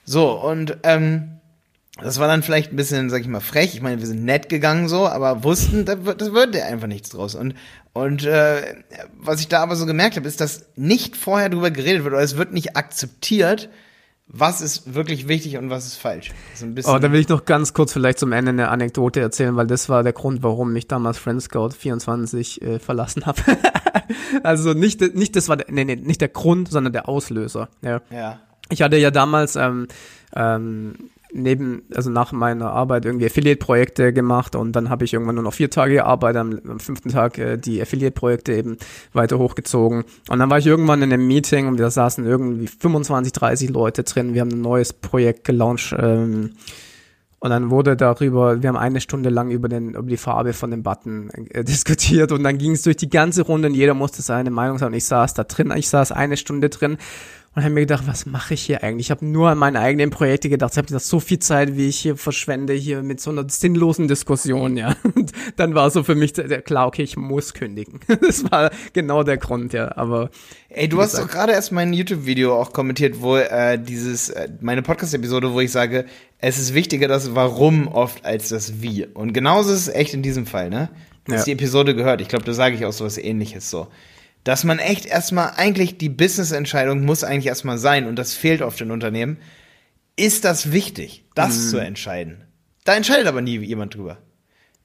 So, 0.06 0.32
und 0.32 0.78
ähm, 0.84 1.42
das 2.02 2.18
war 2.20 2.28
dann 2.28 2.42
vielleicht 2.42 2.72
ein 2.72 2.78
bisschen, 2.78 3.10
sag 3.10 3.20
ich 3.20 3.28
mal, 3.28 3.42
frech. 3.42 3.74
Ich 3.76 3.82
meine, 3.82 4.00
wir 4.00 4.08
sind 4.08 4.24
nett 4.24 4.48
gegangen 4.48 4.88
so, 4.88 5.08
aber 5.08 5.44
wussten, 5.44 5.84
das 5.84 6.06
wird, 6.06 6.22
das 6.22 6.32
wird 6.32 6.56
ja 6.56 6.66
einfach 6.66 6.88
nichts 6.88 7.10
draus. 7.10 7.36
Und, 7.36 7.54
und 7.92 8.26
äh, 8.26 8.76
was 9.20 9.42
ich 9.42 9.50
da 9.50 9.62
aber 9.62 9.76
so 9.76 9.86
gemerkt 9.86 10.16
habe, 10.16 10.28
ist, 10.28 10.40
dass 10.40 10.68
nicht 10.78 11.18
vorher 11.18 11.50
drüber 11.50 11.70
geredet 11.70 12.06
wird 12.06 12.14
oder 12.14 12.24
es 12.24 12.38
wird 12.38 12.54
nicht 12.54 12.78
akzeptiert, 12.78 13.70
was 14.28 14.62
ist 14.62 14.94
wirklich 14.94 15.28
wichtig 15.28 15.58
und 15.58 15.70
was 15.70 15.86
ist 15.86 15.98
falsch. 15.98 16.32
So 16.56 16.66
ein 16.66 16.74
bisschen 16.74 16.94
oh, 16.94 17.00
da 17.00 17.12
will 17.12 17.20
ich 17.20 17.28
noch 17.28 17.46
ganz 17.46 17.74
kurz 17.74 17.92
vielleicht 17.92 18.18
zum 18.18 18.32
Ende 18.32 18.50
eine 18.52 18.70
Anekdote 18.70 19.20
erzählen, 19.20 19.56
weil 19.56 19.68
das 19.68 19.90
war 19.90 20.04
der 20.04 20.14
Grund, 20.14 20.42
warum 20.42 20.74
ich 20.76 20.88
damals 20.88 21.18
Friendscout 21.18 21.72
24 21.72 22.62
äh, 22.62 22.80
verlassen 22.80 23.26
habe. 23.26 23.42
also 24.44 24.74
nicht, 24.74 25.02
nicht 25.16 25.36
das 25.36 25.50
war 25.50 25.58
der, 25.58 25.68
nee, 25.70 25.84
nee, 25.84 25.98
nicht 25.98 26.22
der 26.22 26.30
Grund, 26.30 26.70
sondern 26.70 26.94
der 26.94 27.10
Auslöser. 27.10 27.68
Ja. 27.82 28.02
ja. 28.10 28.40
Ich 28.70 28.82
hatte 28.82 28.96
ja 28.98 29.12
damals 29.12 29.58
ähm, 29.58 29.88
ähm, 30.34 30.96
neben, 31.34 31.84
also 31.94 32.10
nach 32.10 32.32
meiner 32.32 32.72
Arbeit 32.72 33.06
irgendwie 33.06 33.26
Affiliate-Projekte 33.26 34.14
gemacht 34.14 34.56
und 34.56 34.76
dann 34.76 34.90
habe 34.90 35.06
ich 35.06 35.14
irgendwann 35.14 35.36
nur 35.36 35.44
noch 35.44 35.54
vier 35.54 35.70
Tage 35.70 35.96
gearbeitet, 35.96 36.40
am, 36.42 36.60
am 36.68 36.80
fünften 36.80 37.10
Tag 37.10 37.38
äh, 37.38 37.58
die 37.58 37.82
Affiliate-Projekte 37.82 38.54
eben 38.54 38.78
weiter 39.14 39.38
hochgezogen. 39.40 40.04
Und 40.30 40.40
dann 40.40 40.50
war 40.50 40.60
ich 40.60 40.68
irgendwann 40.68 41.02
in 41.02 41.12
einem 41.12 41.28
Meeting 41.28 41.68
und 41.68 41.80
da 41.80 41.90
saßen 41.90 42.26
irgendwie 42.26 42.68
25, 42.68 43.34
30 43.34 43.70
Leute 43.70 44.04
drin. 44.04 44.34
Wir 44.34 44.42
haben 44.42 44.52
ein 44.52 44.62
neues 44.62 44.94
Projekt 44.94 45.44
gelauncht. 45.44 45.96
Ähm, 45.98 46.52
und 47.44 47.50
dann 47.50 47.72
wurde 47.72 47.98
darüber, 47.98 48.62
wir 48.62 48.70
haben 48.70 48.78
eine 48.78 49.02
Stunde 49.02 49.32
lang 49.32 49.50
über, 49.50 49.68
den, 49.68 49.96
über 49.96 50.08
die 50.08 50.18
Farbe 50.18 50.54
von 50.54 50.70
dem 50.70 50.84
Button 50.84 51.32
äh, 51.32 51.64
diskutiert 51.66 52.32
und 52.32 52.44
dann 52.44 52.60
ging 52.60 52.74
es 52.74 52.84
durch 52.84 52.98
die 52.98 53.10
ganze 53.10 53.42
Runde 53.42 53.68
und 53.68 53.74
jeder 53.74 53.96
musste 53.96 54.22
seine 54.22 54.52
Meinung 54.52 54.78
sagen. 54.78 54.94
Ich 54.94 55.06
saß 55.06 55.34
da 55.34 55.44
drin, 55.44 55.74
ich 55.76 55.90
saß 55.90 56.12
eine 56.12 56.38
Stunde 56.38 56.70
drin 56.70 56.98
und 57.54 57.64
habe 57.64 57.74
mir 57.74 57.82
gedacht, 57.82 58.06
was 58.08 58.26
mache 58.26 58.54
ich 58.54 58.62
hier 58.62 58.82
eigentlich? 58.82 59.08
Ich 59.08 59.12
habe 59.12 59.26
nur 59.26 59.50
an 59.50 59.58
meine 59.58 59.82
eigenen 59.82 60.10
Projekte 60.10 60.48
gedacht. 60.48 60.72
Ich 60.72 60.78
habe 60.78 60.88
gedacht, 60.88 61.04
so 61.04 61.20
viel 61.20 61.40
Zeit, 61.40 61.76
wie 61.76 61.90
ich 61.90 62.00
hier 62.00 62.16
verschwende, 62.16 62.72
hier 62.74 63.04
mit 63.04 63.20
so 63.20 63.30
einer 63.30 63.50
sinnlosen 63.50 64.08
Diskussion, 64.08 64.78
ja. 64.78 64.96
Und 65.16 65.34
dann 65.58 65.76
war 65.76 65.92
so 65.92 66.04
für 66.04 66.16
mich 66.16 66.34
klar, 66.34 66.88
okay, 66.88 67.04
ich 67.04 67.18
muss 67.18 67.54
kündigen. 67.54 68.00
Das 68.22 68.50
war 68.50 68.72
genau 68.94 69.24
der 69.24 69.38
Grund, 69.38 69.74
ja. 69.74 69.98
Aber 69.98 70.30
ey, 70.70 70.88
du 70.88 71.02
hast 71.02 71.18
doch 71.18 71.28
gerade 71.28 71.52
erst 71.52 71.74
mein 71.74 71.92
YouTube-Video 71.92 72.58
auch 72.58 72.72
kommentiert, 72.72 73.22
wo 73.22 73.36
äh, 73.36 73.78
dieses 73.78 74.30
äh, 74.30 74.48
meine 74.62 74.82
Podcast-Episode, 74.82 75.52
wo 75.52 75.60
ich 75.60 75.72
sage, 75.72 76.06
es 76.38 76.58
ist 76.58 76.74
wichtiger 76.74 77.10
das 77.10 77.36
Warum 77.36 77.90
oft 77.90 78.24
als 78.24 78.50
das 78.50 78.82
Wie. 78.82 79.06
Und 79.06 79.34
genauso 79.34 79.74
ist 79.74 79.88
es 79.88 79.94
echt 79.94 80.14
in 80.14 80.22
diesem 80.22 80.46
Fall, 80.46 80.70
ne? 80.70 80.90
Du 81.26 81.34
hast 81.34 81.46
die 81.46 81.52
Episode 81.52 81.96
gehört. 81.96 82.22
Ich 82.22 82.30
glaube, 82.30 82.46
da 82.46 82.54
sage 82.54 82.76
ich 82.76 82.86
auch 82.86 82.94
so 82.94 83.06
was 83.06 83.18
Ähnliches 83.18 83.70
so 83.70 83.88
dass 84.44 84.64
man 84.64 84.80
echt 84.80 85.06
erstmal 85.06 85.54
eigentlich 85.56 85.98
die 85.98 86.10
Business-Entscheidung 86.10 87.06
muss 87.06 87.24
eigentlich 87.24 87.48
erstmal 87.48 87.78
sein 87.78 88.08
und 88.08 88.16
das 88.16 88.34
fehlt 88.34 88.62
oft 88.62 88.82
in 88.82 88.92
Unternehmen. 88.92 89.38
Ist 90.16 90.46
das 90.46 90.72
wichtig, 90.72 91.26
das 91.36 91.58
mhm. 91.58 91.70
zu 91.70 91.78
entscheiden? 91.78 92.44
Da 92.84 92.96
entscheidet 92.96 93.28
aber 93.28 93.42
nie 93.42 93.60
jemand 93.60 93.96
drüber. 93.96 94.18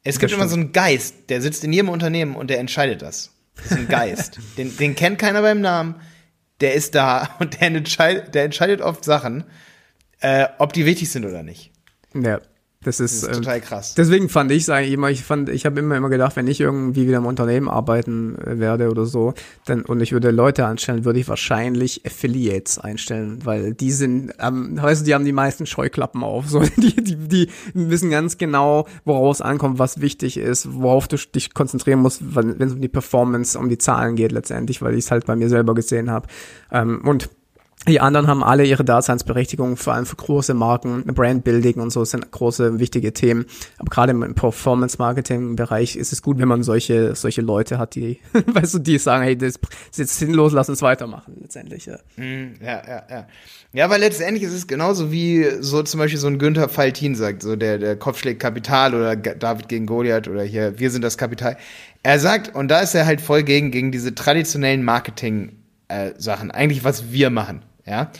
Es 0.05 0.19
gibt 0.19 0.33
immer 0.33 0.49
so 0.49 0.55
einen 0.55 0.73
Geist, 0.73 1.31
der 1.31 1.43
sitzt 1.43 1.65
in 1.65 1.73
jedem 1.73 1.89
Unternehmen 1.89 2.37
und 2.37 2.49
der 2.49 2.61
entscheidet 2.61 3.03
das. 3.03 3.33
Das 3.57 3.67
ist 3.67 3.79
ein 3.79 3.89
Geist. 3.89 4.39
den, 4.59 4.77
den 4.77 4.95
kennt 4.95 5.19
keiner 5.19 5.43
beim 5.43 5.61
Namen. 5.61 5.97
Der 6.61 6.75
ist 6.75 6.95
da 6.95 7.31
und 7.41 7.61
der, 7.61 7.69
entscheid, 7.69 8.35
der 8.35 8.45
entscheidet 8.45 8.81
oft 8.81 9.05
Sachen, 9.05 9.45
äh, 10.21 10.47
ob 10.59 10.73
die 10.73 10.87
wichtig 10.87 11.11
sind 11.11 11.25
oder 11.25 11.43
nicht. 11.43 11.73
Ja. 12.15 12.41
Das 12.87 13.01
ist, 13.01 13.25
das 13.25 13.31
ist 13.31 13.39
total 13.39 13.61
krass. 13.61 13.95
Deswegen 13.95 14.29
fand 14.29 14.53
ich 14.53 14.63
es 14.63 14.71
eigentlich 14.71 14.93
immer, 14.93 15.11
ich 15.11 15.25
fand, 15.25 15.49
ich 15.49 15.67
habe 15.67 15.81
immer 15.81 15.97
immer 15.97 16.09
gedacht, 16.09 16.37
wenn 16.37 16.47
ich 16.47 16.61
irgendwie 16.61 17.09
wieder 17.09 17.17
im 17.17 17.27
Unternehmen 17.27 17.69
arbeiten 17.69 18.39
äh, 18.39 18.61
werde 18.61 18.91
oder 18.93 19.07
so, 19.07 19.35
dann 19.65 19.83
und 19.83 20.01
ich 20.01 20.13
würde 20.13 20.31
Leute 20.31 20.67
anstellen, 20.67 21.05
würde 21.05 21.19
ich 21.19 21.29
wahrscheinlich 21.29 22.07
Affiliates 22.07 22.79
einstellen, 22.79 23.41
weil 23.43 23.75
die 23.75 23.91
sind, 23.91 24.33
ähm, 24.39 24.81
weißt 24.81 25.01
du, 25.01 25.05
die 25.05 25.15
haben 25.15 25.25
die 25.25 25.33
meisten 25.33 25.67
Scheuklappen 25.67 26.23
auf, 26.23 26.49
so 26.49 26.61
die, 26.77 26.95
die, 27.03 27.17
die 27.17 27.49
wissen 27.75 28.09
ganz 28.09 28.39
genau, 28.39 28.87
woraus 29.05 29.41
ankommt, 29.41 29.81
was 29.81 30.01
wichtig 30.01 30.37
ist, 30.37 30.73
worauf 30.73 31.09
du 31.09 31.17
dich 31.17 31.55
konzentrieren 31.55 31.99
musst, 31.99 32.37
wenn 32.37 32.61
es 32.63 32.73
um 32.73 32.81
die 32.81 32.87
Performance, 32.87 33.59
um 33.59 33.69
die 33.69 33.79
Zahlen 33.79 34.15
geht 34.15 34.31
letztendlich, 34.31 34.81
weil 34.81 34.95
ich 34.95 35.07
es 35.07 35.11
halt 35.11 35.27
bei 35.27 35.35
mir 35.35 35.49
selber 35.49 35.75
gesehen 35.75 36.09
habe. 36.09 36.29
Ähm, 36.71 37.01
und 37.05 37.31
die 37.89 38.01
anderen 38.01 38.27
haben 38.27 38.43
alle 38.43 38.65
ihre 38.65 38.85
Daseinsberechtigung, 38.85 39.77
vor 39.77 39.95
allem 39.95 40.07
für 40.07 40.17
große 40.17 40.55
Marken, 40.55 41.05
Brandbuilding 41.05 41.81
und 41.81 41.91
so 41.91 42.05
sind 42.05 42.31
große, 42.31 42.79
wichtige 42.79 43.13
Themen. 43.13 43.47
Aber 43.79 43.91
gerade 43.91 44.13
im 44.13 44.35
Performance-Marketing-Bereich 44.35 45.97
ist 45.97 46.13
es 46.13 46.23
gut, 46.23 46.39
wenn 46.39 46.49
man 46.49 46.63
solche, 46.63 47.15
solche 47.15 47.43
Leute 47.43 47.79
hat, 47.79 47.95
die, 47.95 48.21
weißt 48.47 48.75
du, 48.75 48.79
die 48.81 48.99
sagen, 48.99 49.23
hey, 49.25 49.37
das 49.37 49.55
ist 49.57 49.99
jetzt 49.99 50.19
sinnlos, 50.19 50.53
lass 50.53 50.69
uns 50.69 50.83
weitermachen, 50.83 51.37
letztendlich, 51.41 51.87
ja. 51.87 51.99
Mm, 52.17 52.55
ja, 52.61 52.83
ja, 52.87 53.03
ja. 53.09 53.27
Ja, 53.73 53.91
weil 53.91 54.01
letztendlich 54.01 54.43
ist 54.43 54.55
es 54.55 54.67
genauso 54.67 55.13
wie 55.13 55.47
so 55.61 55.83
zum 55.83 55.99
Beispiel 55.99 56.19
so 56.19 56.29
ein 56.29 56.39
Günther 56.39 56.69
Faltin 56.69 57.15
sagt, 57.15 57.43
so 57.43 57.57
der, 57.57 57.79
der 57.79 57.97
Kopf 57.97 58.19
schlägt 58.19 58.41
Kapital 58.41 58.95
oder 58.95 59.17
David 59.17 59.69
gegen 59.69 59.87
Goliath 59.87 60.29
oder 60.29 60.43
hier, 60.43 60.79
wir 60.79 60.91
sind 60.91 61.03
das 61.03 61.19
Kapital. 61.19 61.57
Er 62.03 62.19
sagt, 62.19 62.55
und 62.55 62.69
da 62.69 62.81
ist 62.81 62.95
er 62.95 63.07
halt 63.07 63.21
voll 63.21 63.43
gegen, 63.43 63.71
gegen 63.71 63.93
diese 63.93 64.15
traditionellen 64.15 64.83
Marketing- 64.83 65.53
äh, 65.89 66.13
Sachen, 66.19 66.51
eigentlich 66.51 66.85
was 66.85 67.13
wir 67.13 67.31
machen, 67.31 67.63
ja. 67.87 68.11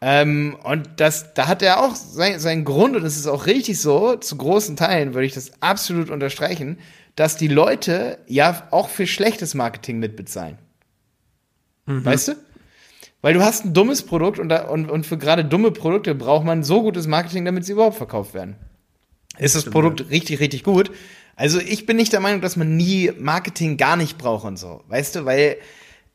Ähm, 0.00 0.56
und 0.62 0.88
das, 0.96 1.34
da 1.34 1.48
hat 1.48 1.60
er 1.62 1.82
auch 1.82 1.96
sein, 1.96 2.38
seinen 2.38 2.64
Grund, 2.64 2.94
und 2.94 3.04
es 3.04 3.16
ist 3.16 3.26
auch 3.26 3.46
richtig 3.46 3.80
so, 3.80 4.14
zu 4.16 4.36
großen 4.36 4.76
Teilen 4.76 5.14
würde 5.14 5.26
ich 5.26 5.34
das 5.34 5.60
absolut 5.60 6.10
unterstreichen, 6.10 6.78
dass 7.16 7.36
die 7.36 7.48
Leute 7.48 8.18
ja 8.28 8.68
auch 8.70 8.88
für 8.88 9.06
schlechtes 9.08 9.54
Marketing 9.54 9.98
mitbezahlen. 9.98 10.56
Mhm. 11.86 12.04
Weißt 12.04 12.28
du? 12.28 12.36
Weil 13.22 13.34
du 13.34 13.42
hast 13.42 13.64
ein 13.64 13.74
dummes 13.74 14.02
Produkt 14.02 14.38
und, 14.38 14.48
da, 14.48 14.66
und, 14.66 14.88
und 14.88 15.04
für 15.04 15.18
gerade 15.18 15.44
dumme 15.44 15.72
Produkte 15.72 16.14
braucht 16.14 16.44
man 16.44 16.62
so 16.62 16.82
gutes 16.82 17.08
Marketing, 17.08 17.44
damit 17.44 17.64
sie 17.64 17.72
überhaupt 17.72 17.96
verkauft 17.96 18.34
werden. 18.34 18.54
Ist 19.38 19.56
das 19.56 19.64
Produkt 19.64 20.00
ja. 20.00 20.06
richtig, 20.06 20.38
richtig 20.38 20.62
gut? 20.62 20.92
Also 21.34 21.58
ich 21.58 21.86
bin 21.86 21.96
nicht 21.96 22.12
der 22.12 22.20
Meinung, 22.20 22.40
dass 22.40 22.56
man 22.56 22.76
nie 22.76 23.12
Marketing 23.18 23.76
gar 23.76 23.96
nicht 23.96 24.18
braucht 24.18 24.44
und 24.44 24.56
so. 24.56 24.84
Weißt 24.88 25.16
du, 25.16 25.24
weil 25.24 25.56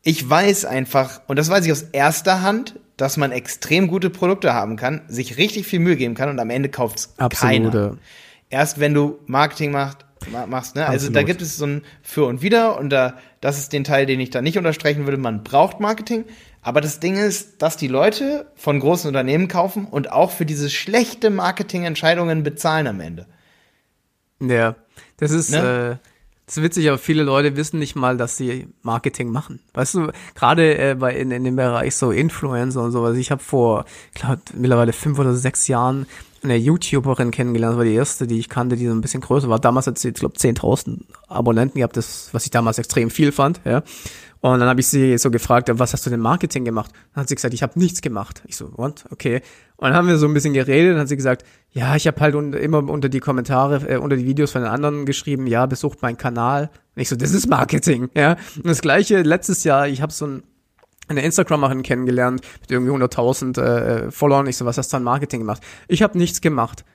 ich 0.04 0.30
weiß 0.30 0.66
einfach, 0.66 1.22
und 1.28 1.40
das 1.40 1.50
weiß 1.50 1.66
ich 1.66 1.72
aus 1.72 1.84
erster 1.94 2.42
Hand, 2.42 2.80
dass 2.98 3.18
man 3.18 3.32
extrem 3.32 3.88
gute 3.88 4.10
Produkte 4.10 4.54
haben 4.54 4.76
kann, 4.76 5.02
sich 5.08 5.38
richtig 5.38 5.66
viel 5.66 5.80
Mühe 5.80 5.96
geben 5.96 6.14
kann 6.14 6.30
und 6.30 6.40
am 6.40 6.50
Ende 6.50 6.70
kauft 6.70 7.00
es 7.00 7.16
keiner. 7.40 7.98
Erst 8.50 8.80
wenn 8.80 8.94
du 8.94 9.18
Marketing 9.26 9.72
macht, 9.72 10.06
machst, 10.48 10.76
ne? 10.76 10.86
Also 10.86 11.10
da 11.10 11.24
gibt 11.24 11.42
es 11.42 11.58
so 11.58 11.66
ein 11.66 11.82
Für 12.02 12.26
und 12.26 12.42
Wider 12.42 12.78
und 12.78 12.90
da, 12.90 13.16
das 13.42 13.58
ist 13.58 13.74
den 13.74 13.84
Teil, 13.84 14.06
den 14.06 14.20
ich 14.20 14.30
da 14.30 14.42
nicht 14.42 14.58
unterstreichen 14.58 15.06
würde. 15.06 15.18
Man 15.18 15.44
braucht 15.44 15.80
Marketing. 15.80 16.26
Aber 16.62 16.80
das 16.80 17.02
Ding 17.02 17.18
ist, 17.18 17.62
dass 17.62 17.76
die 17.76 17.90
Leute 17.90 18.46
von 18.56 18.80
großen 18.80 19.08
Unternehmen 19.10 19.50
kaufen 19.50 19.86
und 19.86 20.12
auch 20.12 20.32
für 20.32 20.46
diese 20.46 20.70
schlechte 20.70 21.30
Marketingentscheidungen 21.30 22.44
bezahlen 22.44 22.88
am 22.88 23.02
Ende. 23.02 23.26
Ja, 24.40 24.76
das 25.18 25.32
ist, 25.32 25.52
ne? 25.52 26.00
äh, 26.02 26.13
das 26.46 26.58
ist 26.58 26.64
witzig, 26.64 26.90
aber 26.90 26.98
viele 26.98 27.24
Leute 27.24 27.56
wissen 27.56 27.80
nicht 27.80 27.96
mal, 27.96 28.18
dass 28.18 28.36
sie 28.36 28.68
Marketing 28.82 29.32
machen. 29.32 29.60
Weißt 29.74 29.96
du, 29.96 30.12
gerade 30.36 30.78
äh, 30.78 30.96
bei 30.96 31.16
in, 31.16 31.32
in 31.32 31.44
dem 31.46 31.56
Bereich 31.56 31.96
so 31.96 32.12
Influencer 32.12 32.82
und 32.82 32.92
sowas. 32.92 33.16
Ich 33.16 33.32
habe 33.32 33.42
vor, 33.42 33.86
ich 34.14 34.22
glaube, 34.22 34.42
mittlerweile 34.54 34.92
fünf 34.92 35.20
oder 35.20 35.34
sechs 35.34 35.68
Jahren 35.68 36.06
eine 36.44 36.58
YouTuberin 36.58 37.32
kennengelernt, 37.32 37.74
das 37.74 37.78
war 37.78 37.86
die 37.86 37.94
erste, 37.94 38.28
die 38.28 38.38
ich 38.40 38.50
kannte, 38.50 38.76
die 38.76 38.88
so 38.88 38.92
ein 38.92 39.00
bisschen 39.00 39.22
größer 39.22 39.48
war. 39.48 39.60
Damals 39.60 39.88
hat 39.88 39.98
sie, 39.98 40.10
ich 40.10 40.16
glaube, 40.16 40.36
10.000 40.36 41.00
Abonnenten 41.30 41.78
gehabt, 41.78 41.96
das, 41.96 42.30
was 42.34 42.44
ich 42.44 42.52
damals 42.52 42.78
extrem 42.78 43.10
viel 43.10 43.32
fand, 43.32 43.62
ja. 43.64 43.84
Und 44.44 44.60
dann 44.60 44.68
habe 44.68 44.82
ich 44.82 44.88
sie 44.88 45.18
so 45.18 45.32
gefragt, 45.32 45.70
was 45.72 45.94
hast 45.94 46.06
du 46.06 46.10
denn 46.10 46.20
Marketing 46.20 46.66
gemacht? 46.66 46.92
Dann 47.14 47.22
hat 47.22 47.30
sie 47.30 47.36
gesagt, 47.36 47.54
ich 47.54 47.64
habe 47.64 47.80
nichts 47.80 48.02
gemacht. 48.02 48.44
Ich 48.46 48.58
so, 48.58 48.78
what? 48.78 49.06
Okay. 49.10 49.42
Und 49.78 49.88
dann 49.88 49.94
haben 49.94 50.10
wir 50.10 50.18
so 50.18 50.28
ein 50.28 50.34
bisschen 50.34 50.54
geredet, 50.54 50.96
dann 50.96 51.00
hat 51.00 51.08
sie 51.08 51.16
gesagt, 51.16 51.46
ja, 51.72 51.96
ich 51.96 52.08
habe 52.08 52.20
halt 52.20 52.36
un 52.36 52.52
immer 52.52 52.80
unter 52.80 53.08
die 53.08 53.22
Kommentare, 53.22 53.90
äh, 53.90 53.96
unter 53.96 54.18
die 54.18 54.26
Videos 54.26 54.52
von 54.52 54.62
den 54.62 54.70
anderen 54.70 55.06
geschrieben, 55.06 55.48
ja, 55.48 55.66
besucht 55.66 56.02
meinen 56.02 56.18
Kanal. 56.18 56.70
Und 56.94 57.02
ich 57.02 57.08
so, 57.08 57.16
das 57.16 57.34
ist 57.34 57.48
Marketing, 57.48 58.10
ja. 58.16 58.36
Und 58.58 58.68
das 58.68 58.82
gleiche 58.82 59.22
letztes 59.22 59.64
Jahr, 59.64 59.88
ich 59.88 60.02
habe 60.02 60.12
so 60.12 60.28
ein 60.28 60.44
eine 61.08 61.22
Instagrammerin 61.22 61.84
kennengelernt 61.84 62.42
mit 62.62 62.72
irgendwie 62.72 62.92
100.000 62.92 63.62
äh, 63.62 64.12
Followern. 64.12 64.48
Ich 64.48 64.58
so, 64.58 64.66
was 64.66 64.78
hast 64.78 64.94
du 64.94 64.98
an 64.98 65.04
Marketing 65.04 65.42
gemacht? 65.42 65.62
Ich 65.88 66.02
habe 66.02 66.18
nichts 66.18 66.40
gemacht. 66.40 66.86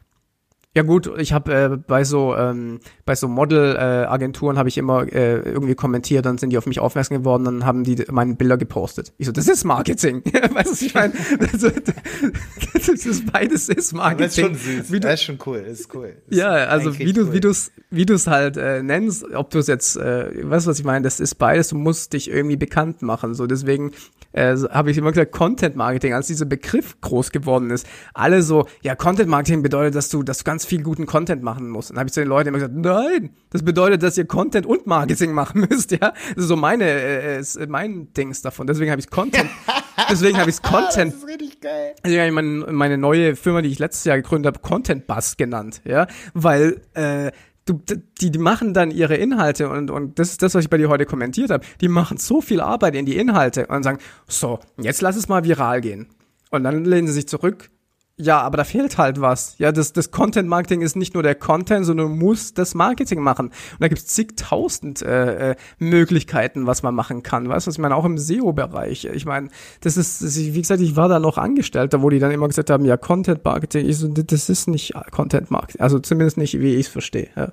Ja 0.77 0.83
gut, 0.83 1.11
ich 1.19 1.33
habe 1.33 1.53
äh, 1.53 1.77
bei 1.77 2.05
so 2.05 2.37
ähm, 2.37 2.81
bei 3.07 3.14
so 3.14 3.27
Model-Agenturen 3.27 4.57
äh, 4.57 4.59
habe 4.59 4.69
ich 4.69 4.77
immer 4.77 5.11
äh, 5.11 5.39
irgendwie 5.41 5.75
kommentiert, 5.75 6.27
dann 6.27 6.37
sind 6.37 6.51
die 6.51 6.59
auf 6.59 6.66
mich 6.66 6.79
aufmerksam 6.79 7.19
geworden, 7.19 7.45
dann 7.45 7.64
haben 7.64 7.85
die 7.85 8.05
meine 8.11 8.35
Bilder 8.35 8.59
gepostet. 8.59 9.12
Ich 9.16 9.27
so, 9.27 9.33
das 9.33 9.49
ist 9.49 9.64
Marketing. 9.64 10.23
weißt 10.25 10.66
du, 10.66 10.73
was 10.73 10.83
ich 10.83 10.95
meine? 10.95 11.14
Das, 11.41 12.87
das 12.87 13.07
ist 13.07 13.33
beides 13.33 13.69
ist 13.71 13.95
Marketing. 13.95 14.27
Das 14.27 14.39
ist 14.39 14.45
schon 14.45 14.55
süß. 14.55 14.93
Wie 14.93 15.01
du, 15.01 15.09
das 15.09 15.21
ist 15.21 15.25
schon 15.25 15.39
cool, 15.47 15.64
das 15.66 15.81
ist 15.81 15.95
cool. 15.95 16.16
Das 16.29 16.39
ja, 16.39 16.51
also 16.51 16.99
wie 16.99 17.12
du 17.12 17.23
cool. 17.23 17.33
wie 17.33 17.41
du 17.41 17.49
es 17.49 17.73
wie 17.91 18.05
du 18.05 18.14
es 18.14 18.27
halt 18.27 18.57
äh, 18.59 18.83
nennst, 18.83 19.25
ob 19.35 19.51
du 19.51 19.59
es 19.59 19.66
jetzt, 19.66 19.97
äh, 19.97 20.31
weißt 20.49 20.66
du, 20.66 20.71
was 20.71 20.79
ich 20.79 20.85
meine? 20.85 21.03
Das 21.03 21.21
ist 21.21 21.37
beides. 21.37 21.69
Du 21.69 21.77
musst 21.77 22.12
dich 22.12 22.31
irgendwie 22.31 22.57
bekannt 22.57 23.01
machen. 23.01 23.35
So 23.35 23.47
deswegen 23.47 23.93
äh, 24.33 24.57
habe 24.71 24.91
ich 24.91 24.99
immer 24.99 25.11
gesagt, 25.11 25.33
Content 25.33 25.75
Marketing, 25.75 26.12
als 26.12 26.27
dieser 26.27 26.45
Begriff 26.45 27.01
groß 27.01 27.31
geworden 27.33 27.71
ist, 27.71 27.87
alle 28.12 28.43
so, 28.43 28.66
ja, 28.83 28.95
Content 28.95 29.31
Marketing 29.31 29.62
bedeutet, 29.62 29.95
dass 29.95 30.11
du, 30.11 30.23
dass 30.23 30.39
du 30.39 30.45
ganz 30.45 30.66
viel 30.69 30.83
guten 30.83 31.07
Content 31.07 31.43
machen 31.43 31.69
musst. 31.69 31.91
Und 31.91 31.97
dann 31.97 32.01
habe 32.01 32.09
ich 32.09 32.12
zu 32.12 32.21
den 32.21 32.29
Leuten 32.29 32.49
immer 32.49 32.59
gesagt, 32.59 32.75
nein, 32.77 33.31
das 33.51 33.62
bedeutet, 33.62 34.03
dass 34.03 34.19
ihr 34.19 34.27
Content 34.27 34.66
und 34.66 34.87
Marketing 34.87 35.33
machen 35.33 35.66
müsst, 35.71 35.91
ja. 35.93 35.99
Das 35.99 36.37
ist 36.37 36.49
so 36.49 36.57
meine, 36.57 36.85
äh, 36.85 37.41
ist 37.41 37.59
mein 37.69 38.12
Dings 38.12 38.43
davon. 38.43 38.66
Deswegen 38.66 38.91
habe 38.91 39.01
ich 39.01 39.11
Content, 39.11 39.49
deswegen 40.11 40.39
habe 40.39 40.51
ich 40.51 40.61
Content. 40.62 41.14
das 41.14 41.23
ist 41.23 41.27
richtig 41.27 41.61
geil. 41.61 41.95
Deswegen 42.05 42.21
habe 42.21 42.29
ich 42.29 42.35
meine, 42.35 42.73
meine 42.73 42.99
neue 42.99 43.35
Firma, 43.35 43.62
die 43.62 43.71
ich 43.71 43.79
letztes 43.79 44.05
Jahr 44.05 44.16
gegründet 44.16 44.55
habe, 44.55 44.66
Content 44.66 45.07
Bus 45.07 45.37
genannt, 45.37 45.81
ja, 45.85 46.07
weil 46.35 46.83
äh, 46.95 47.33
du, 47.64 47.81
die, 48.21 48.31
die 48.31 48.39
machen 48.39 48.75
dann 48.75 48.91
ihre 48.91 49.16
Inhalte 49.16 49.69
und, 49.69 49.91
und 49.91 50.19
das 50.19 50.31
ist 50.31 50.43
das, 50.43 50.55
was 50.55 50.64
ich 50.64 50.71
bei 50.71 50.77
dir 50.77 50.89
heute 50.89 51.07
kommentiert 51.07 51.51
habe. 51.51 51.64
Die 51.81 51.89
machen 51.89 52.19
so 52.19 52.41
viel 52.41 52.61
Arbeit 52.61 52.95
in 52.95 53.07
die 53.07 53.16
Inhalte 53.16 53.66
und 53.66 53.83
sagen, 53.83 53.99
so, 54.27 54.59
jetzt 54.79 55.01
lass 55.01 55.16
es 55.16 55.29
mal 55.29 55.45
viral 55.45 55.81
gehen. 55.81 56.09
Und 56.51 56.64
dann 56.64 56.85
lehnen 56.85 57.07
sie 57.07 57.14
sich 57.14 57.29
zurück 57.29 57.71
ja, 58.21 58.41
aber 58.41 58.57
da 58.57 58.64
fehlt 58.64 58.99
halt 58.99 59.21
was. 59.21 59.57
Ja, 59.59 59.71
das, 59.71 59.93
das 59.93 60.11
Content 60.11 60.49
Marketing 60.49 60.83
ist 60.83 60.97
nicht 60.97 61.14
nur 61.14 61.23
der 61.23 61.37
Content, 61.37 61.87
sondern 61.87 62.09
du 62.09 62.14
musst 62.14 62.59
das 62.59 62.75
Marketing 62.75 63.21
machen. 63.21 63.47
Und 63.47 63.81
da 63.81 63.87
gibt's 63.87 64.07
zigtausend 64.07 65.03
äh, 65.03 65.53
äh, 65.53 65.57
Möglichkeiten, 65.79 66.66
was 66.66 66.83
man 66.83 66.97
machen 66.97 67.23
kann. 67.23 67.49
Weißt 67.49 67.69
du, 67.69 67.71
ich 67.71 67.79
meine? 67.79 67.95
Auch 67.95 68.05
im 68.05 68.19
SEO-Bereich. 68.19 69.05
Ich 69.05 69.25
meine, 69.25 69.51
das 69.83 69.97
ist, 69.97 70.21
das 70.23 70.37
wie 70.37 70.61
gesagt, 70.61 70.81
ich 70.81 70.97
war 70.97 71.09
da 71.09 71.21
noch 71.21 71.39
Angestellter, 71.39 72.03
wo 72.03 72.11
die 72.11 72.19
dann 72.19 72.33
immer 72.33 72.49
gesagt 72.49 72.71
haben, 72.71 72.85
ja, 72.85 72.97
Content 72.97 73.45
Marketing, 73.45 73.89
ich 73.89 73.99
so, 73.99 74.09
das 74.09 74.49
ist 74.49 74.66
nicht 74.66 74.95
Content 75.12 75.53
Marketing. 75.53 75.81
Also 75.81 76.01
zumindest 76.01 76.39
nicht, 76.39 76.59
wie 76.59 76.75
ich 76.75 76.87
es 76.87 76.93
verstehe. 76.93 77.29
Ja. 77.37 77.53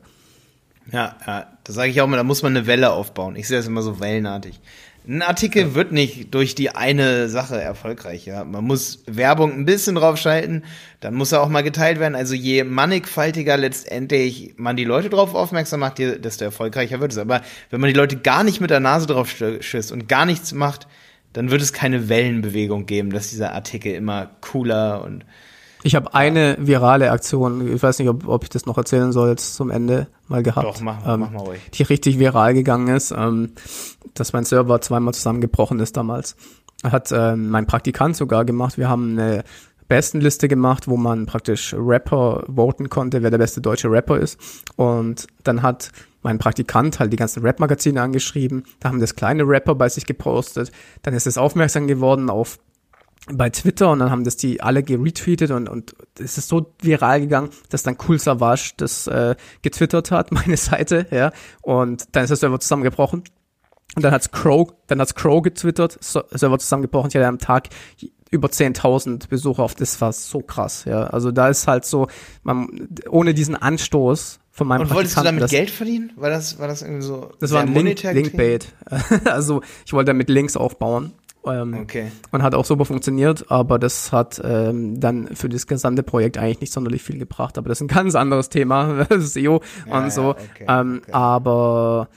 Ja, 0.91 1.15
ja, 1.25 1.47
das 1.63 1.75
sage 1.75 1.89
ich 1.89 1.99
auch 2.01 2.07
mal, 2.07 2.17
da 2.17 2.23
muss 2.23 2.43
man 2.43 2.55
eine 2.55 2.67
Welle 2.67 2.91
aufbauen. 2.91 3.35
Ich 3.35 3.47
sehe 3.47 3.57
das 3.57 3.67
immer 3.67 3.81
so 3.81 3.99
wellenartig. 3.99 4.61
Ein 5.07 5.21
Artikel 5.21 5.61
ja. 5.61 5.75
wird 5.75 5.91
nicht 5.91 6.33
durch 6.33 6.55
die 6.55 6.71
eine 6.71 7.29
Sache 7.29 7.61
erfolgreich, 7.61 8.25
ja. 8.25 8.43
Man 8.43 8.63
muss 8.63 9.03
Werbung 9.05 9.53
ein 9.53 9.65
bisschen 9.65 9.95
draufschalten, 9.95 10.63
dann 10.99 11.13
muss 11.13 11.31
er 11.31 11.41
auch 11.41 11.49
mal 11.49 11.61
geteilt 11.61 11.99
werden. 11.99 12.15
Also 12.15 12.33
je 12.33 12.63
mannigfaltiger 12.63 13.57
letztendlich 13.57 14.53
man 14.57 14.75
die 14.75 14.83
Leute 14.83 15.09
drauf 15.09 15.35
aufmerksam 15.35 15.81
macht, 15.81 15.99
desto 15.99 16.45
erfolgreicher 16.45 16.99
wird 16.99 17.11
es. 17.11 17.17
Aber 17.17 17.41
wenn 17.69 17.81
man 17.81 17.89
die 17.89 17.95
Leute 17.95 18.17
gar 18.17 18.43
nicht 18.43 18.61
mit 18.61 18.69
der 18.69 18.79
Nase 18.79 19.07
drauf 19.07 19.29
schießt 19.29 19.91
und 19.91 20.07
gar 20.07 20.25
nichts 20.25 20.53
macht, 20.53 20.87
dann 21.33 21.51
wird 21.51 21.61
es 21.61 21.73
keine 21.73 22.09
Wellenbewegung 22.09 22.85
geben, 22.85 23.11
dass 23.11 23.29
dieser 23.29 23.53
Artikel 23.53 23.93
immer 23.93 24.31
cooler 24.41 25.03
und 25.03 25.25
ich 25.85 25.93
habe 25.93 26.15
eine 26.15 26.57
virale 26.59 27.11
Aktion, 27.11 27.71
ich 27.75 27.83
weiß 27.83 27.99
nicht, 27.99 28.09
ob, 28.09 28.27
ob 28.27 28.41
ich 28.41 28.49
das 28.49 28.65
noch 28.65 28.75
erzählen 28.75 29.11
soll, 29.11 29.29
jetzt 29.29 29.53
zum 29.53 29.69
Ende 29.69 30.07
mal 30.27 30.41
gehabt. 30.41 30.65
Doch, 30.65 30.81
mach, 30.81 31.05
ähm, 31.05 31.19
mach 31.19 31.29
mal 31.29 31.43
ruhig. 31.43 31.61
Die 31.75 31.83
richtig 31.83 32.17
viral 32.17 32.55
gegangen 32.55 32.87
ist, 32.87 33.11
ähm, 33.11 33.51
dass 34.15 34.33
mein 34.33 34.45
Server 34.45 34.81
zweimal 34.81 35.13
zusammengebrochen 35.13 35.79
ist 35.79 35.95
damals. 35.95 36.37
Hat 36.83 37.11
ähm, 37.11 37.49
mein 37.49 37.67
Praktikant 37.67 38.15
sogar 38.15 38.45
gemacht. 38.45 38.79
Wir 38.79 38.89
haben 38.89 39.11
eine 39.11 39.43
Bestenliste 39.87 40.47
gemacht, 40.47 40.87
wo 40.87 40.97
man 40.97 41.27
praktisch 41.27 41.75
Rapper 41.77 42.45
voten 42.47 42.89
konnte, 42.89 43.21
wer 43.21 43.29
der 43.29 43.37
beste 43.37 43.61
deutsche 43.61 43.91
Rapper 43.91 44.19
ist. 44.19 44.39
Und 44.77 45.27
dann 45.43 45.61
hat 45.61 45.91
mein 46.23 46.39
Praktikant 46.39 46.99
halt 46.99 47.13
die 47.13 47.17
ganzen 47.17 47.43
Rap-Magazine 47.43 48.01
angeschrieben. 48.01 48.63
Da 48.79 48.89
haben 48.89 48.99
das 48.99 49.15
kleine 49.15 49.43
Rapper 49.43 49.75
bei 49.75 49.87
sich 49.87 50.07
gepostet. 50.07 50.71
Dann 51.03 51.13
ist 51.13 51.27
es 51.27 51.37
aufmerksam 51.37 51.85
geworden 51.85 52.31
auf 52.31 52.57
bei 53.31 53.49
Twitter 53.49 53.91
und 53.91 53.99
dann 53.99 54.11
haben 54.11 54.23
das 54.23 54.37
die 54.37 54.61
alle 54.61 54.83
geretweetet 54.83 55.51
und, 55.51 55.67
und 55.67 55.95
es 56.19 56.37
ist 56.37 56.47
so 56.47 56.73
viral 56.81 57.21
gegangen, 57.21 57.49
dass 57.69 57.83
dann 57.83 57.97
Cool 58.07 58.19
Savage 58.19 58.73
das 58.77 59.07
äh, 59.07 59.35
getwittert 59.61 60.11
hat, 60.11 60.31
meine 60.31 60.57
Seite, 60.57 61.07
ja, 61.11 61.31
und 61.61 62.05
dann 62.11 62.23
ist 62.23 62.29
der 62.29 62.37
Server 62.37 62.59
zusammengebrochen. 62.59 63.23
Und 63.95 64.03
dann 64.03 64.11
hat's 64.11 64.31
Crow, 64.31 64.73
dann 64.87 64.99
hat's 64.99 65.15
Crow 65.15 65.41
getwittert, 65.41 65.97
Server 66.01 66.59
zusammengebrochen, 66.59 67.09
ich 67.09 67.15
hatte 67.15 67.27
am 67.27 67.39
Tag 67.39 67.69
über 68.29 68.49
10.000 68.49 69.29
Besucher 69.29 69.63
auf, 69.63 69.75
das 69.75 70.01
war 70.01 70.11
so 70.11 70.41
krass, 70.41 70.85
ja. 70.85 71.05
Also 71.05 71.31
da 71.31 71.49
ist 71.49 71.67
halt 71.67 71.85
so, 71.85 72.07
man, 72.43 72.89
ohne 73.09 73.33
diesen 73.33 73.55
Anstoß 73.55 74.39
von 74.51 74.67
meinem 74.67 74.81
Und 74.81 74.93
wolltest 74.93 75.17
du 75.17 75.21
damit 75.21 75.43
das, 75.43 75.51
Geld 75.51 75.69
verdienen? 75.69 76.11
War 76.15 76.29
das, 76.29 76.59
war 76.59 76.67
das 76.67 76.81
irgendwie 76.81 77.03
so? 77.03 77.31
Das 77.39 77.51
war 77.51 77.61
ein 77.61 77.73
Link, 77.73 78.03
Linkbait. 78.03 78.73
also 79.25 79.61
ich 79.85 79.93
wollte 79.93 80.07
damit 80.07 80.29
Links 80.29 80.57
aufbauen 80.57 81.13
ähm, 81.47 81.73
okay. 81.81 82.11
Und 82.31 82.43
hat 82.43 82.55
auch 82.55 82.65
super 82.65 82.85
funktioniert, 82.85 83.51
aber 83.51 83.79
das 83.79 84.11
hat 84.11 84.41
ähm, 84.43 84.99
dann 84.99 85.27
für 85.35 85.49
das 85.49 85.67
gesamte 85.67 86.03
Projekt 86.03 86.37
eigentlich 86.37 86.61
nicht 86.61 86.73
sonderlich 86.73 87.03
viel 87.03 87.17
gebracht. 87.17 87.57
Aber 87.57 87.69
das 87.69 87.79
ist 87.79 87.83
ein 87.83 87.87
ganz 87.87 88.15
anderes 88.15 88.49
Thema, 88.49 89.05
SEO 89.19 89.61
ja, 89.87 89.97
und 89.97 90.11
so. 90.11 90.21
Ja, 90.21 90.29
okay, 90.31 90.65
ähm, 90.67 91.01
okay. 91.01 91.11
Aber 91.11 92.09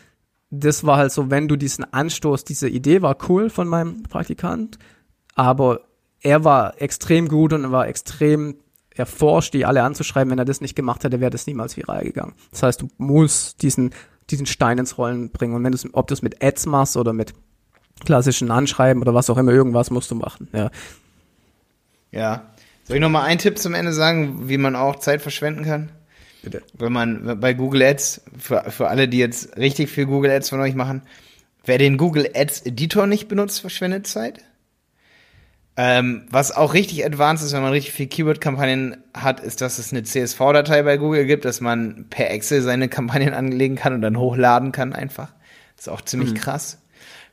das 0.50 0.84
war 0.84 0.96
halt 0.96 1.12
so, 1.12 1.30
wenn 1.30 1.48
du 1.48 1.56
diesen 1.56 1.84
Anstoß, 1.84 2.44
diese 2.44 2.68
Idee 2.68 3.02
war 3.02 3.16
cool 3.28 3.50
von 3.50 3.68
meinem 3.68 4.02
Praktikant, 4.02 4.78
aber 5.34 5.82
er 6.20 6.44
war 6.44 6.80
extrem 6.80 7.28
gut 7.28 7.52
und 7.52 7.70
war 7.70 7.86
extrem 7.86 8.56
erforscht, 8.94 9.54
die 9.54 9.64
alle 9.64 9.82
anzuschreiben. 9.82 10.30
Wenn 10.30 10.38
er 10.38 10.44
das 10.44 10.60
nicht 10.60 10.74
gemacht 10.74 11.04
hätte, 11.04 11.20
wäre 11.20 11.30
das 11.30 11.46
niemals 11.46 11.76
viral 11.76 12.04
gegangen. 12.04 12.34
Das 12.50 12.62
heißt, 12.62 12.82
du 12.82 12.88
musst 12.96 13.62
diesen, 13.62 13.90
diesen 14.30 14.46
Stein 14.46 14.78
ins 14.78 14.98
Rollen 14.98 15.30
bringen. 15.30 15.54
Und 15.54 15.64
wenn 15.64 15.72
du 15.72 15.78
ob 15.92 16.08
du 16.08 16.14
es 16.14 16.22
mit 16.22 16.42
Ads 16.42 16.66
machst 16.66 16.96
oder 16.96 17.12
mit 17.12 17.34
klassischen 18.04 18.50
Anschreiben 18.50 19.02
oder 19.02 19.14
was 19.14 19.30
auch 19.30 19.38
immer, 19.38 19.52
irgendwas 19.52 19.90
musst 19.90 20.10
du 20.10 20.14
machen, 20.14 20.48
ja. 20.52 20.70
Ja. 22.10 22.42
Soll 22.84 22.96
ich 22.96 23.02
noch 23.02 23.10
mal 23.10 23.24
einen 23.24 23.38
Tipp 23.38 23.58
zum 23.58 23.74
Ende 23.74 23.92
sagen, 23.92 24.48
wie 24.48 24.56
man 24.56 24.74
auch 24.74 24.96
Zeit 24.96 25.20
verschwenden 25.20 25.64
kann? 25.64 25.90
Bitte. 26.42 26.62
Wenn 26.72 26.92
man 26.92 27.38
bei 27.38 27.52
Google 27.52 27.82
Ads, 27.82 28.22
für, 28.38 28.64
für 28.70 28.88
alle, 28.88 29.08
die 29.08 29.18
jetzt 29.18 29.56
richtig 29.58 29.90
viel 29.90 30.06
Google 30.06 30.30
Ads 30.30 30.48
von 30.48 30.60
euch 30.60 30.74
machen, 30.74 31.02
wer 31.64 31.78
den 31.78 31.98
Google 31.98 32.30
Ads 32.34 32.62
Editor 32.62 33.06
nicht 33.06 33.28
benutzt, 33.28 33.60
verschwendet 33.60 34.06
Zeit. 34.06 34.40
Ähm, 35.76 36.26
was 36.30 36.50
auch 36.50 36.74
richtig 36.74 37.04
advanced 37.04 37.44
ist, 37.44 37.52
wenn 37.52 37.62
man 37.62 37.70
richtig 37.70 37.92
viel 37.92 38.08
Keyword-Kampagnen 38.08 38.96
hat, 39.14 39.38
ist, 39.38 39.60
dass 39.60 39.78
es 39.78 39.92
eine 39.92 40.02
CSV-Datei 40.02 40.82
bei 40.82 40.96
Google 40.96 41.24
gibt, 41.24 41.44
dass 41.44 41.60
man 41.60 42.06
per 42.10 42.30
Excel 42.30 42.62
seine 42.62 42.88
Kampagnen 42.88 43.34
anlegen 43.34 43.76
kann 43.76 43.92
und 43.92 44.02
dann 44.02 44.18
hochladen 44.18 44.72
kann 44.72 44.92
einfach. 44.92 45.32
Das 45.76 45.86
ist 45.86 45.92
auch 45.92 46.00
ziemlich 46.00 46.30
mhm. 46.30 46.34
krass. 46.34 46.78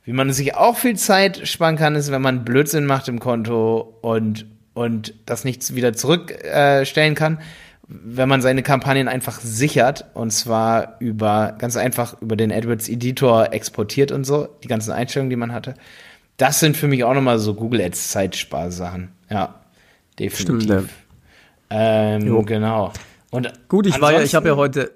Wie 0.06 0.12
man 0.12 0.32
sich 0.32 0.54
auch 0.54 0.78
viel 0.78 0.96
Zeit 0.96 1.48
sparen 1.48 1.74
kann, 1.74 1.96
ist, 1.96 2.12
wenn 2.12 2.22
man 2.22 2.44
Blödsinn 2.44 2.86
macht 2.86 3.08
im 3.08 3.18
Konto 3.18 3.98
und, 4.02 4.46
und 4.72 5.14
das 5.26 5.44
nicht 5.44 5.74
wieder 5.74 5.94
zurückstellen 5.94 7.12
äh, 7.12 7.16
kann, 7.16 7.40
wenn 7.88 8.28
man 8.28 8.40
seine 8.40 8.62
Kampagnen 8.62 9.08
einfach 9.08 9.40
sichert 9.40 10.04
und 10.14 10.30
zwar 10.30 10.94
über, 11.00 11.56
ganz 11.58 11.76
einfach 11.76 12.22
über 12.22 12.36
den 12.36 12.52
AdWords 12.52 12.88
Editor 12.88 13.52
exportiert 13.52 14.12
und 14.12 14.22
so, 14.22 14.48
die 14.62 14.68
ganzen 14.68 14.92
Einstellungen, 14.92 15.30
die 15.30 15.36
man 15.36 15.52
hatte. 15.52 15.74
Das 16.36 16.60
sind 16.60 16.76
für 16.76 16.86
mich 16.86 17.02
auch 17.02 17.14
nochmal 17.14 17.40
so 17.40 17.54
Google 17.54 17.80
Ads 17.80 18.12
Zeitsparsachen. 18.12 19.10
Ja, 19.28 19.56
definitiv. 20.20 20.62
Stimmt, 20.62 20.90
ja. 21.70 22.14
Ähm, 22.14 22.46
genau. 22.46 22.92
Und 23.30 23.52
Gut, 23.68 23.88
ich 23.88 24.00
war 24.00 24.12
ja, 24.12 24.22
ich 24.22 24.36
habe 24.36 24.48
ja 24.48 24.56
heute, 24.56 24.92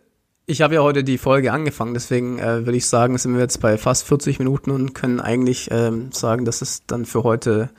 ich 0.50 0.62
habe 0.62 0.74
ja 0.74 0.82
heute 0.82 1.04
die 1.04 1.16
Folge 1.16 1.52
angefangen, 1.52 1.94
deswegen 1.94 2.38
äh, 2.38 2.66
würde 2.66 2.76
ich 2.76 2.86
sagen, 2.86 3.16
sind 3.16 3.34
wir 3.34 3.40
jetzt 3.40 3.60
bei 3.60 3.78
fast 3.78 4.06
40 4.06 4.40
Minuten 4.40 4.70
und 4.72 4.94
können 4.94 5.20
eigentlich 5.20 5.70
ähm, 5.70 6.10
sagen, 6.12 6.44
dass 6.44 6.60
es 6.60 6.84
dann 6.86 7.06
für 7.06 7.22
heute, 7.22 7.70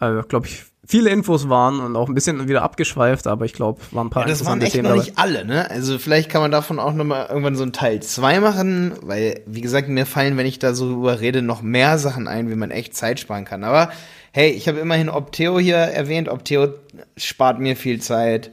äh, 0.00 0.22
glaube 0.28 0.46
ich, 0.46 0.64
viele 0.86 1.10
Infos 1.10 1.48
waren 1.48 1.80
und 1.80 1.96
auch 1.96 2.08
ein 2.08 2.14
bisschen 2.14 2.46
wieder 2.48 2.62
abgeschweift, 2.62 3.26
aber 3.26 3.46
ich 3.46 3.54
glaube, 3.54 3.80
waren 3.92 4.08
ein 4.08 4.10
paar 4.10 4.24
ja, 4.24 4.28
das 4.28 4.44
waren 4.44 4.60
echt 4.60 4.72
Themen 4.72 4.88
noch 4.88 4.96
nicht 4.96 5.18
alle, 5.18 5.46
ne? 5.46 5.70
Also 5.70 5.98
vielleicht 5.98 6.28
kann 6.28 6.42
man 6.42 6.50
davon 6.50 6.78
auch 6.78 6.92
nochmal 6.92 7.26
irgendwann 7.28 7.56
so 7.56 7.62
ein 7.62 7.72
Teil 7.72 8.02
2 8.02 8.40
machen, 8.40 8.92
weil, 9.02 9.40
wie 9.46 9.60
gesagt, 9.62 9.88
mir 9.88 10.04
fallen, 10.04 10.36
wenn 10.36 10.46
ich 10.46 10.58
da 10.58 10.74
so 10.74 10.92
drüber 10.92 11.20
rede, 11.20 11.42
noch 11.42 11.62
mehr 11.62 11.98
Sachen 11.98 12.28
ein, 12.28 12.50
wie 12.50 12.56
man 12.56 12.70
echt 12.70 12.94
Zeit 12.94 13.18
sparen 13.20 13.46
kann. 13.46 13.64
Aber 13.64 13.90
hey, 14.32 14.50
ich 14.50 14.68
habe 14.68 14.78
immerhin 14.78 15.08
Opteo 15.08 15.58
hier 15.58 15.76
erwähnt. 15.76 16.28
Opteo 16.28 16.74
spart 17.16 17.60
mir 17.60 17.76
viel 17.76 18.00
Zeit 18.00 18.50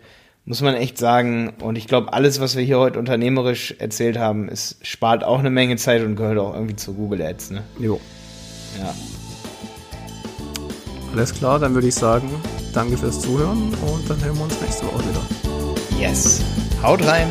muss 0.48 0.62
man 0.62 0.76
echt 0.76 0.98
sagen. 0.98 1.54
Und 1.62 1.78
ich 1.78 1.88
glaube, 1.88 2.14
alles, 2.14 2.40
was 2.40 2.56
wir 2.56 2.64
hier 2.64 2.80
heute 2.80 2.98
unternehmerisch 2.98 3.76
erzählt 3.78 4.18
haben, 4.18 4.48
ist, 4.50 4.78
spart 4.82 5.24
auch 5.24 5.40
eine 5.40 5.50
Menge 5.50 5.76
Zeit 5.76 6.04
und 6.04 6.16
gehört 6.16 6.40
auch 6.40 6.56
irgendwie 6.56 6.76
zu 6.76 6.94
Google 6.94 7.22
Ads. 7.22 7.52
Ne? 7.52 7.64
Jo. 7.78 8.00
Ja. 8.80 8.96
Alles 11.12 11.34
klar, 11.34 11.60
dann 11.60 11.74
würde 11.74 11.88
ich 11.88 11.96
sagen, 11.96 12.30
danke 12.74 12.98
fürs 12.98 13.22
Zuhören 13.22 13.74
und 13.74 14.10
dann 14.10 14.24
hören 14.24 14.38
wir 14.38 14.44
uns 14.44 14.62
nächste 14.62 14.86
Woche 14.86 15.04
wieder. 15.10 16.00
Yes. 16.00 16.42
Haut 16.82 17.06
rein. 17.06 17.28